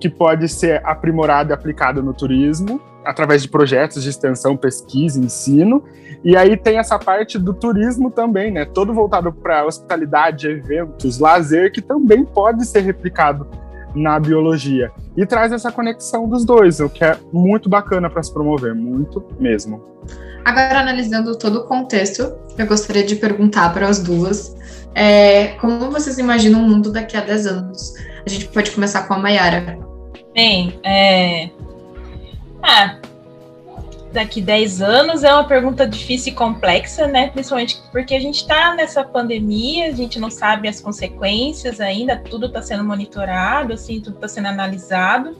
que 0.00 0.08
pode 0.08 0.48
ser 0.48 0.80
aprimorado 0.84 1.50
e 1.50 1.54
aplicado 1.54 2.02
no 2.02 2.12
turismo, 2.12 2.80
através 3.04 3.42
de 3.42 3.48
projetos 3.48 4.02
de 4.02 4.10
extensão, 4.10 4.56
pesquisa, 4.56 5.20
ensino. 5.20 5.82
E 6.24 6.36
aí 6.36 6.56
tem 6.56 6.78
essa 6.78 6.98
parte 6.98 7.38
do 7.38 7.54
turismo 7.54 8.10
também, 8.10 8.50
né? 8.50 8.64
Todo 8.64 8.92
voltado 8.92 9.32
para 9.32 9.64
hospitalidade, 9.64 10.48
eventos, 10.48 11.18
lazer, 11.18 11.72
que 11.72 11.80
também 11.80 12.24
pode 12.24 12.64
ser 12.66 12.80
replicado 12.80 13.46
na 13.94 14.18
biologia. 14.18 14.90
E 15.16 15.26
traz 15.26 15.52
essa 15.52 15.70
conexão 15.70 16.28
dos 16.28 16.44
dois, 16.44 16.80
o 16.80 16.88
que 16.88 17.04
é 17.04 17.16
muito 17.32 17.68
bacana 17.68 18.08
para 18.08 18.22
se 18.22 18.32
promover, 18.32 18.74
muito 18.74 19.24
mesmo. 19.38 19.82
Agora, 20.44 20.80
analisando 20.80 21.36
todo 21.38 21.60
o 21.60 21.64
contexto, 21.64 22.32
eu 22.58 22.66
gostaria 22.66 23.04
de 23.04 23.16
perguntar 23.16 23.72
para 23.72 23.88
as 23.88 24.02
duas 24.02 24.56
é, 24.94 25.48
como 25.58 25.90
vocês 25.90 26.18
imaginam 26.18 26.62
o 26.62 26.68
mundo 26.68 26.92
daqui 26.92 27.16
a 27.16 27.20
10 27.20 27.46
anos? 27.46 27.94
A 28.24 28.28
gente 28.28 28.48
pode 28.48 28.70
começar 28.70 29.06
com 29.06 29.14
a 29.14 29.18
Mayara. 29.18 29.78
Bem, 30.34 30.78
é, 30.84 31.50
ah, 32.62 32.98
daqui 34.12 34.40
10 34.40 34.82
anos 34.82 35.24
é 35.24 35.32
uma 35.32 35.44
pergunta 35.44 35.86
difícil 35.86 36.32
e 36.32 36.36
complexa, 36.36 37.06
né? 37.06 37.30
Principalmente 37.30 37.82
porque 37.90 38.14
a 38.14 38.20
gente 38.20 38.42
está 38.42 38.74
nessa 38.74 39.02
pandemia, 39.02 39.88
a 39.88 39.92
gente 39.92 40.20
não 40.20 40.30
sabe 40.30 40.68
as 40.68 40.80
consequências 40.80 41.80
ainda, 41.80 42.16
tudo 42.16 42.46
está 42.46 42.60
sendo 42.62 42.84
monitorado, 42.84 43.72
assim, 43.72 44.00
tudo 44.00 44.16
está 44.16 44.28
sendo 44.28 44.48
analisado. 44.48 45.36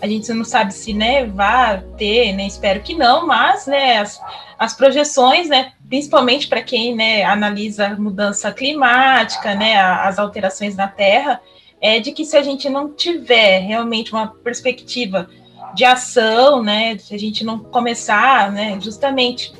A 0.00 0.06
gente 0.06 0.32
não 0.32 0.44
sabe 0.44 0.74
se 0.74 0.92
né, 0.92 1.26
vai 1.26 1.80
ter, 1.96 2.32
né? 2.32 2.46
Espero 2.46 2.80
que 2.80 2.94
não, 2.94 3.26
mas 3.26 3.66
né, 3.66 3.98
as, 3.98 4.20
as 4.58 4.74
projeções, 4.74 5.48
né, 5.48 5.72
principalmente 5.88 6.48
para 6.48 6.62
quem 6.62 6.94
né, 6.94 7.22
analisa 7.22 7.88
a 7.88 7.96
mudança 7.96 8.50
climática, 8.50 9.54
né, 9.54 9.76
as 9.76 10.18
alterações 10.18 10.74
na 10.74 10.88
Terra, 10.88 11.40
é 11.80 12.00
de 12.00 12.12
que 12.12 12.24
se 12.24 12.36
a 12.36 12.42
gente 12.42 12.68
não 12.68 12.92
tiver 12.92 13.58
realmente 13.60 14.12
uma 14.12 14.28
perspectiva 14.28 15.28
de 15.74 15.84
ação, 15.84 16.62
né? 16.62 16.96
Se 16.98 17.14
a 17.14 17.18
gente 17.18 17.44
não 17.44 17.58
começar, 17.58 18.50
né, 18.52 18.78
justamente 18.80 19.52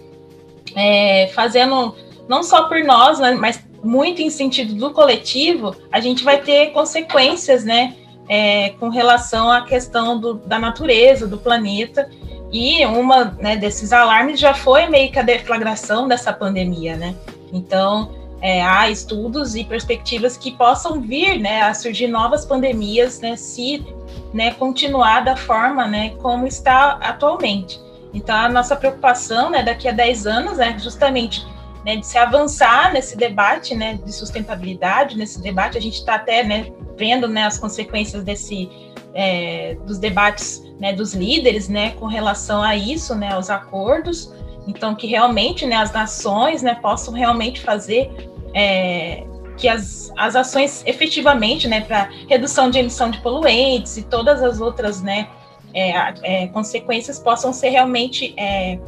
é, 0.75 1.31
fazendo 1.35 1.95
não 2.29 2.43
só 2.43 2.69
por 2.69 2.83
nós, 2.85 3.19
né, 3.19 3.33
mas 3.33 3.63
muito 3.83 4.23
em 4.23 4.31
sentido 4.31 4.75
do 4.75 4.93
coletivo, 4.93 5.75
a 5.91 6.01
gente 6.01 6.23
vai 6.23 6.41
ter 6.41 6.71
consequências, 6.71 7.65
né, 7.65 7.97
é, 8.29 8.71
com 8.79 8.89
relação 8.89 9.51
à 9.51 9.63
questão 9.63 10.19
do, 10.19 10.35
da 10.35 10.59
natureza, 10.59 11.27
do 11.27 11.39
planeta. 11.39 12.09
E 12.53 12.85
uma 12.85 13.25
né, 13.41 13.57
desses 13.57 13.93
alarmes 13.93 14.39
já 14.39 14.53
foi 14.53 14.87
meio 14.87 15.11
que 15.11 15.19
a 15.19 15.23
deflagração 15.23 16.07
dessa 16.07 16.33
pandemia, 16.33 16.97
né? 16.97 17.15
Então, 17.51 18.11
é, 18.43 18.61
há 18.61 18.91
estudos 18.91 19.55
e 19.55 19.63
perspectivas 19.63 20.37
que 20.37 20.51
possam 20.51 21.01
vir 21.01 21.39
né, 21.39 21.63
a 21.63 21.73
surgir 21.73 22.09
novas 22.09 22.45
pandemias, 22.45 23.21
né, 23.21 23.37
se 23.37 23.87
né, 24.35 24.51
continuar 24.55 25.21
da 25.21 25.37
forma 25.37 25.87
né, 25.87 26.11
como 26.21 26.45
está 26.47 26.99
atualmente. 27.01 27.81
Então, 28.13 28.35
a 28.35 28.49
nossa 28.49 28.75
preocupação 28.75 29.49
né, 29.49 29.63
daqui 29.63 29.89
a 29.89 29.93
10 29.93 30.27
anos 30.27 30.59
é 30.59 30.77
justamente 30.77 31.47
né, 31.85 31.97
de 31.97 32.07
se 32.07 32.19
avançar 32.19 32.93
nesse 32.93 33.17
debate 33.17 33.77
né, 33.77 33.95
de 34.05 34.13
sustentabilidade, 34.13 35.17
nesse 35.17 35.41
debate, 35.41 35.79
a 35.79 35.81
gente 35.81 35.99
está 35.99 36.17
até 36.17 36.43
né, 36.43 36.73
vendo 36.97 37.29
né, 37.29 37.45
as 37.45 37.59
consequências 37.59 38.25
desse, 38.25 38.69
é, 39.15 39.77
dos 39.87 39.99
debates 39.99 40.63
né, 40.81 40.93
dos 40.93 41.15
líderes 41.15 41.69
né, 41.69 41.91
com 41.91 42.07
relação 42.07 42.61
a 42.61 42.75
isso, 42.75 43.15
né, 43.15 43.33
aos 43.33 43.51
acordos, 43.51 44.33
então 44.67 44.97
que 44.97 45.07
realmente 45.07 45.65
né, 45.65 45.77
as 45.77 45.93
nações 45.93 46.61
né, 46.61 46.75
possam 46.75 47.15
realmente 47.15 47.61
fazer 47.61 48.32
é, 48.55 49.25
que 49.57 49.69
as, 49.69 50.13
as 50.17 50.37
ações 50.37 50.83
efetivamente, 50.87 51.69
né, 51.69 51.81
para 51.81 52.09
redução 52.29 52.71
de 52.71 52.79
emissão 52.79 53.11
de 53.11 53.19
poluentes 53.21 53.97
e 53.97 54.03
todas 54.03 54.43
as 54.43 54.61
outras, 54.61 55.03
né, 55.03 55.29
é, 55.75 56.15
é, 56.23 56.47
consequências 56.49 57.19
possam 57.19 57.53
ser 57.53 57.71
realmente 57.71 58.35
é, 58.37 58.79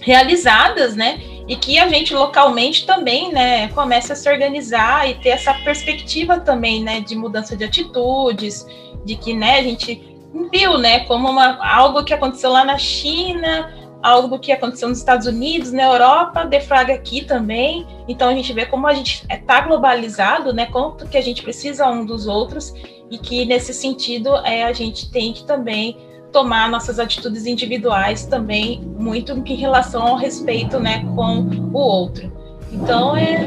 realizadas, 0.00 0.96
né, 0.96 1.20
e 1.48 1.56
que 1.56 1.78
a 1.78 1.88
gente 1.88 2.14
localmente 2.14 2.86
também, 2.86 3.32
né, 3.32 3.68
comece 3.68 4.12
a 4.12 4.16
se 4.16 4.30
organizar 4.30 5.08
e 5.08 5.14
ter 5.14 5.30
essa 5.30 5.54
perspectiva 5.54 6.38
também, 6.40 6.82
né, 6.82 7.00
de 7.00 7.16
mudança 7.16 7.56
de 7.56 7.64
atitudes, 7.64 8.66
de 9.04 9.16
que, 9.16 9.34
né, 9.34 9.58
a 9.58 9.62
gente 9.62 10.12
viu, 10.52 10.78
né, 10.78 11.00
como 11.00 11.28
uma, 11.28 11.58
algo 11.64 12.04
que 12.04 12.14
aconteceu 12.14 12.50
lá 12.50 12.64
na 12.64 12.78
China, 12.78 13.72
algo 14.02 14.38
que 14.38 14.50
aconteceu 14.50 14.88
nos 14.88 14.98
Estados 14.98 15.26
Unidos, 15.26 15.70
na 15.72 15.84
Europa, 15.84 16.44
deflaga 16.44 16.92
aqui 16.92 17.24
também. 17.24 17.86
Então 18.08 18.28
a 18.28 18.34
gente 18.34 18.52
vê 18.52 18.66
como 18.66 18.86
a 18.86 18.94
gente 18.94 19.24
está 19.30 19.60
globalizado, 19.60 20.52
né? 20.52 20.66
Quanto 20.66 21.06
que 21.08 21.16
a 21.16 21.22
gente 21.22 21.42
precisa 21.42 21.88
um 21.88 22.04
dos 22.04 22.26
outros 22.26 22.74
e 23.10 23.18
que 23.18 23.44
nesse 23.44 23.72
sentido 23.72 24.34
é 24.44 24.64
a 24.64 24.72
gente 24.72 25.10
tem 25.10 25.32
que 25.32 25.44
também 25.44 25.96
tomar 26.32 26.68
nossas 26.68 26.98
atitudes 26.98 27.46
individuais 27.46 28.24
também 28.24 28.80
muito 28.98 29.32
em 29.32 29.54
relação 29.54 30.02
ao 30.02 30.16
respeito, 30.16 30.80
né, 30.80 31.04
com 31.14 31.40
o 31.72 31.76
outro. 31.76 32.32
Então 32.72 33.14
é, 33.14 33.46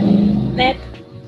né, 0.53 0.77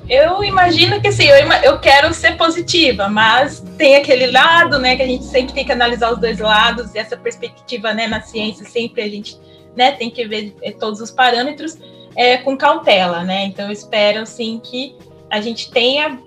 eu 0.08 0.42
imagino 0.42 1.00
que 1.00 1.08
assim, 1.08 1.26
eu, 1.26 1.36
eu 1.62 1.78
quero 1.78 2.12
ser 2.14 2.36
positiva, 2.36 3.08
mas 3.08 3.60
tem 3.76 3.96
aquele 3.96 4.30
lado, 4.30 4.78
né, 4.78 4.96
que 4.96 5.02
a 5.02 5.06
gente 5.06 5.24
sempre 5.24 5.52
tem 5.52 5.64
que 5.64 5.72
analisar 5.72 6.12
os 6.12 6.18
dois 6.18 6.38
lados, 6.38 6.94
e 6.94 6.98
essa 6.98 7.16
perspectiva, 7.16 7.92
né, 7.92 8.06
na 8.06 8.22
ciência 8.22 8.64
sempre 8.64 9.02
a 9.02 9.08
gente, 9.08 9.38
né, 9.76 9.92
tem 9.92 10.10
que 10.10 10.26
ver 10.26 10.54
eh, 10.62 10.72
todos 10.72 11.00
os 11.00 11.10
parâmetros 11.10 11.76
é, 12.16 12.38
com 12.38 12.56
cautela, 12.56 13.22
né, 13.22 13.44
então 13.44 13.66
eu 13.66 13.72
espero, 13.72 14.22
assim, 14.22 14.58
que 14.64 14.96
a 15.30 15.40
gente 15.42 15.70
tenha 15.70 16.18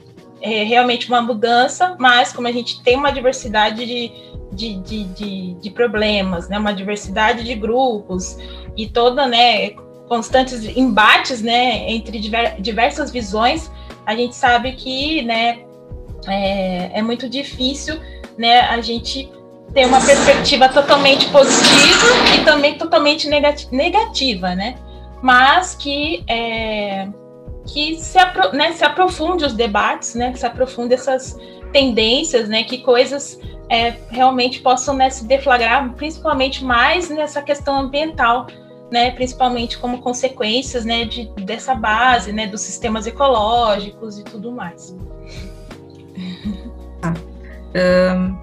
é, 0.41 0.63
realmente 0.63 1.07
uma 1.07 1.21
mudança, 1.21 1.95
mas 1.99 2.31
como 2.31 2.47
a 2.47 2.51
gente 2.51 2.83
tem 2.83 2.95
uma 2.95 3.11
diversidade 3.11 3.85
de, 3.85 4.11
de, 4.51 4.75
de, 4.75 5.03
de, 5.05 5.53
de 5.55 5.69
problemas, 5.71 6.47
né, 6.47 6.59
uma 6.59 6.73
diversidade 6.73 7.43
de 7.43 7.55
grupos, 7.55 8.37
e 8.77 8.87
toda, 8.87 9.25
né, 9.25 9.71
constantes 10.11 10.65
embates, 10.75 11.41
né, 11.41 11.89
entre 11.89 12.19
diversas 12.59 13.09
visões, 13.11 13.71
a 14.05 14.13
gente 14.13 14.35
sabe 14.35 14.73
que, 14.73 15.21
né, 15.21 15.59
é, 16.27 16.99
é 16.99 17.01
muito 17.01 17.29
difícil, 17.29 17.97
né, 18.37 18.59
a 18.59 18.81
gente 18.81 19.31
ter 19.73 19.85
uma 19.85 20.01
perspectiva 20.01 20.67
totalmente 20.67 21.29
positiva 21.29 22.35
e 22.35 22.43
também 22.43 22.77
totalmente 22.77 23.29
negativa, 23.71 24.53
né, 24.53 24.75
mas 25.21 25.75
que 25.75 26.25
é, 26.27 27.07
que 27.65 27.95
se, 27.95 28.19
apro 28.19 28.51
né, 28.51 28.73
se 28.73 28.83
aprofunde 28.83 29.45
os 29.45 29.53
debates, 29.53 30.13
né, 30.13 30.33
que 30.33 30.39
se 30.39 30.45
aprofunde 30.45 30.93
essas 30.93 31.37
tendências, 31.71 32.49
né, 32.49 32.65
que 32.65 32.79
coisas 32.79 33.39
é, 33.69 33.93
realmente 34.09 34.59
possam 34.59 34.93
né, 34.93 35.09
se 35.09 35.23
deflagrar, 35.23 35.89
principalmente 35.93 36.65
mais 36.65 37.09
nessa 37.09 37.41
questão 37.41 37.79
ambiental, 37.79 38.47
né, 38.91 39.11
principalmente 39.11 39.77
como 39.77 40.01
consequências 40.01 40.83
né, 40.83 41.05
de, 41.05 41.31
dessa 41.45 41.73
base, 41.73 42.33
né, 42.33 42.45
dos 42.45 42.61
sistemas 42.61 43.07
ecológicos 43.07 44.19
e 44.19 44.23
tudo 44.23 44.51
mais. 44.51 44.95
Ah, 47.73 48.37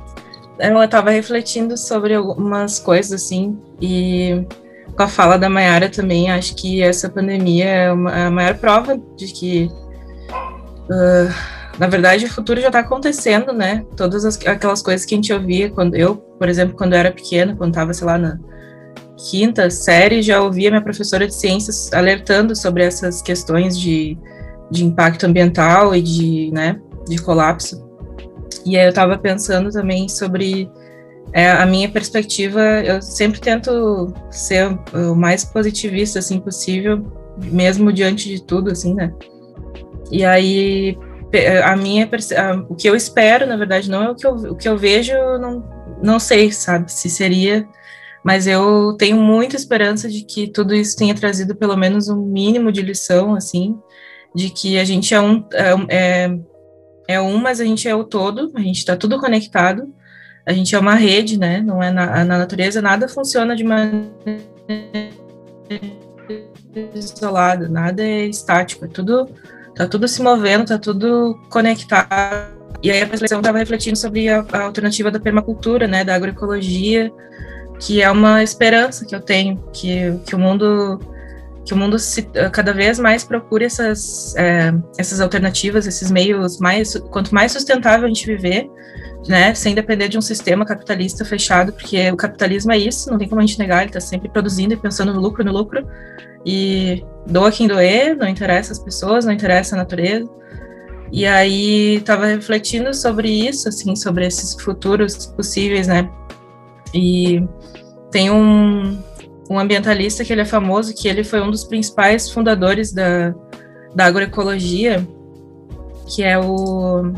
eu 0.59 0.83
estava 0.83 1.11
refletindo 1.11 1.77
sobre 1.77 2.15
algumas 2.15 2.81
coisas 2.81 3.13
assim 3.13 3.57
e 3.81 4.45
com 4.97 5.03
a 5.05 5.07
fala 5.07 5.39
da 5.39 5.49
Mayara 5.49 5.89
também 5.89 6.29
acho 6.29 6.57
que 6.57 6.83
essa 6.83 7.09
pandemia 7.09 7.67
é, 7.67 7.93
uma, 7.93 8.19
é 8.19 8.27
a 8.27 8.31
maior 8.33 8.57
prova 8.57 9.01
de 9.17 9.27
que 9.29 9.71
uh, 10.91 11.33
na 11.79 11.87
verdade 11.87 12.25
o 12.25 12.33
futuro 12.33 12.61
já 12.61 12.67
está 12.67 12.81
acontecendo, 12.81 13.53
né? 13.53 13.85
Todas 13.97 14.25
as, 14.25 14.37
aquelas 14.45 14.83
coisas 14.83 15.07
que 15.07 15.15
a 15.15 15.19
gente 15.19 15.33
ouvia 15.33 15.71
quando 15.71 15.95
eu, 15.95 16.17
por 16.17 16.49
exemplo, 16.49 16.77
quando 16.77 16.95
eu 16.95 16.99
era 16.99 17.13
pequena, 17.13 17.55
quando 17.55 17.71
estava 17.71 17.95
sei 17.95 18.07
lá 18.07 18.19
na 18.19 18.41
quinta 19.19 19.69
série, 19.69 20.23
já 20.23 20.41
ouvia 20.41 20.71
minha 20.71 20.83
professora 20.83 21.27
de 21.27 21.35
ciências 21.35 21.93
alertando 21.93 22.55
sobre 22.55 22.85
essas 22.85 23.21
questões 23.21 23.79
de, 23.79 24.17
de 24.71 24.85
impacto 24.85 25.27
ambiental 25.27 25.95
e 25.95 26.01
de, 26.01 26.51
né, 26.53 26.81
de 27.09 27.19
colapso. 27.19 27.85
E 28.65 28.79
aí 28.79 28.85
eu 28.85 28.91
estava 28.91 29.19
pensando 29.19 29.71
também 29.71 30.09
sobre 30.09 30.71
é, 31.33 31.51
a 31.51 31.67
minha 31.67 31.89
perspectiva, 31.91 32.61
eu 32.85 33.03
sempre 33.03 33.41
tento 33.41 34.13
ser 34.31 34.79
o 34.95 35.15
mais 35.15 35.45
positivista 35.45 36.21
assim 36.21 36.39
possível, 36.41 37.05
mesmo 37.37 37.93
diante 37.93 38.29
de 38.29 38.43
tudo, 38.43 38.71
assim, 38.71 38.95
né? 38.95 39.13
E 40.11 40.25
aí 40.25 40.97
a 41.65 41.77
minha 41.77 42.09
o 42.69 42.75
que 42.75 42.89
eu 42.89 42.97
espero, 42.97 43.47
na 43.47 43.57
verdade, 43.57 43.91
não 43.91 44.03
é 44.03 44.11
o 44.11 44.15
que 44.15 44.27
eu, 44.27 44.35
o 44.35 44.57
que 44.57 44.69
eu 44.69 44.79
vejo, 44.79 45.13
não, 45.39 45.63
não 46.03 46.19
sei, 46.19 46.51
sabe, 46.51 46.91
se 46.91 47.11
seria 47.11 47.69
mas 48.25 48.47
eu 48.47 48.95
tenho 48.99 49.17
muita 49.17 49.57
esperança 49.57 50.09
de 50.09 50.23
que 50.23 50.49
tudo 50.49 50.75
isso 50.75 50.97
tenha 50.97 51.15
trazido 51.15 51.55
pelo 51.55 51.77
menos 51.77 52.09
um 52.09 52.25
mínimo 52.25 52.73
de 52.73 52.83
lição, 52.83 53.35
assim, 53.35 53.79
de 54.35 54.51
que 54.51 54.79
a 54.79 54.85
gente 54.85 55.15
é 55.15 55.21
um, 55.21 55.45
é, 55.53 55.75
é, 55.89 56.39
é 57.09 57.21
um, 57.21 57.39
mas 57.39 57.61
a 57.61 57.65
gente 57.65 57.89
é 57.89 57.95
o 57.95 58.05
todo, 58.05 58.53
a 58.55 58.61
gente 58.61 58.79
está 58.79 58.97
tudo 58.97 59.19
conectado, 59.19 59.93
a 60.47 60.53
gente 60.53 60.75
é 60.75 60.79
uma 60.79 60.95
rede, 60.95 61.39
né? 61.39 61.61
Não 61.61 61.83
é 61.83 61.91
na, 61.91 62.25
na 62.25 62.39
natureza 62.39 62.81
nada 62.81 63.09
funciona 63.09 63.55
de 63.55 63.65
maneira 63.65 64.09
isolada, 66.95 67.69
nada 67.69 68.03
é 68.03 68.27
estático, 68.27 68.85
é 68.85 68.89
tudo 68.89 69.29
tá 69.75 69.87
tudo 69.87 70.09
se 70.09 70.21
movendo, 70.23 70.67
tá 70.67 70.79
tudo 70.79 71.39
conectado. 71.49 72.59
E 72.83 72.91
aí 72.91 73.01
a 73.01 73.07
reflexão 73.07 73.39
estava 73.39 73.59
refletindo 73.59 73.97
sobre 73.97 74.29
a, 74.29 74.45
a, 74.53 74.63
alternativa 74.63 75.11
da 75.11 75.21
permacultura, 75.21 75.87
né, 75.87 76.05
da 76.05 76.15
agroecologia, 76.15 77.13
que 77.79 78.03
é 78.03 78.11
uma 78.11 78.43
esperança 78.43 79.05
que 79.05 79.15
eu 79.15 79.21
tenho, 79.21 79.63
que, 79.73 80.19
que 80.27 80.35
o 80.35 80.39
mundo 80.39 80.99
que 81.69 81.75
o 81.75 81.77
mundo 81.77 81.99
se, 81.99 82.23
cada 82.51 82.73
vez 82.73 82.99
mais 82.99 83.25
procure 83.25 83.67
essas, 83.67 84.35
é, 84.37 84.73
essas 84.97 85.21
alternativas, 85.21 85.87
esses 85.87 86.11
meios 86.11 86.59
mais, 86.59 86.97
quanto 87.11 87.35
mais 87.35 87.53
sustentável 87.53 88.07
a 88.07 88.09
gente 88.09 88.27
viver, 88.27 88.71
né, 89.29 89.55
sem 89.55 89.75
depender 89.75 90.09
de 90.09 90.17
um 90.17 90.23
sistema 90.23 90.65
capitalista 90.65 91.27
fechado, 91.27 91.71
porque 91.71 92.11
o 92.11 92.17
capitalismo 92.17 92.73
é 92.73 92.79
isso, 92.79 93.11
não 93.11 93.19
tem 93.19 93.29
como 93.29 93.43
a 93.43 93.45
gente 93.45 93.59
negar, 93.59 93.81
ele 93.81 93.91
está 93.91 94.01
sempre 94.01 94.31
produzindo 94.31 94.73
e 94.73 94.79
pensando 94.79 95.13
no 95.13 95.21
lucro, 95.21 95.45
no 95.45 95.53
lucro, 95.53 95.87
e 96.47 97.05
doa 97.27 97.53
quem 97.53 97.69
doer, 97.69 98.17
não 98.17 98.27
interessa 98.27 98.73
as 98.73 98.79
pessoas, 98.79 99.27
não 99.27 99.33
interessa 99.33 99.77
a 99.77 99.79
natureza, 99.79 100.27
e 101.13 101.27
aí 101.27 101.97
estava 101.97 102.25
refletindo 102.25 102.95
sobre 102.95 103.29
isso, 103.29 103.69
assim, 103.69 103.95
sobre 103.95 104.27
esses 104.27 104.55
futuros 104.59 105.27
possíveis, 105.27 105.87
né, 105.87 106.09
e 106.95 107.43
tem 108.11 108.31
um, 108.31 108.99
um 109.51 109.59
ambientalista 109.59 110.25
que 110.25 110.33
ele 110.33 110.43
é 110.43 110.47
famoso, 110.47 110.95
que 110.95 111.09
ele 111.09 111.25
foi 111.25 111.41
um 111.41 111.51
dos 111.51 111.65
principais 111.65 112.31
fundadores 112.31 112.93
da, 112.93 113.35
da 113.95 114.07
agroecologia, 114.07 115.07
que 116.07 116.23
é 116.23 116.39
o 116.39 117.13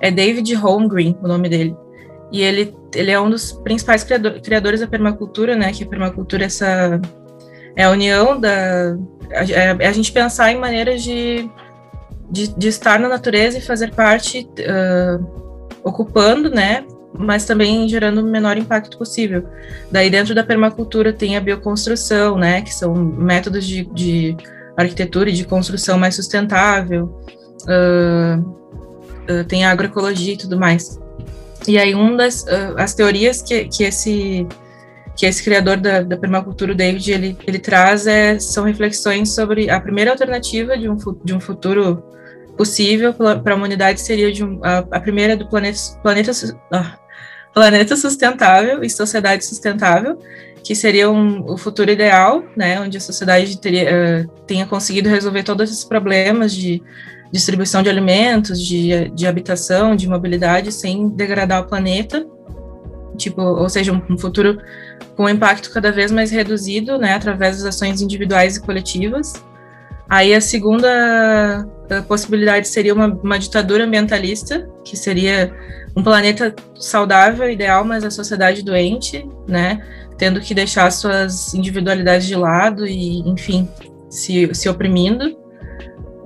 é 0.00 0.10
David 0.10 0.52
Holmgreen, 0.54 1.16
o 1.22 1.28
nome 1.28 1.48
dele. 1.48 1.76
E 2.32 2.42
ele, 2.42 2.74
ele 2.94 3.10
é 3.10 3.20
um 3.20 3.30
dos 3.30 3.52
principais 3.52 4.02
criador, 4.02 4.40
criadores 4.40 4.80
da 4.80 4.86
permacultura, 4.86 5.54
né? 5.54 5.70
Que 5.72 5.84
a 5.84 5.86
permacultura 5.86 6.44
é 6.44 6.46
essa 6.46 7.00
é 7.76 7.84
a 7.84 7.90
união 7.90 8.38
da 8.38 8.96
é, 9.30 9.76
é 9.78 9.86
a 9.86 9.92
gente 9.92 10.12
pensar 10.12 10.50
em 10.50 10.58
maneiras 10.58 11.02
de, 11.02 11.48
de, 12.30 12.48
de, 12.48 12.68
estar 12.68 12.98
na 12.98 13.08
natureza 13.08 13.58
e 13.58 13.62
fazer 13.62 13.94
parte 13.94 14.46
uh, 14.58 15.24
ocupando, 15.84 16.50
né? 16.50 16.84
Mas 17.18 17.44
também 17.44 17.88
gerando 17.88 18.20
o 18.20 18.24
menor 18.24 18.56
impacto 18.56 18.98
possível. 18.98 19.44
Daí, 19.90 20.08
dentro 20.10 20.34
da 20.34 20.42
permacultura, 20.42 21.12
tem 21.12 21.36
a 21.36 21.40
bioconstrução, 21.40 22.36
né, 22.36 22.62
que 22.62 22.74
são 22.74 22.94
métodos 22.94 23.66
de, 23.66 23.84
de 23.86 24.36
arquitetura 24.76 25.30
e 25.30 25.32
de 25.32 25.44
construção 25.44 25.98
mais 25.98 26.14
sustentável, 26.14 27.04
uh, 27.64 28.40
uh, 28.40 29.44
tem 29.44 29.64
a 29.64 29.70
agroecologia 29.70 30.34
e 30.34 30.36
tudo 30.36 30.58
mais. 30.58 31.00
E 31.68 31.78
aí, 31.78 31.94
uma 31.94 32.16
das 32.16 32.42
uh, 32.42 32.74
as 32.76 32.94
teorias 32.94 33.42
que, 33.42 33.66
que 33.66 33.84
esse 33.84 34.46
que 35.14 35.26
esse 35.26 35.42
criador 35.44 35.76
da, 35.76 36.02
da 36.02 36.16
permacultura, 36.16 36.72
o 36.72 36.74
David, 36.74 37.12
ele, 37.12 37.36
ele 37.46 37.58
traz 37.58 38.06
é, 38.06 38.38
são 38.38 38.64
reflexões 38.64 39.34
sobre 39.34 39.68
a 39.68 39.78
primeira 39.78 40.10
alternativa 40.10 40.76
de 40.76 40.88
um, 40.88 40.96
de 41.22 41.34
um 41.34 41.38
futuro 41.38 42.02
possível 42.56 43.14
para 43.14 43.52
a 43.52 43.56
humanidade 43.56 44.00
seria 44.00 44.44
um, 44.44 44.60
a, 44.62 44.78
a, 44.78 45.00
primeira 45.00 45.36
do 45.36 45.48
planeta, 45.48 45.78
planeta 46.02 46.32
ah, 46.72 46.98
planeta 47.52 47.96
sustentável 47.96 48.82
e 48.82 48.90
sociedade 48.90 49.44
sustentável, 49.44 50.18
que 50.64 50.74
seria 50.74 51.10
um, 51.10 51.50
o 51.50 51.56
futuro 51.56 51.90
ideal, 51.90 52.44
né, 52.56 52.80
onde 52.80 52.96
a 52.96 53.00
sociedade 53.00 53.58
teria, 53.60 53.88
uh, 53.90 54.42
tenha 54.46 54.66
conseguido 54.66 55.08
resolver 55.08 55.42
todos 55.42 55.70
esses 55.70 55.84
problemas 55.84 56.54
de 56.54 56.82
distribuição 57.32 57.82
de 57.82 57.88
alimentos, 57.88 58.60
de, 58.60 59.10
de 59.10 59.26
habitação, 59.26 59.96
de 59.96 60.08
mobilidade, 60.08 60.70
sem 60.70 61.08
degradar 61.08 61.62
o 61.62 61.66
planeta, 61.66 62.24
tipo, 63.16 63.42
ou 63.42 63.68
seja, 63.68 63.92
um, 63.92 64.02
um 64.14 64.18
futuro 64.18 64.58
com 65.16 65.28
impacto 65.28 65.70
cada 65.72 65.90
vez 65.90 66.10
mais 66.10 66.30
reduzido, 66.30 66.98
né, 66.98 67.14
através 67.14 67.56
das 67.58 67.74
ações 67.74 68.00
individuais 68.00 68.56
e 68.56 68.62
coletivas. 68.62 69.32
Aí 70.12 70.34
a 70.34 70.42
segunda 70.42 71.66
a 71.88 72.02
possibilidade 72.02 72.68
seria 72.68 72.92
uma, 72.92 73.06
uma 73.06 73.38
ditadura 73.38 73.84
ambientalista, 73.84 74.68
que 74.84 74.94
seria 74.94 75.50
um 75.96 76.02
planeta 76.02 76.54
saudável, 76.74 77.50
ideal, 77.50 77.82
mas 77.82 78.04
a 78.04 78.10
sociedade 78.10 78.62
doente, 78.62 79.26
né? 79.48 79.82
Tendo 80.18 80.38
que 80.38 80.52
deixar 80.52 80.90
suas 80.90 81.54
individualidades 81.54 82.26
de 82.26 82.36
lado 82.36 82.86
e, 82.86 83.20
enfim, 83.26 83.66
se, 84.10 84.54
se 84.54 84.68
oprimindo. 84.68 85.30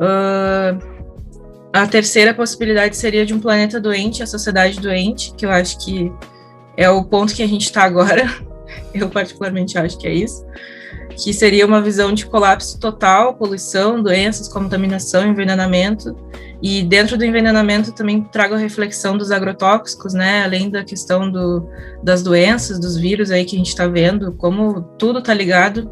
Uh, 0.01 0.97
a 1.73 1.87
terceira 1.87 2.35
possibilidade 2.35 2.97
seria 2.97 3.25
de 3.25 3.33
um 3.33 3.39
planeta 3.39 3.81
doente, 3.81 4.21
a 4.21 4.27
sociedade 4.27 4.81
doente, 4.81 5.33
que 5.37 5.47
eu 5.47 5.51
acho 5.51 5.79
que 5.79 6.13
é 6.77 6.91
o 6.91 7.05
ponto 7.05 7.33
que 7.33 7.43
a 7.43 7.47
gente 7.47 7.67
está 7.67 7.85
agora. 7.85 8.25
eu 8.93 9.09
particularmente 9.09 9.79
acho 9.79 9.97
que 9.97 10.09
é 10.09 10.13
isso, 10.13 10.45
que 11.15 11.33
seria 11.33 11.67
uma 11.67 11.81
visão 11.81 12.13
de 12.13 12.27
colapso 12.27 12.79
total, 12.79 13.35
poluição, 13.35 14.03
doenças, 14.03 14.49
contaminação, 14.49 15.27
envenenamento, 15.27 16.17
e 16.63 16.83
dentro 16.83 17.19
do 17.19 17.25
envenenamento 17.25 17.93
também 17.93 18.23
trago 18.23 18.55
a 18.55 18.59
reflexão 18.59 19.17
dos 19.17 19.31
agrotóxicos, 19.31 20.15
né? 20.15 20.43
Além 20.43 20.71
da 20.71 20.83
questão 20.83 21.31
do, 21.31 21.69
das 22.03 22.23
doenças, 22.23 22.79
dos 22.79 22.97
vírus 22.97 23.31
aí 23.31 23.45
que 23.45 23.55
a 23.57 23.59
gente 23.59 23.69
está 23.69 23.87
vendo, 23.87 24.33
como 24.33 24.83
tudo 24.99 25.19
está 25.19 25.35
ligado, 25.35 25.91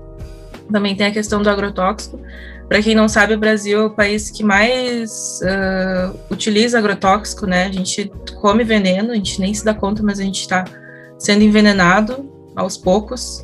também 0.72 0.96
tem 0.96 1.06
a 1.06 1.12
questão 1.12 1.42
do 1.42 1.50
agrotóxico. 1.50 2.18
Para 2.66 2.82
quem 2.82 2.94
não 2.94 3.08
sabe, 3.08 3.34
o 3.34 3.38
Brasil 3.38 3.78
é 3.78 3.84
o 3.84 3.90
país 3.90 4.30
que 4.30 4.42
mais 4.42 5.40
uh, 5.42 6.18
utiliza 6.30 6.78
agrotóxico, 6.78 7.46
né? 7.46 7.66
A 7.66 7.72
gente 7.72 8.10
come 8.40 8.64
veneno, 8.64 9.12
a 9.12 9.14
gente 9.14 9.38
nem 9.40 9.52
se 9.52 9.64
dá 9.64 9.74
conta, 9.74 10.02
mas 10.02 10.18
a 10.18 10.22
gente 10.22 10.40
está 10.40 10.64
sendo 11.18 11.42
envenenado 11.42 12.30
aos 12.56 12.78
poucos. 12.78 13.43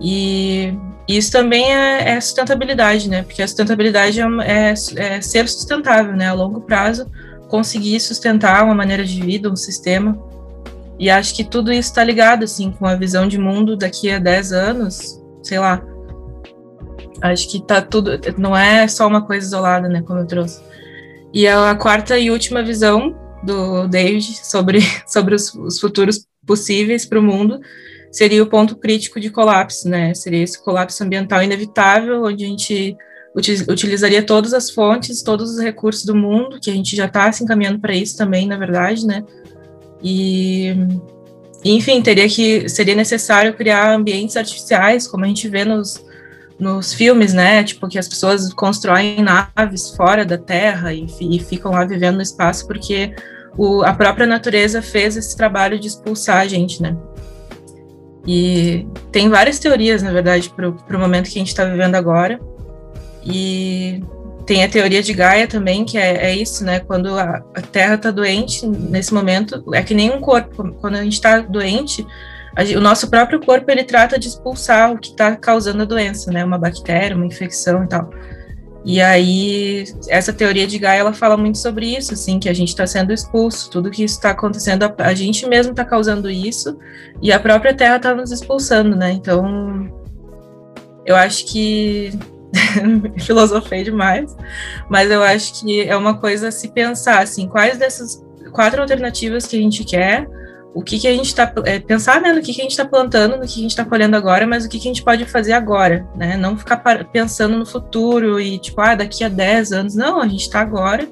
E 0.00 0.72
isso 1.08 1.32
também 1.32 1.74
é, 1.74 2.10
é, 2.10 2.20
sustentabilidade, 2.20 3.08
né? 3.08 3.22
Porque 3.22 3.42
a 3.42 3.48
sustentabilidade 3.48 4.20
é, 4.20 4.24
é, 4.44 4.74
é, 4.96 5.20
ser 5.20 5.48
sustentável, 5.48 6.14
né? 6.14 6.28
A 6.28 6.34
longo 6.34 6.60
prazo, 6.60 7.10
conseguir 7.48 7.98
sustentar 7.98 8.64
uma 8.64 8.74
maneira 8.74 9.04
de 9.04 9.20
vida, 9.20 9.50
um 9.50 9.56
sistema. 9.56 10.18
E 10.98 11.08
acho 11.08 11.34
que 11.34 11.44
tudo 11.44 11.72
isso 11.72 11.88
está 11.88 12.04
ligado, 12.04 12.44
assim, 12.44 12.70
com 12.72 12.86
a 12.86 12.94
visão 12.94 13.26
de 13.26 13.38
mundo 13.38 13.76
daqui 13.76 14.10
a 14.10 14.18
10 14.18 14.52
anos, 14.52 15.22
sei 15.42 15.58
lá. 15.58 15.82
Acho 17.22 17.50
que 17.50 17.60
tá 17.60 17.80
tudo. 17.80 18.10
Não 18.36 18.56
é 18.56 18.86
só 18.86 19.06
uma 19.06 19.22
coisa 19.22 19.46
isolada, 19.46 19.88
né? 19.88 20.02
Como 20.02 20.20
eu 20.20 20.26
trouxe. 20.26 20.60
E 21.32 21.46
a 21.48 21.74
quarta 21.74 22.18
e 22.18 22.30
última 22.30 22.62
visão 22.62 23.16
do 23.42 23.86
David 23.88 24.40
sobre, 24.44 24.80
sobre 25.06 25.34
os, 25.34 25.54
os 25.54 25.80
futuros 25.80 26.26
possíveis 26.46 27.04
para 27.06 27.18
o 27.18 27.22
mundo 27.22 27.60
seria 28.10 28.42
o 28.42 28.46
ponto 28.46 28.76
crítico 28.76 29.20
de 29.20 29.30
colapso, 29.30 29.88
né? 29.88 30.14
Seria 30.14 30.42
esse 30.42 30.62
colapso 30.62 31.02
ambiental 31.02 31.42
inevitável, 31.42 32.24
onde 32.24 32.44
a 32.44 32.48
gente 32.48 32.96
utilizaria 33.68 34.22
todas 34.22 34.52
as 34.52 34.70
fontes, 34.70 35.22
todos 35.22 35.50
os 35.52 35.60
recursos 35.60 36.04
do 36.04 36.14
mundo, 36.14 36.58
que 36.60 36.70
a 36.70 36.74
gente 36.74 36.96
já 36.96 37.06
está 37.06 37.30
se 37.30 37.44
encaminhando 37.44 37.78
para 37.78 37.94
isso 37.94 38.16
também, 38.16 38.46
na 38.46 38.56
verdade, 38.56 39.06
né? 39.06 39.22
E, 40.02 40.74
enfim, 41.64 42.00
teria 42.02 42.28
que 42.28 42.68
seria 42.68 42.94
necessário 42.94 43.54
criar 43.54 43.94
ambientes 43.94 44.36
artificiais, 44.36 45.06
como 45.06 45.24
a 45.24 45.28
gente 45.28 45.48
vê 45.48 45.64
nos, 45.64 46.04
nos 46.58 46.92
filmes, 46.92 47.32
né? 47.32 47.62
Tipo 47.62 47.88
que 47.88 47.98
as 47.98 48.08
pessoas 48.08 48.52
constroem 48.52 49.22
naves 49.22 49.90
fora 49.90 50.24
da 50.24 50.38
Terra 50.38 50.92
e, 50.92 51.06
e 51.20 51.38
ficam 51.38 51.72
lá 51.72 51.84
vivendo 51.84 52.16
no 52.16 52.22
espaço 52.22 52.66
porque 52.66 53.14
o, 53.56 53.82
a 53.82 53.92
própria 53.92 54.26
natureza 54.26 54.82
fez 54.82 55.16
esse 55.16 55.36
trabalho 55.36 55.78
de 55.78 55.88
expulsar 55.88 56.38
a 56.38 56.46
gente, 56.46 56.82
né? 56.82 56.96
E 58.30 58.86
tem 59.10 59.30
várias 59.30 59.58
teorias, 59.58 60.02
na 60.02 60.12
verdade, 60.12 60.50
para 60.50 60.68
o 60.68 61.00
momento 61.00 61.30
que 61.30 61.38
a 61.38 61.40
gente 61.40 61.48
está 61.48 61.64
vivendo 61.64 61.94
agora. 61.94 62.38
E 63.24 64.02
tem 64.44 64.62
a 64.62 64.68
teoria 64.68 65.02
de 65.02 65.14
Gaia 65.14 65.48
também, 65.48 65.82
que 65.82 65.96
é, 65.96 66.26
é 66.26 66.36
isso, 66.36 66.62
né? 66.62 66.78
Quando 66.78 67.18
a, 67.18 67.42
a 67.54 67.62
Terra 67.62 67.94
está 67.94 68.10
doente, 68.10 68.66
nesse 68.66 69.14
momento, 69.14 69.64
é 69.72 69.82
que 69.82 69.94
nem 69.94 70.10
um 70.10 70.20
corpo. 70.20 70.74
Quando 70.74 70.96
a 70.96 71.02
gente 71.02 71.14
está 71.14 71.38
doente, 71.38 72.06
a, 72.54 72.62
o 72.76 72.82
nosso 72.82 73.08
próprio 73.08 73.40
corpo 73.40 73.70
ele 73.70 73.82
trata 73.82 74.18
de 74.18 74.28
expulsar 74.28 74.92
o 74.92 74.98
que 74.98 75.08
está 75.08 75.34
causando 75.34 75.80
a 75.80 75.86
doença, 75.86 76.30
né? 76.30 76.44
Uma 76.44 76.58
bactéria, 76.58 77.16
uma 77.16 77.24
infecção 77.24 77.82
e 77.84 77.88
tal. 77.88 78.10
E 78.88 79.02
aí, 79.02 79.84
essa 80.08 80.32
teoria 80.32 80.66
de 80.66 80.78
Gaia, 80.78 81.00
ela 81.00 81.12
fala 81.12 81.36
muito 81.36 81.58
sobre 81.58 81.94
isso, 81.94 82.14
assim, 82.14 82.40
que 82.40 82.48
a 82.48 82.54
gente 82.54 82.70
está 82.70 82.86
sendo 82.86 83.12
expulso, 83.12 83.70
tudo 83.70 83.90
que 83.90 84.02
está 84.02 84.30
acontecendo, 84.30 84.84
a, 84.84 84.94
a, 85.00 85.12
gente 85.12 85.46
mesmo 85.46 85.72
está 85.72 85.84
causando 85.84 86.30
isso, 86.30 86.78
e 87.20 87.30
a 87.30 87.38
própria 87.38 87.74
Terra 87.74 87.96
está 87.96 88.14
nos 88.14 88.32
expulsando, 88.32 88.96
né? 88.96 89.12
Então, 89.12 89.92
eu 91.04 91.14
acho 91.16 91.44
que 91.48 92.18
filosofei 93.20 93.84
demais, 93.84 94.34
mas 94.88 95.10
eu 95.10 95.22
acho 95.22 95.60
que 95.60 95.82
é 95.82 95.94
uma 95.94 96.16
coisa 96.16 96.48
a 96.48 96.50
se 96.50 96.68
pensar, 96.68 97.18
assim, 97.18 97.46
quais 97.46 97.76
dessas 97.76 98.24
quatro 98.52 98.80
alternativas 98.80 99.46
que 99.46 99.56
a 99.56 99.60
gente 99.60 99.84
quer, 99.84 100.26
o 100.74 100.82
que, 100.82 100.98
que 100.98 101.08
a 101.08 101.12
gente 101.12 101.26
está 101.26 101.50
é, 101.64 101.78
pensar 101.78 102.20
né, 102.20 102.32
no 102.32 102.40
que, 102.40 102.52
que 102.52 102.60
a 102.60 102.62
gente 102.62 102.72
está 102.72 102.84
plantando, 102.84 103.36
no 103.36 103.42
que, 103.42 103.54
que 103.54 103.60
a 103.60 103.62
gente 103.62 103.70
está 103.70 103.84
colhendo 103.84 104.16
agora, 104.16 104.46
mas 104.46 104.64
o 104.64 104.68
que, 104.68 104.78
que 104.78 104.88
a 104.88 104.92
gente 104.92 105.02
pode 105.02 105.24
fazer 105.24 105.52
agora, 105.52 106.06
né? 106.14 106.36
Não 106.36 106.56
ficar 106.56 106.76
pensando 107.06 107.56
no 107.56 107.66
futuro 107.66 108.38
e 108.40 108.58
tipo, 108.58 108.80
ah, 108.80 108.94
daqui 108.94 109.24
a 109.24 109.28
10 109.28 109.72
anos. 109.72 109.94
Não, 109.94 110.20
a 110.20 110.28
gente 110.28 110.42
está 110.42 110.60
agora, 110.60 111.08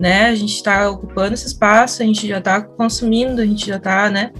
né? 0.00 0.26
A 0.26 0.34
gente 0.34 0.54
está 0.54 0.88
ocupando 0.90 1.34
esse 1.34 1.46
espaço, 1.46 2.02
a 2.02 2.06
gente 2.06 2.26
já 2.26 2.38
está 2.38 2.60
consumindo, 2.60 3.40
a 3.40 3.46
gente 3.46 3.66
já 3.66 3.76
está, 3.76 4.10
né? 4.10 4.32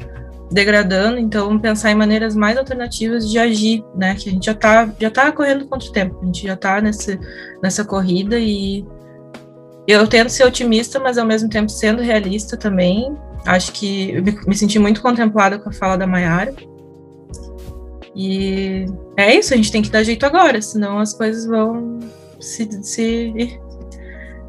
Degradando, 0.51 1.19
então 1.19 1.59
pensar 1.59 1.91
em 1.91 1.97
maneiras 1.97 2.35
mais 2.35 2.57
alternativas 2.57 3.29
de 3.29 3.39
agir, 3.39 3.85
né? 3.95 4.15
Que 4.15 4.29
a 4.29 4.33
gente 4.33 4.47
já 4.47 4.53
está 4.53 4.89
já 4.99 5.11
tá 5.11 5.31
correndo 5.33 5.67
contra 5.67 5.89
o 5.89 5.93
tempo, 5.93 6.19
a 6.23 6.27
gente 6.27 6.47
já 6.47 6.55
está 6.55 6.81
nessa 6.81 7.85
corrida 7.85 8.39
e 8.39 8.85
eu 9.87 10.07
tento 10.07 10.31
ser 10.31 10.45
otimista, 10.45 10.99
mas 10.99 11.19
ao 11.19 11.27
mesmo 11.27 11.49
tempo 11.49 11.71
sendo 11.71 12.03
realista 12.03 12.57
também, 12.57 13.17
Acho 13.47 13.73
que 13.73 14.11
eu 14.11 14.23
me 14.47 14.57
senti 14.57 14.77
muito 14.79 15.01
contemplada 15.01 15.57
com 15.57 15.69
a 15.69 15.73
fala 15.73 15.97
da 15.97 16.07
Mayara. 16.07 16.53
E 18.15 18.87
é 19.17 19.35
isso, 19.37 19.55
a 19.55 19.57
gente 19.57 19.71
tem 19.71 19.83
que 19.83 19.91
dar 19.91 20.03
jeito 20.03 20.27
agora, 20.27 20.61
senão 20.61 20.99
as 20.99 21.15
coisas 21.15 21.47
vão 21.47 22.01
se, 22.41 22.69
se, 22.83 23.61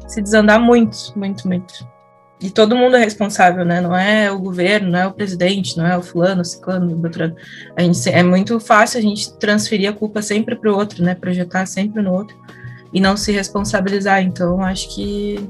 se 0.08 0.22
desandar 0.22 0.60
muito, 0.60 0.96
muito, 1.14 1.46
muito. 1.46 1.86
E 2.40 2.50
todo 2.50 2.74
mundo 2.74 2.96
é 2.96 3.00
responsável, 3.00 3.64
né? 3.64 3.80
Não 3.80 3.96
é 3.96 4.32
o 4.32 4.38
governo, 4.38 4.90
não 4.90 4.98
é 4.98 5.06
o 5.06 5.12
presidente, 5.12 5.76
não 5.76 5.86
é 5.86 5.96
o 5.96 6.02
fulano, 6.02 6.42
o 6.42 6.44
ciclano, 6.44 6.92
o 6.92 6.96
doutorado. 6.96 7.36
A 7.76 7.82
gente, 7.82 8.08
é 8.08 8.22
muito 8.22 8.58
fácil 8.58 8.98
a 8.98 9.02
gente 9.02 9.36
transferir 9.38 9.90
a 9.90 9.92
culpa 9.92 10.22
sempre 10.22 10.56
para 10.56 10.72
o 10.72 10.76
outro, 10.76 11.04
né? 11.04 11.14
Projetar 11.14 11.66
sempre 11.66 12.02
no 12.02 12.12
outro 12.12 12.36
e 12.92 13.00
não 13.00 13.16
se 13.16 13.32
responsabilizar. 13.32 14.22
Então, 14.22 14.62
acho 14.62 14.94
que 14.94 15.48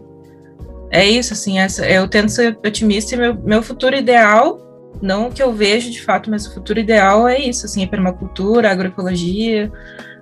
é 0.90 1.04
isso, 1.04 1.32
assim, 1.32 1.58
essa, 1.58 1.86
eu 1.86 2.08
tento 2.08 2.30
ser 2.30 2.58
otimista 2.64 3.14
e 3.14 3.18
meu, 3.18 3.34
meu 3.34 3.62
futuro 3.62 3.94
ideal, 3.94 4.58
não 5.02 5.28
o 5.28 5.30
que 5.30 5.42
eu 5.42 5.52
vejo 5.52 5.90
de 5.90 6.02
fato, 6.02 6.30
mas 6.30 6.46
o 6.46 6.54
futuro 6.54 6.80
ideal 6.80 7.28
é 7.28 7.38
isso, 7.38 7.66
assim, 7.66 7.82
é 7.82 7.86
permacultura, 7.86 8.70
agroecologia, 8.70 9.70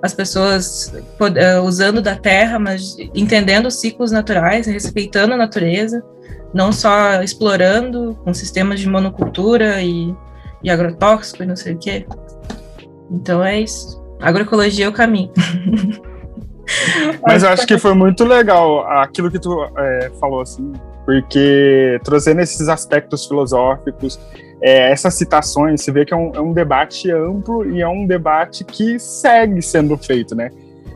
as 0.03 0.12
pessoas 0.12 0.93
uh, 1.21 1.62
usando 1.62 2.03
da 2.03 2.17
terra, 2.17 2.59
mas 2.59 2.97
entendendo 3.14 3.67
os 3.67 3.81
ciclos 3.81 4.11
naturais, 4.11 4.67
respeitando 4.67 5.35
a 5.35 5.37
natureza, 5.37 6.05
não 6.53 6.73
só 6.73 7.23
explorando 7.23 8.19
com 8.25 8.35
sistemas 8.35 8.81
de 8.81 8.89
monocultura 8.89 9.81
e, 9.83 10.14
e 10.62 10.71
agrotóxico 10.71 11.43
e 11.43 11.47
não 11.47 11.57
sei 11.57 11.75
o 11.75 11.79
quê. 11.79 12.07
Então 13.11 13.45
é 13.45 13.61
isso. 13.61 14.03
Agroecologia 14.21 14.87
é 14.87 14.89
o 14.89 14.93
caminho. 14.93 15.33
Mas 17.27 17.43
eu 17.43 17.51
acho 17.51 17.66
que 17.66 17.79
foi 17.79 17.95
muito 17.95 18.24
legal 18.24 18.87
aquilo 18.87 19.31
que 19.31 19.39
tu 19.39 19.64
é, 19.77 20.11
falou, 20.20 20.41
assim, 20.41 20.72
porque 21.05 22.01
trazendo 22.05 22.41
esses 22.41 22.68
aspectos 22.68 23.27
filosóficos, 23.27 24.18
é, 24.61 24.91
essas 24.91 25.14
citações, 25.14 25.83
você 25.83 25.93
vê 25.93 26.05
que 26.05 26.14
é 26.14 26.16
um, 26.16 26.33
é 26.35 26.41
um, 26.41 26.53
debate 26.53 27.11
amplo 27.11 27.70
e 27.70 27.83
é 27.83 27.89
um 27.89 28.07
debate 28.07 28.64
que 28.64 28.99
segue 28.99 29.61
sendo 29.62 29.97
feito, 29.97 30.35
né? 30.35 30.51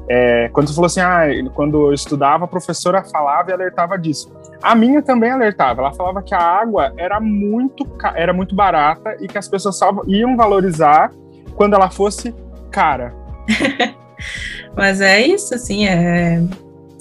É, 0.09 0.49
quando 0.49 0.66
tu 0.66 0.74
falou 0.74 0.87
assim, 0.87 1.01
ah, 1.01 1.22
quando 1.55 1.87
eu 1.87 1.95
estudava, 1.95 2.45
a 2.45 2.49
professora 2.49 3.05
falava 3.05 3.51
e 3.51 3.53
alertava 3.53 3.97
disso. 3.97 4.33
A 4.61 4.74
minha 4.74 5.01
também 5.01 5.31
alertava, 5.31 5.83
ela 5.83 5.93
falava 5.93 6.20
que 6.20 6.35
a 6.35 6.41
água 6.41 6.93
era 6.97 7.20
muito, 7.20 7.87
era 8.16 8.33
muito 8.33 8.55
barata 8.55 9.16
e 9.20 9.28
que 9.28 9.39
as 9.39 9.47
pessoas 9.47 9.78
só 9.78 10.03
iam 10.09 10.37
valorizar 10.37 11.12
quando 11.55 11.74
ela 11.74 11.91
fosse 11.91 12.35
cara. 12.72 13.14
Mas 14.77 15.01
é 15.01 15.21
isso, 15.21 15.55
assim, 15.55 15.87
é, 15.87 16.43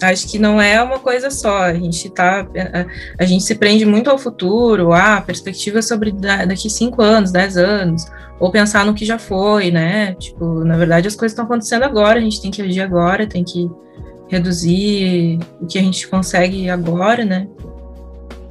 acho 0.01 0.27
que 0.27 0.39
não 0.39 0.61
é 0.61 0.81
uma 0.81 0.99
coisa 0.99 1.29
só. 1.29 1.63
A 1.63 1.73
gente 1.73 2.09
tá, 2.09 2.41
a, 2.41 3.23
a 3.23 3.25
gente 3.25 3.43
se 3.43 3.55
prende 3.55 3.85
muito 3.85 4.09
ao 4.09 4.17
futuro, 4.17 4.93
a 4.93 5.21
perspectiva 5.21 5.81
sobre 5.81 6.11
daqui 6.11 6.69
cinco 6.69 7.01
anos, 7.01 7.31
dez 7.31 7.57
anos, 7.57 8.05
ou 8.39 8.51
pensar 8.51 8.85
no 8.85 8.93
que 8.93 9.05
já 9.05 9.19
foi, 9.19 9.71
né? 9.71 10.13
Tipo, 10.15 10.63
na 10.63 10.77
verdade 10.77 11.07
as 11.07 11.15
coisas 11.15 11.33
estão 11.33 11.45
acontecendo 11.45 11.83
agora, 11.83 12.19
a 12.19 12.21
gente 12.21 12.41
tem 12.41 12.51
que 12.51 12.61
agir 12.61 12.81
agora, 12.81 13.27
tem 13.27 13.43
que 13.43 13.69
reduzir 14.27 15.39
o 15.59 15.65
que 15.65 15.77
a 15.77 15.81
gente 15.81 16.07
consegue 16.07 16.69
agora, 16.69 17.25
né? 17.25 17.47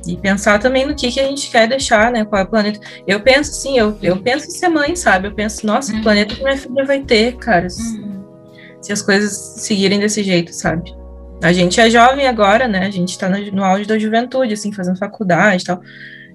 E 0.07 0.17
pensar 0.17 0.59
também 0.59 0.87
no 0.87 0.95
que, 0.95 1.11
que 1.11 1.21
a 1.21 1.25
gente 1.25 1.51
quer 1.51 1.69
deixar, 1.69 2.11
né? 2.11 2.25
Qual 2.25 2.41
é 2.41 2.45
o 2.45 2.49
planeta. 2.49 2.81
Eu 3.07 3.21
penso 3.21 3.51
assim, 3.51 3.79
eu, 3.79 3.97
eu 4.03 4.17
penso 4.17 4.47
em 4.47 4.51
ser 4.51 4.69
mãe, 4.69 4.97
sabe? 4.97 5.29
Eu 5.29 5.35
penso, 5.35 5.67
nossa, 5.67 5.93
uhum. 5.93 6.01
o 6.01 6.03
planeta 6.03 6.35
que 6.35 6.43
minha 6.43 6.57
filha 6.57 6.85
vai 6.85 7.01
ter, 7.01 7.37
cara. 7.37 7.67
Uhum 7.67 8.18
se 8.81 8.93
as 8.93 9.03
coisas 9.03 9.33
seguirem 9.63 9.99
desse 9.99 10.23
jeito, 10.23 10.53
sabe? 10.53 10.95
A 11.43 11.53
gente 11.53 11.81
é 11.81 11.89
jovem 11.89 12.27
agora, 12.27 12.67
né? 12.67 12.87
A 12.87 12.91
gente 12.91 13.17
tá 13.17 13.29
no, 13.29 13.39
no 13.53 13.65
auge 13.65 13.87
da 13.87 13.99
juventude, 13.99 14.55
assim, 14.55 14.73
fazendo 14.73 14.99
faculdade 14.99 15.63
e 15.63 15.67
tal. 15.67 15.81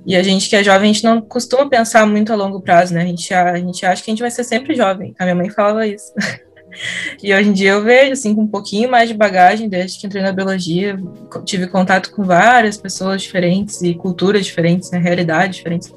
E 0.05 0.15
a 0.15 0.23
gente 0.23 0.49
que 0.49 0.55
é 0.55 0.63
jovem, 0.63 0.89
a 0.89 0.93
gente 0.93 1.03
não 1.03 1.21
costuma 1.21 1.67
pensar 1.67 2.05
muito 2.05 2.31
a 2.31 2.35
longo 2.35 2.61
prazo, 2.61 2.93
né? 2.93 3.03
A 3.03 3.05
gente, 3.05 3.33
a, 3.33 3.51
a 3.51 3.57
gente 3.57 3.85
acha 3.85 4.03
que 4.03 4.11
a 4.11 4.13
gente 4.13 4.21
vai 4.21 4.31
ser 4.31 4.43
sempre 4.43 4.75
jovem. 4.75 5.13
A 5.19 5.23
minha 5.23 5.35
mãe 5.35 5.49
falava 5.49 5.85
isso. 5.87 6.13
e 7.21 7.33
hoje 7.33 7.49
em 7.49 7.53
dia 7.53 7.71
eu 7.71 7.83
vejo, 7.83 8.13
assim, 8.13 8.33
com 8.33 8.41
um 8.41 8.47
pouquinho 8.47 8.89
mais 8.89 9.09
de 9.09 9.15
bagagem, 9.15 9.69
desde 9.69 9.99
que 9.99 10.07
entrei 10.07 10.21
na 10.21 10.31
biologia, 10.31 10.97
tive 11.45 11.67
contato 11.67 12.11
com 12.11 12.23
várias 12.23 12.77
pessoas 12.77 13.21
diferentes 13.21 13.81
e 13.81 13.93
culturas 13.93 14.45
diferentes, 14.45 14.91
né? 14.91 14.99
Realidades 14.99 15.57
diferentes. 15.57 15.93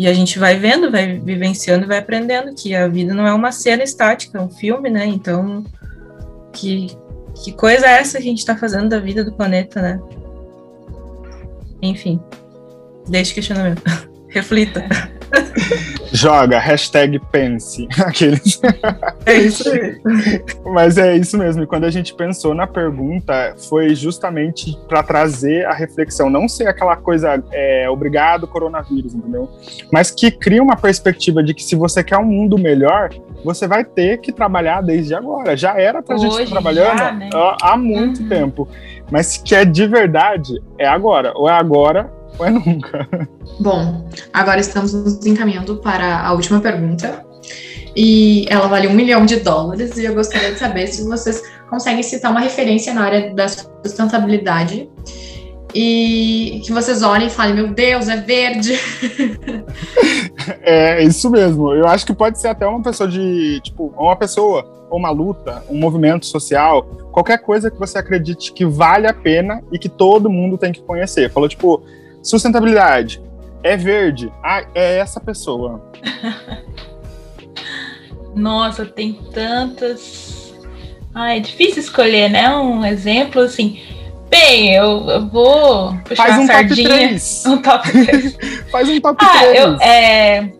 E 0.00 0.08
a 0.08 0.14
gente 0.14 0.38
vai 0.38 0.58
vendo, 0.58 0.90
vai 0.90 1.18
vivenciando, 1.18 1.86
vai 1.86 1.98
aprendendo 1.98 2.54
que 2.54 2.74
a 2.74 2.88
vida 2.88 3.12
não 3.12 3.26
é 3.26 3.34
uma 3.34 3.52
cena 3.52 3.82
estática, 3.82 4.38
é 4.38 4.40
um 4.40 4.48
filme, 4.48 4.88
né? 4.88 5.04
Então, 5.04 5.62
que, 6.54 6.96
que 7.44 7.52
coisa 7.52 7.86
é 7.86 7.98
essa 7.98 8.16
que 8.16 8.24
a 8.24 8.30
gente 8.30 8.38
está 8.38 8.56
fazendo 8.56 8.88
da 8.88 8.98
vida 8.98 9.22
do 9.22 9.30
planeta, 9.30 9.82
né? 9.82 10.00
Enfim, 11.82 12.18
deixe 13.06 13.34
questionamento. 13.34 13.82
Reflita. 14.30 14.82
Joga, 16.12 16.58
hashtag 16.58 17.18
pense. 17.30 17.88
Aqueles. 18.04 18.60
É 19.26 19.34
isso 19.34 19.68
aí. 19.70 20.00
Mas 20.64 20.98
é 20.98 21.16
isso 21.16 21.38
mesmo. 21.38 21.62
E 21.62 21.66
quando 21.66 21.84
a 21.84 21.90
gente 21.90 22.14
pensou 22.14 22.54
na 22.54 22.66
pergunta, 22.66 23.54
foi 23.68 23.94
justamente 23.94 24.76
para 24.88 25.02
trazer 25.02 25.64
a 25.66 25.72
reflexão, 25.72 26.28
não 26.28 26.48
ser 26.48 26.66
aquela 26.66 26.96
coisa, 26.96 27.42
é, 27.52 27.88
obrigado, 27.88 28.46
coronavírus, 28.46 29.14
entendeu? 29.14 29.48
Mas 29.92 30.10
que 30.10 30.30
cria 30.30 30.62
uma 30.62 30.76
perspectiva 30.76 31.42
de 31.42 31.54
que 31.54 31.62
se 31.62 31.76
você 31.76 32.02
quer 32.02 32.18
um 32.18 32.24
mundo 32.24 32.58
melhor, 32.58 33.10
você 33.44 33.66
vai 33.66 33.84
ter 33.84 34.18
que 34.18 34.32
trabalhar 34.32 34.80
desde 34.82 35.14
agora. 35.14 35.56
Já 35.56 35.78
era 35.80 36.02
pra 36.02 36.16
Hoje, 36.16 36.24
gente 36.24 36.42
estar 36.42 36.50
trabalhando 36.50 36.98
já, 36.98 37.12
né? 37.12 37.30
há 37.62 37.76
muito 37.76 38.22
uhum. 38.22 38.28
tempo. 38.28 38.68
Mas 39.10 39.26
se 39.26 39.42
quer 39.42 39.64
de 39.64 39.86
verdade, 39.86 40.60
é 40.78 40.86
agora. 40.86 41.32
Ou 41.34 41.48
é 41.48 41.52
agora 41.52 42.10
ou 42.38 42.46
é 42.46 42.50
nunca. 42.50 43.08
Bom, 43.58 44.08
agora 44.32 44.60
estamos 44.60 44.92
nos 44.92 45.24
encaminhando 45.26 45.76
para 45.76 46.20
a 46.20 46.32
última 46.32 46.60
pergunta. 46.60 47.24
E 47.94 48.46
ela 48.48 48.68
vale 48.68 48.86
um 48.86 48.94
milhão 48.94 49.26
de 49.26 49.36
dólares. 49.36 49.96
E 49.96 50.04
eu 50.04 50.14
gostaria 50.14 50.52
de 50.52 50.58
saber 50.58 50.86
se 50.86 51.02
vocês 51.04 51.42
conseguem 51.68 52.02
citar 52.02 52.30
uma 52.30 52.40
referência 52.40 52.94
na 52.94 53.04
área 53.04 53.34
da 53.34 53.48
sustentabilidade 53.48 54.88
e 55.74 56.60
que 56.64 56.72
vocês 56.72 57.02
olhem 57.02 57.28
e 57.28 57.30
falem: 57.30 57.54
Meu 57.54 57.68
Deus, 57.68 58.08
é 58.08 58.16
verde. 58.16 58.78
É 60.62 61.02
isso 61.02 61.30
mesmo. 61.30 61.72
Eu 61.72 61.86
acho 61.86 62.04
que 62.04 62.14
pode 62.14 62.40
ser 62.40 62.48
até 62.48 62.66
uma 62.66 62.82
pessoa 62.82 63.08
de, 63.08 63.60
tipo, 63.60 63.92
uma 63.96 64.16
pessoa, 64.16 64.66
ou 64.88 64.98
uma 64.98 65.10
luta, 65.10 65.62
um 65.68 65.78
movimento 65.78 66.26
social, 66.26 66.82
qualquer 67.12 67.38
coisa 67.38 67.70
que 67.70 67.78
você 67.78 67.98
acredite 67.98 68.52
que 68.52 68.64
vale 68.64 69.06
a 69.06 69.12
pena 69.12 69.62
e 69.70 69.78
que 69.78 69.88
todo 69.88 70.30
mundo 70.30 70.56
tem 70.56 70.72
que 70.72 70.82
conhecer. 70.82 71.30
Falou, 71.30 71.48
tipo, 71.48 71.82
Sustentabilidade. 72.22 73.22
É 73.62 73.76
verde. 73.76 74.32
Ah, 74.42 74.64
é 74.74 74.98
essa 74.98 75.20
pessoa. 75.20 75.82
Nossa, 78.34 78.86
tem 78.86 79.12
tantas. 79.32 80.54
Ah, 81.14 81.36
é 81.36 81.40
difícil 81.40 81.82
escolher, 81.82 82.30
né? 82.30 82.48
Um 82.56 82.84
exemplo 82.84 83.42
assim. 83.42 83.80
Bem, 84.28 84.72
eu, 84.74 85.08
eu 85.08 85.26
vou 85.26 85.92
puxar 86.04 86.28
Faz 86.28 86.38
um 86.38 86.46
sardinha. 86.46 86.88
Top 86.88 87.08
3. 87.08 87.46
Um 87.46 87.62
top 87.62 87.90
3. 87.90 88.38
Faz 88.70 88.88
um 88.88 89.00
top 89.00 89.24
ah, 89.24 89.38
3. 89.40 89.58
Eu, 89.58 89.80
é, 89.80 90.52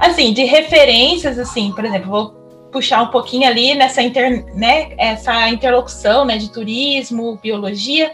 assim, 0.00 0.32
de 0.32 0.44
referências, 0.44 1.38
assim, 1.38 1.72
por 1.72 1.84
exemplo, 1.84 2.10
vou 2.10 2.44
puxar 2.72 3.02
um 3.02 3.08
pouquinho 3.08 3.48
ali 3.48 3.74
nessa 3.76 4.02
inter, 4.02 4.44
né, 4.56 4.92
essa 4.98 5.48
interlocução 5.48 6.24
né, 6.24 6.36
de 6.36 6.50
turismo, 6.50 7.38
biologia 7.40 8.10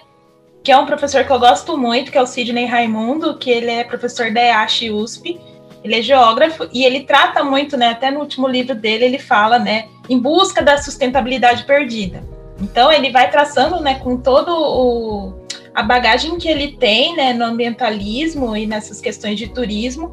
que 0.63 0.71
é 0.71 0.77
um 0.77 0.87
professor 0.87 1.25
que 1.25 1.31
eu 1.31 1.39
gosto 1.39 1.77
muito, 1.77 2.13
que 2.13 2.19
é 2.19 2.23
o 2.23 2.27
Sidney 2.27 2.67
Raimundo, 2.67 3.39
que 3.39 3.51
ele 3.51 3.71
é 3.71 3.85
professor 3.85 4.31
da 4.33 4.41
EASH 4.41 4.83
USP, 4.93 5.41
ele 5.83 5.95
é 5.95 6.03
geógrafo 6.03 6.69
e 6.73 6.85
ele 6.85 7.01
trata 7.01 7.43
muito, 7.43 7.77
né, 7.77 7.89
até 7.89 8.11
no 8.11 8.21
último 8.21 8.47
livro 8.47 8.75
dele 8.75 9.05
ele 9.05 9.19
fala, 9.19 9.59
né, 9.59 9.89
em 10.09 10.19
busca 10.19 10.63
da 10.63 10.77
sustentabilidade 10.77 11.65
perdida. 11.65 12.23
Então 12.61 12.93
ele 12.93 13.11
vai 13.11 13.31
traçando, 13.31 13.81
né, 13.81 13.95
com 13.95 14.17
todo 14.17 14.51
o 14.51 15.41
a 15.73 15.85
bagagem 15.85 16.37
que 16.37 16.49
ele 16.49 16.73
tem, 16.73 17.15
né, 17.17 17.33
no 17.33 17.45
ambientalismo 17.45 18.57
e 18.57 18.67
nessas 18.67 19.01
questões 19.01 19.39
de 19.39 19.47
turismo, 19.49 20.13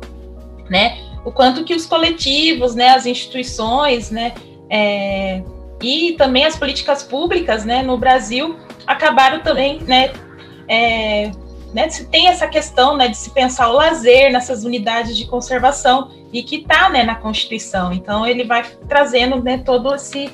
né, 0.69 0.99
o 1.25 1.31
quanto 1.31 1.63
que 1.63 1.73
os 1.73 1.85
coletivos, 1.85 2.75
né, 2.75 2.89
as 2.89 3.05
instituições, 3.05 4.11
né, 4.11 4.33
é, 4.69 5.41
e 5.81 6.13
também 6.13 6.45
as 6.45 6.55
políticas 6.55 7.03
públicas, 7.03 7.65
né, 7.65 7.81
no 7.81 7.97
Brasil 7.97 8.55
acabaram 8.85 9.41
também, 9.41 9.81
né, 9.81 10.11
é, 10.67 11.31
né, 11.73 11.87
tem 12.09 12.27
essa 12.27 12.47
questão 12.47 12.95
né, 12.95 13.07
de 13.07 13.17
se 13.17 13.29
pensar 13.31 13.69
o 13.69 13.73
lazer 13.73 14.31
nessas 14.31 14.63
unidades 14.63 15.17
de 15.17 15.25
conservação 15.25 16.11
e 16.31 16.43
que 16.43 16.57
está 16.57 16.89
né, 16.89 17.03
na 17.03 17.15
Constituição. 17.15 17.93
Então 17.93 18.25
ele 18.25 18.43
vai 18.43 18.63
trazendo 18.87 19.41
né, 19.43 19.57
todo 19.59 19.93
esse 19.95 20.31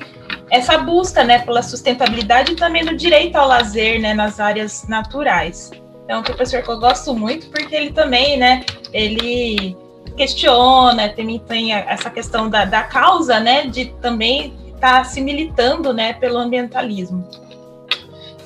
essa 0.50 0.78
busca 0.78 1.24
né, 1.24 1.40
pela 1.40 1.62
sustentabilidade 1.62 2.52
e 2.52 2.56
também 2.56 2.84
do 2.84 2.96
direito 2.96 3.36
ao 3.36 3.48
lazer 3.48 4.00
né, 4.00 4.14
nas 4.14 4.38
áreas 4.38 4.86
naturais. 4.86 5.70
Então, 6.04 6.20
um 6.20 6.22
professor 6.22 6.62
que 6.62 6.68
eu 6.68 6.78
gosto 6.78 7.14
muito 7.14 7.48
porque 7.48 7.74
ele 7.74 7.92
também, 7.92 8.36
né, 8.36 8.64
ele 8.92 9.76
questiona, 10.16 11.08
também 11.08 11.38
tem 11.38 11.72
essa 11.72 12.10
questão 12.10 12.48
da, 12.48 12.64
da 12.64 12.82
causa, 12.82 13.40
né, 13.40 13.66
de 13.66 13.86
também 14.00 14.52
estar 14.74 14.98
tá 14.98 15.04
se 15.04 15.20
militando, 15.20 15.92
né, 15.92 16.12
pelo 16.12 16.38
ambientalismo. 16.38 17.26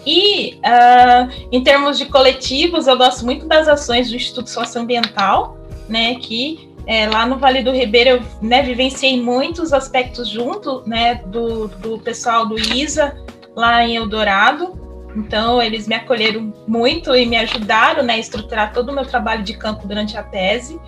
E 0.07 0.55
uh, 0.57 1.49
em 1.53 1.63
termos 1.63 1.99
de 1.99 2.07
coletivos, 2.07 2.87
eu 2.87 2.97
gosto 2.97 3.25
muito 3.25 3.47
das 3.47 3.69
ações 3.69 4.09
do 4.09 4.17
Instituto 4.17 4.49
Socioambiental, 4.49 5.59
né, 5.89 6.15
que 6.17 6.69
é, 6.87 7.07
lá 7.07 7.27
no 7.27 7.37
Vale 7.37 7.63
do 7.63 7.71
Ribeira 7.71 8.11
eu 8.11 8.23
né, 8.41 8.63
vivenciei 8.63 9.21
muitos 9.21 9.75
aspectos 9.75 10.29
junto 10.29 10.83
né, 10.87 11.17
do, 11.27 11.69
do 11.69 11.99
pessoal 11.99 12.47
do 12.47 12.59
ISA 12.59 13.15
lá 13.55 13.85
em 13.85 13.97
Eldorado. 13.97 14.79
Então, 15.15 15.61
eles 15.61 15.87
me 15.87 15.95
acolheram 15.95 16.53
muito 16.67 17.15
e 17.15 17.27
me 17.27 17.37
ajudaram 17.37 18.03
né, 18.03 18.15
a 18.15 18.19
estruturar 18.19 18.73
todo 18.73 18.91
o 18.91 18.95
meu 18.95 19.05
trabalho 19.05 19.43
de 19.43 19.55
campo 19.55 19.87
durante 19.87 20.17
a 20.17 20.23
tese. 20.23 20.81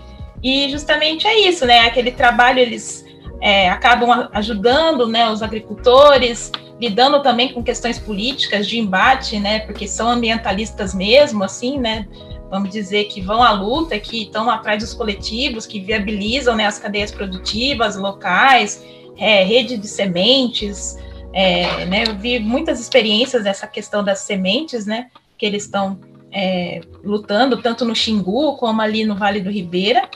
E 0.42 0.70
justamente 0.70 1.26
é 1.26 1.48
isso, 1.48 1.66
né? 1.66 1.80
Aquele 1.80 2.12
trabalho, 2.12 2.60
eles 2.60 3.04
é, 3.40 3.70
acabam 3.70 4.28
ajudando 4.32 5.06
né, 5.06 5.30
os 5.30 5.42
agricultores, 5.42 6.52
lidando 6.80 7.22
também 7.22 7.52
com 7.52 7.62
questões 7.62 7.98
políticas 7.98 8.66
de 8.66 8.78
embate, 8.78 9.38
né, 9.38 9.60
porque 9.60 9.86
são 9.88 10.08
ambientalistas 10.10 10.94
mesmo, 10.94 11.42
assim, 11.44 11.78
né, 11.78 12.06
vamos 12.50 12.70
dizer 12.70 13.04
que 13.04 13.20
vão 13.20 13.42
à 13.42 13.52
luta, 13.52 13.98
que 13.98 14.22
estão 14.22 14.50
atrás 14.50 14.82
dos 14.82 14.94
coletivos, 14.94 15.66
que 15.66 15.80
viabilizam 15.80 16.56
né, 16.56 16.66
as 16.66 16.78
cadeias 16.78 17.10
produtivas 17.10 17.96
locais, 17.96 18.84
é, 19.16 19.42
rede 19.42 19.76
de 19.76 19.88
sementes, 19.88 20.98
é, 21.32 21.84
né, 21.86 22.04
eu 22.06 22.16
vi 22.16 22.38
muitas 22.38 22.80
experiências 22.80 23.44
dessa 23.44 23.66
questão 23.66 24.02
das 24.02 24.20
sementes, 24.20 24.84
né, 24.84 25.08
que 25.38 25.46
eles 25.46 25.64
estão 25.64 25.98
é, 26.32 26.80
lutando 27.02 27.60
tanto 27.60 27.84
no 27.84 27.94
Xingu 27.94 28.56
como 28.56 28.80
ali 28.80 29.04
no 29.04 29.16
Vale 29.16 29.40
do 29.40 29.50
Ribeira, 29.50 30.08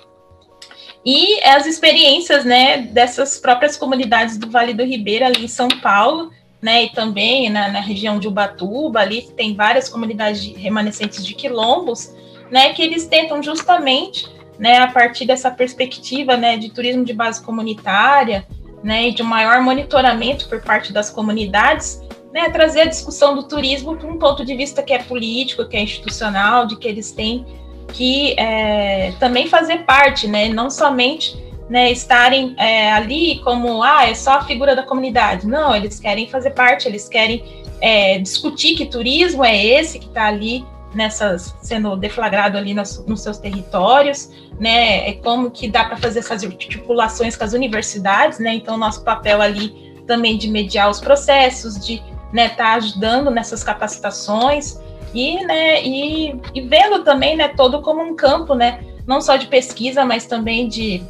e 1.04 1.38
as 1.44 1.66
experiências, 1.66 2.44
né, 2.44 2.78
dessas 2.78 3.38
próprias 3.38 3.76
comunidades 3.76 4.38
do 4.38 4.50
Vale 4.50 4.72
do 4.72 4.82
Ribeira 4.82 5.26
ali 5.26 5.44
em 5.44 5.48
São 5.48 5.68
Paulo, 5.68 6.30
né, 6.62 6.84
e 6.84 6.90
também 6.90 7.50
na, 7.50 7.68
na, 7.68 7.80
região 7.80 8.18
de 8.18 8.26
Ubatuba, 8.26 9.00
ali 9.00 9.22
tem 9.36 9.54
várias 9.54 9.88
comunidades 9.88 10.56
remanescentes 10.56 11.24
de 11.24 11.34
quilombos, 11.34 12.10
né, 12.50 12.72
que 12.72 12.80
eles 12.80 13.06
tentam 13.06 13.42
justamente, 13.42 14.26
né, 14.58 14.78
a 14.78 14.86
partir 14.86 15.26
dessa 15.26 15.50
perspectiva, 15.50 16.38
né, 16.38 16.56
de 16.56 16.70
turismo 16.70 17.04
de 17.04 17.12
base 17.12 17.44
comunitária, 17.44 18.46
né, 18.82 19.08
e 19.08 19.12
de 19.12 19.22
um 19.22 19.26
maior 19.26 19.60
monitoramento 19.60 20.48
por 20.48 20.62
parte 20.62 20.90
das 20.90 21.10
comunidades, 21.10 22.00
né, 22.32 22.48
trazer 22.48 22.80
a 22.80 22.86
discussão 22.86 23.34
do 23.34 23.42
turismo 23.42 23.94
para 23.96 24.08
um 24.08 24.18
ponto 24.18 24.42
de 24.42 24.56
vista 24.56 24.82
que 24.82 24.94
é 24.94 25.02
político, 25.02 25.68
que 25.68 25.76
é 25.76 25.82
institucional, 25.82 26.66
de 26.66 26.76
que 26.76 26.88
eles 26.88 27.12
têm 27.12 27.44
que 27.92 28.34
é, 28.38 29.12
também 29.18 29.46
fazer 29.46 29.78
parte, 29.84 30.26
né, 30.26 30.48
não 30.48 30.70
somente 30.70 31.36
né, 31.68 31.90
estarem 31.90 32.54
é, 32.58 32.92
ali 32.92 33.40
como, 33.40 33.82
ah, 33.82 34.08
é 34.08 34.14
só 34.14 34.34
a 34.34 34.44
figura 34.44 34.76
da 34.76 34.82
comunidade. 34.82 35.46
Não, 35.46 35.74
eles 35.74 35.98
querem 35.98 36.28
fazer 36.28 36.50
parte, 36.50 36.86
eles 36.86 37.08
querem 37.08 37.42
é, 37.80 38.18
discutir 38.18 38.74
que 38.74 38.86
turismo 38.86 39.44
é 39.44 39.64
esse 39.64 39.98
que 39.98 40.06
está 40.06 40.26
ali 40.26 40.64
nessas 40.94 41.54
sendo 41.60 41.96
deflagrado 41.96 42.56
ali 42.56 42.72
nos, 42.72 43.04
nos, 43.06 43.20
seus 43.20 43.38
territórios, 43.38 44.30
né? 44.60 45.08
É 45.08 45.12
como 45.14 45.50
que 45.50 45.68
dá 45.68 45.84
para 45.84 45.96
fazer 45.96 46.20
essas 46.20 46.44
articulações 46.44 47.36
com 47.36 47.44
as 47.44 47.52
universidades, 47.52 48.38
né? 48.38 48.54
Então 48.54 48.76
nosso 48.76 49.02
papel 49.02 49.42
ali 49.42 49.94
também 50.06 50.38
de 50.38 50.48
mediar 50.48 50.88
os 50.88 51.00
processos, 51.00 51.84
de 51.84 51.94
estar 51.94 52.14
né, 52.32 52.48
tá 52.48 52.74
ajudando 52.74 53.30
nessas 53.30 53.64
capacitações 53.64 54.78
e, 55.14 55.44
né, 55.44 55.82
e, 55.82 56.40
e 56.54 56.60
vendo 56.62 57.04
também, 57.04 57.36
né, 57.36 57.48
todo 57.48 57.80
como 57.80 58.02
um 58.02 58.16
campo, 58.16 58.54
né? 58.54 58.80
Não 59.06 59.20
só 59.20 59.36
de 59.36 59.46
pesquisa, 59.46 60.04
mas 60.04 60.26
também 60.26 60.68
de 60.68 61.02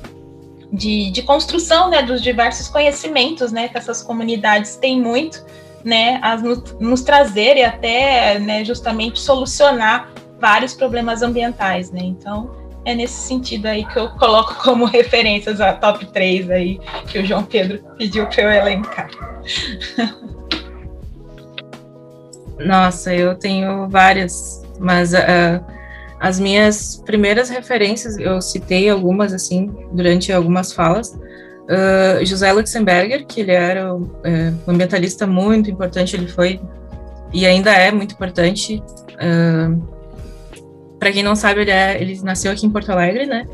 de, 0.75 1.11
de 1.11 1.23
construção 1.23 1.89
né, 1.89 2.03
dos 2.03 2.21
diversos 2.21 2.69
conhecimentos 2.69 3.53
né, 3.53 3.69
que 3.69 3.79
essas 3.79 4.03
comunidades 4.03 4.77
têm 4.77 5.01
muito 5.01 5.45
né, 5.85 6.19
a 6.23 6.37
nos, 6.37 6.77
nos 6.81 7.03
trazer 7.03 7.57
e 7.57 7.63
até 7.63 8.39
né, 8.41 8.65
justamente 8.65 9.21
solucionar 9.21 10.11
vários 10.41 10.75
problemas 10.75 11.23
ambientais. 11.23 11.91
Né? 11.93 12.01
Então, 12.03 12.51
é 12.85 12.95
nesse 12.95 13.27
sentido 13.27 13.67
aí 13.67 13.85
que 13.85 13.99
eu 13.99 14.11
coloco 14.11 14.55
como 14.63 14.85
referências 14.91 15.61
a 15.61 15.73
top 15.75 16.07
3 16.07 16.51
aí 16.51 16.81
que 17.07 17.19
o 17.19 17.25
João 17.25 17.45
Pedro 17.45 17.83
pediu 17.97 18.27
para 18.27 18.43
eu 18.43 18.51
elencar. 18.51 19.09
Nossa, 22.59 23.15
eu 23.15 23.35
tenho 23.35 23.89
várias, 23.89 24.63
mas 24.79 25.13
uh, 25.13 25.65
as 26.21 26.39
minhas 26.39 27.03
primeiras 27.05 27.49
referências, 27.49 28.19
eu 28.19 28.41
citei 28.41 28.89
algumas, 28.89 29.33
assim, 29.33 29.71
durante 29.93 30.33
algumas 30.33 30.73
falas. 30.73 31.11
Uh, 31.65 32.25
José 32.25 32.53
Luxemburger, 32.53 33.27
que 33.27 33.41
ele 33.41 33.53
era 33.53 33.95
uh, 33.95 34.11
um 34.67 34.71
ambientalista 34.71 35.27
muito 35.27 35.71
importante, 35.71 36.15
ele 36.17 36.29
foi 36.29 36.61
e 37.33 37.47
ainda 37.47 37.73
é 37.73 37.91
muito 37.91 38.15
importante. 38.15 38.83
Para 40.99 41.13
quem 41.13 41.23
não 41.23 41.35
sabe, 41.35 41.63
ele, 41.63 41.71
é, 41.71 42.01
ele 42.01 42.19
nasceu 42.23 42.53
aqui 42.53 42.65
em 42.65 42.71
Porto 42.71 42.91
Alegre, 42.91 43.27
né? 43.27 43.47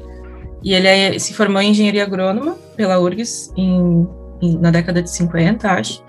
E 0.62 0.74
ele 0.74 0.86
é, 0.86 1.18
se 1.18 1.32
formou 1.34 1.61
em 1.62 1.70
engenharia 1.70 2.05
agrônoma 2.05 2.57
pela 2.76 2.98
URGS 3.01 3.53
em, 3.57 4.07
em, 4.40 4.59
na 4.59 4.70
década 4.70 5.03
de 5.03 5.11
50, 5.11 5.68
acho. 5.68 6.05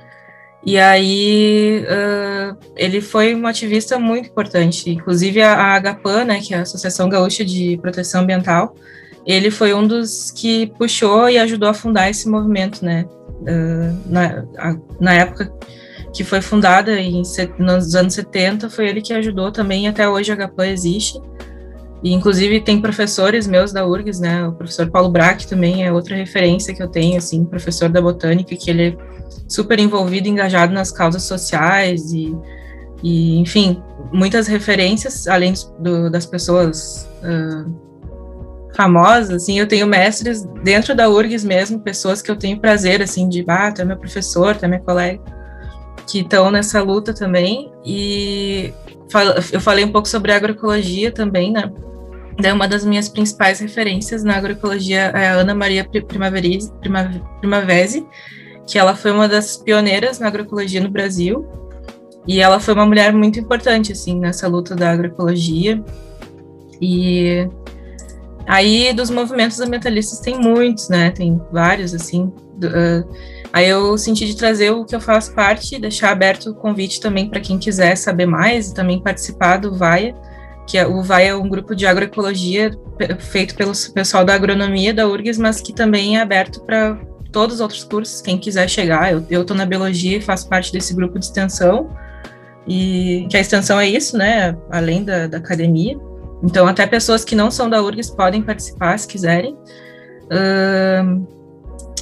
E 0.64 0.78
aí 0.78 1.84
uh, 1.86 2.56
ele 2.76 3.02
foi 3.02 3.34
um 3.34 3.48
ativista 3.48 3.98
muito 3.98 4.30
importante. 4.30 4.90
Inclusive 4.90 5.42
a, 5.42 5.54
a 5.54 5.76
Agapan, 5.76 6.26
né, 6.26 6.40
que 6.40 6.54
é 6.54 6.58
a 6.58 6.62
Associação 6.62 7.10
Gaúcha 7.10 7.44
de 7.44 7.78
Proteção 7.82 8.22
Ambiental, 8.22 8.76
ele 9.26 9.50
foi 9.50 9.74
um 9.74 9.86
dos 9.86 10.32
que 10.32 10.68
puxou 10.78 11.30
e 11.30 11.38
ajudou 11.38 11.70
a 11.70 11.74
fundar 11.74 12.10
esse 12.10 12.30
movimento, 12.30 12.84
né? 12.84 13.06
Uh, 13.42 14.10
na, 14.10 14.46
a, 14.58 14.76
na 15.00 15.14
época 15.14 15.52
que 16.14 16.24
foi 16.24 16.42
fundada 16.42 17.00
em, 17.00 17.24
nos 17.58 17.96
anos 17.96 18.14
70, 18.14 18.70
foi 18.70 18.88
ele 18.88 19.02
que 19.02 19.14
ajudou 19.14 19.52
também, 19.52 19.88
até 19.88 20.08
hoje 20.08 20.32
a 20.32 20.36
Agapan 20.36 20.68
existe. 20.68 21.20
E, 22.04 22.14
inclusive, 22.14 22.60
tem 22.62 22.82
professores 22.82 23.48
meus 23.48 23.72
da 23.72 23.86
URGS, 23.86 24.20
né? 24.20 24.48
O 24.48 24.54
professor 24.54 24.90
Paulo 24.90 25.10
Braque 25.10 25.48
também 25.48 25.86
é 25.86 25.92
outra 25.92 26.16
referência 26.16 26.74
que 26.74 26.82
eu 26.82 26.88
tenho, 26.88 27.18
assim, 27.18 27.46
professor 27.46 27.90
da 27.90 28.02
botânica, 28.02 28.56
que 28.56 28.70
ele 28.70 28.98
super 29.52 29.80
envolvido, 29.80 30.28
engajado 30.28 30.74
nas 30.74 30.92
causas 30.92 31.24
sociais 31.24 32.14
e, 32.14 32.36
e 33.04 33.38
enfim, 33.40 33.82
muitas 34.12 34.48
referências, 34.48 35.28
além 35.28 35.54
do, 35.80 36.10
das 36.10 36.26
pessoas 36.26 37.10
uh, 37.24 37.70
famosas, 38.76 39.44
assim, 39.44 39.60
eu 39.60 39.68
tenho 39.68 39.86
mestres 39.86 40.44
dentro 40.64 40.96
da 40.96 41.10
URGS 41.10 41.44
mesmo, 41.44 41.80
pessoas 41.80 42.22
que 42.22 42.32
eu 42.32 42.36
tenho 42.38 42.60
prazer, 42.60 43.02
assim, 43.02 43.28
de, 43.28 43.44
ah, 43.48 43.72
tu 43.72 43.82
é 43.82 43.86
meu 43.86 43.98
professor, 43.98 44.56
tu 44.56 44.64
é 44.64 44.68
minha 44.70 44.80
colega, 44.80 45.22
que 46.08 46.20
estão 46.20 46.50
nessa 46.50 46.82
luta 46.82 47.14
também, 47.14 47.72
e 47.86 48.74
eu 49.52 49.60
falei 49.60 49.84
um 49.84 49.92
pouco 49.92 50.08
sobre 50.08 50.32
agroecologia 50.32 51.12
também, 51.12 51.52
né, 51.52 51.70
é 52.42 52.54
uma 52.54 52.68
das 52.68 52.86
minhas 52.86 53.10
principais 53.10 53.60
referências 53.60 54.24
na 54.24 54.38
agroecologia 54.38 55.12
é 55.14 55.28
a 55.28 55.34
Ana 55.34 55.54
Maria 55.54 55.84
Primaveri, 55.84 56.60
Primavesi, 57.40 58.08
que 58.68 58.78
ela 58.78 58.96
foi 58.96 59.12
uma 59.12 59.28
das 59.28 59.58
pioneiras 59.58 60.20
na 60.20 60.28
agroecologia 60.28 60.82
no 60.82 60.90
Brasil. 60.90 61.48
E 62.28 62.40
ela 62.40 62.60
foi 62.60 62.74
uma 62.74 62.86
mulher 62.86 63.12
muito 63.14 63.40
importante, 63.40 63.92
assim, 63.92 64.20
nessa 64.20 64.48
luta 64.48 64.76
da 64.76 64.92
agroecologia. 64.92 65.84
E 66.80 67.48
aí, 68.48 68.94
dos 68.94 69.10
movimentos 69.10 69.60
ambientalistas, 69.60 70.20
tem 70.20 70.40
muitos, 70.40 70.90
né? 70.90 71.10
Tem 71.12 71.42
vários, 71.52 71.94
assim. 71.94 72.26
Uh, 72.26 73.08
aí 73.52 73.68
eu 73.68 73.98
senti 73.98 74.26
de 74.26 74.36
trazer 74.36 74.70
o 74.70 74.86
que 74.86 74.96
eu 74.96 75.02
faço 75.02 75.34
parte, 75.34 75.80
deixar 75.80 76.12
aberto 76.12 76.52
o 76.52 76.56
convite 76.56 77.02
também 77.02 77.28
para 77.28 77.40
quem 77.40 77.58
quiser 77.58 77.96
saber 77.96 78.28
mais 78.28 78.70
e 78.70 78.74
também 78.74 79.02
participar 79.02 79.58
do 79.58 79.76
VAIA 79.76 80.16
que 80.72 80.78
é, 80.78 80.88
o 80.88 81.04
VAI 81.04 81.28
é 81.28 81.36
um 81.36 81.50
grupo 81.50 81.76
de 81.76 81.86
agroecologia 81.86 82.72
feito 83.20 83.56
pelo 83.56 83.74
pessoal 83.94 84.24
da 84.24 84.34
agronomia 84.34 84.94
da 84.94 85.06
URGS, 85.06 85.38
mas 85.38 85.60
que 85.60 85.74
também 85.74 86.18
é 86.18 86.22
aberto 86.22 86.62
para 86.62 86.98
todos 87.32 87.56
os 87.56 87.62
outros 87.62 87.84
cursos, 87.84 88.22
quem 88.22 88.38
quiser 88.38 88.70
chegar. 88.70 89.12
Eu 89.30 89.42
estou 89.42 89.56
na 89.56 89.66
biologia 89.66 90.18
e 90.18 90.22
faço 90.22 90.48
parte 90.48 90.72
desse 90.72 90.94
grupo 90.94 91.18
de 91.18 91.26
extensão, 91.26 91.96
e 92.68 93.26
que 93.30 93.38
a 93.38 93.40
extensão 93.40 93.80
é 93.80 93.88
isso, 93.88 94.18
né, 94.18 94.56
além 94.70 95.04
da, 95.04 95.28
da 95.28 95.38
academia. 95.38 95.98
Então, 96.44 96.68
até 96.68 96.86
pessoas 96.86 97.24
que 97.24 97.36
não 97.36 97.52
são 97.52 97.70
da 97.70 97.82
URGS 97.82 98.10
podem 98.12 98.42
participar, 98.42 98.98
se 98.98 99.08
quiserem. 99.08 99.54
Uh, 100.26 101.28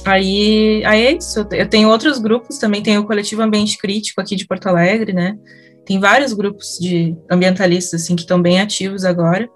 aí, 0.04 0.82
aí 0.84 1.06
é 1.06 1.12
isso. 1.12 1.46
Eu 1.52 1.68
tenho 1.68 1.88
outros 1.88 2.18
grupos, 2.18 2.58
também 2.58 2.82
tem 2.82 2.98
o 2.98 3.06
Coletivo 3.06 3.42
Ambiente 3.42 3.78
Crítico 3.78 4.20
aqui 4.20 4.36
de 4.36 4.46
Porto 4.46 4.66
Alegre, 4.68 5.12
né, 5.12 5.36
tem 5.84 5.98
vários 5.98 6.32
grupos 6.32 6.78
de 6.80 7.16
ambientalistas 7.28 8.02
assim 8.02 8.14
que 8.14 8.22
estão 8.22 8.40
bem 8.40 8.60
ativos 8.60 9.04
agora. 9.04 9.48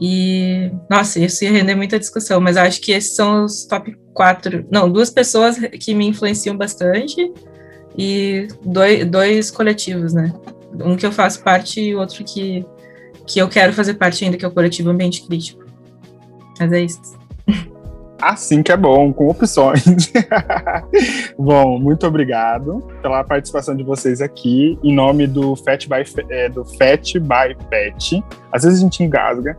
E, 0.00 0.70
nossa, 0.88 1.18
isso 1.18 1.44
ia 1.44 1.50
render 1.50 1.74
muita 1.74 1.98
discussão, 1.98 2.40
mas 2.40 2.56
acho 2.56 2.80
que 2.80 2.92
esses 2.92 3.16
são 3.16 3.44
os 3.44 3.64
top 3.64 3.96
quatro. 4.14 4.64
Não, 4.70 4.90
duas 4.90 5.10
pessoas 5.10 5.58
que 5.58 5.94
me 5.94 6.06
influenciam 6.06 6.56
bastante 6.56 7.32
e 7.96 8.46
dois, 8.64 9.04
dois 9.06 9.50
coletivos, 9.50 10.12
né? 10.12 10.32
Um 10.84 10.96
que 10.96 11.04
eu 11.04 11.10
faço 11.10 11.42
parte 11.42 11.80
e 11.80 11.96
outro 11.96 12.22
que, 12.24 12.64
que 13.26 13.40
eu 13.40 13.48
quero 13.48 13.72
fazer 13.72 13.94
parte 13.94 14.24
ainda, 14.24 14.36
que 14.36 14.44
é 14.44 14.48
o 14.48 14.52
coletivo 14.52 14.90
Ambiente 14.90 15.26
Crítico. 15.26 15.64
Mas 16.60 16.72
é 16.72 16.80
isso. 16.80 17.18
Assim 18.20 18.62
que 18.62 18.72
é 18.72 18.76
bom, 18.76 19.12
com 19.12 19.28
opções. 19.28 20.12
bom, 21.38 21.78
muito 21.78 22.06
obrigado 22.06 22.82
pela 23.00 23.22
participação 23.22 23.76
de 23.76 23.84
vocês 23.84 24.20
aqui, 24.20 24.78
em 24.82 24.92
nome 24.92 25.26
do 25.26 25.54
Fat 25.54 25.86
by, 25.86 26.24
é, 26.28 26.48
do 26.48 26.64
Fat 26.64 27.14
by 27.14 27.56
Pet. 27.70 28.24
Às 28.52 28.64
vezes 28.64 28.80
a 28.80 28.82
gente 28.82 29.02
engasga. 29.04 29.56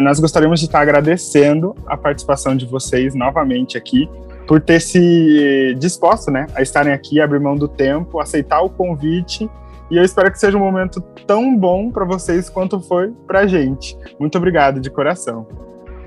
Nós 0.00 0.18
gostaríamos 0.18 0.58
de 0.58 0.66
estar 0.66 0.80
agradecendo 0.80 1.76
a 1.86 1.96
participação 1.96 2.56
de 2.56 2.66
vocês 2.66 3.14
novamente 3.14 3.76
aqui, 3.76 4.08
por 4.48 4.60
ter 4.60 4.80
se 4.80 5.76
disposto 5.78 6.30
né, 6.30 6.46
a 6.54 6.62
estarem 6.62 6.92
aqui, 6.92 7.20
abrir 7.20 7.38
mão 7.38 7.54
do 7.54 7.68
tempo, 7.68 8.18
aceitar 8.18 8.62
o 8.62 8.70
convite. 8.70 9.48
E 9.90 9.96
eu 9.96 10.02
espero 10.02 10.32
que 10.32 10.38
seja 10.38 10.56
um 10.56 10.60
momento 10.60 11.00
tão 11.26 11.56
bom 11.56 11.90
para 11.90 12.04
vocês 12.04 12.48
quanto 12.48 12.80
foi 12.80 13.12
para 13.26 13.40
a 13.40 13.46
gente. 13.46 13.96
Muito 14.18 14.36
obrigado 14.38 14.80
de 14.80 14.90
coração. 14.90 15.46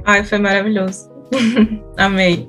Ai, 0.04 0.24
foi 0.26 0.40
maravilhoso. 0.40 1.15
Amei. 1.98 2.48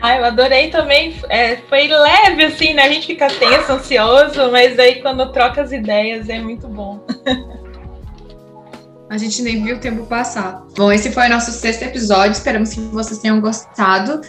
Ah, 0.00 0.16
eu 0.16 0.24
adorei 0.24 0.70
também. 0.70 1.16
É, 1.28 1.56
foi 1.68 1.88
leve, 1.88 2.44
assim, 2.44 2.74
né? 2.74 2.82
A 2.84 2.88
gente 2.88 3.06
fica 3.06 3.26
tenso, 3.28 3.72
ansioso, 3.72 4.50
mas 4.50 4.78
aí 4.78 5.00
quando 5.00 5.32
troca 5.32 5.62
as 5.62 5.72
ideias 5.72 6.28
é 6.28 6.38
muito 6.38 6.68
bom. 6.68 7.00
A 9.10 9.18
gente 9.18 9.42
nem 9.42 9.62
viu 9.62 9.76
o 9.76 9.78
tempo 9.78 10.06
passar. 10.06 10.64
Bom, 10.76 10.90
esse 10.90 11.12
foi 11.12 11.26
o 11.26 11.30
nosso 11.30 11.52
sexto 11.52 11.82
episódio. 11.82 12.32
Esperamos 12.32 12.74
que 12.74 12.80
vocês 12.80 13.20
tenham 13.20 13.40
gostado. 13.40 14.20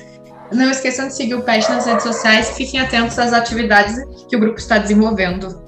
Não 0.51 0.69
esqueçam 0.69 1.07
de 1.07 1.15
seguir 1.15 1.33
o 1.33 1.41
PET 1.41 1.67
nas 1.69 1.85
redes 1.87 2.03
sociais 2.03 2.51
e 2.51 2.53
fiquem 2.53 2.79
atentos 2.79 3.17
às 3.17 3.33
atividades 3.33 3.95
que 4.29 4.35
o 4.35 4.39
grupo 4.39 4.59
está 4.59 4.77
desenvolvendo. 4.77 5.59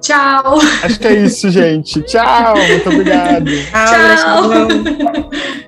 Tchau! 0.00 0.58
Acho 0.82 0.98
que 0.98 1.06
é 1.06 1.14
isso, 1.14 1.50
gente. 1.50 2.02
Tchau! 2.02 2.56
Muito 2.56 2.88
obrigado. 2.88 3.46
Tchau! 3.70 4.50
Tchau. 4.50 5.30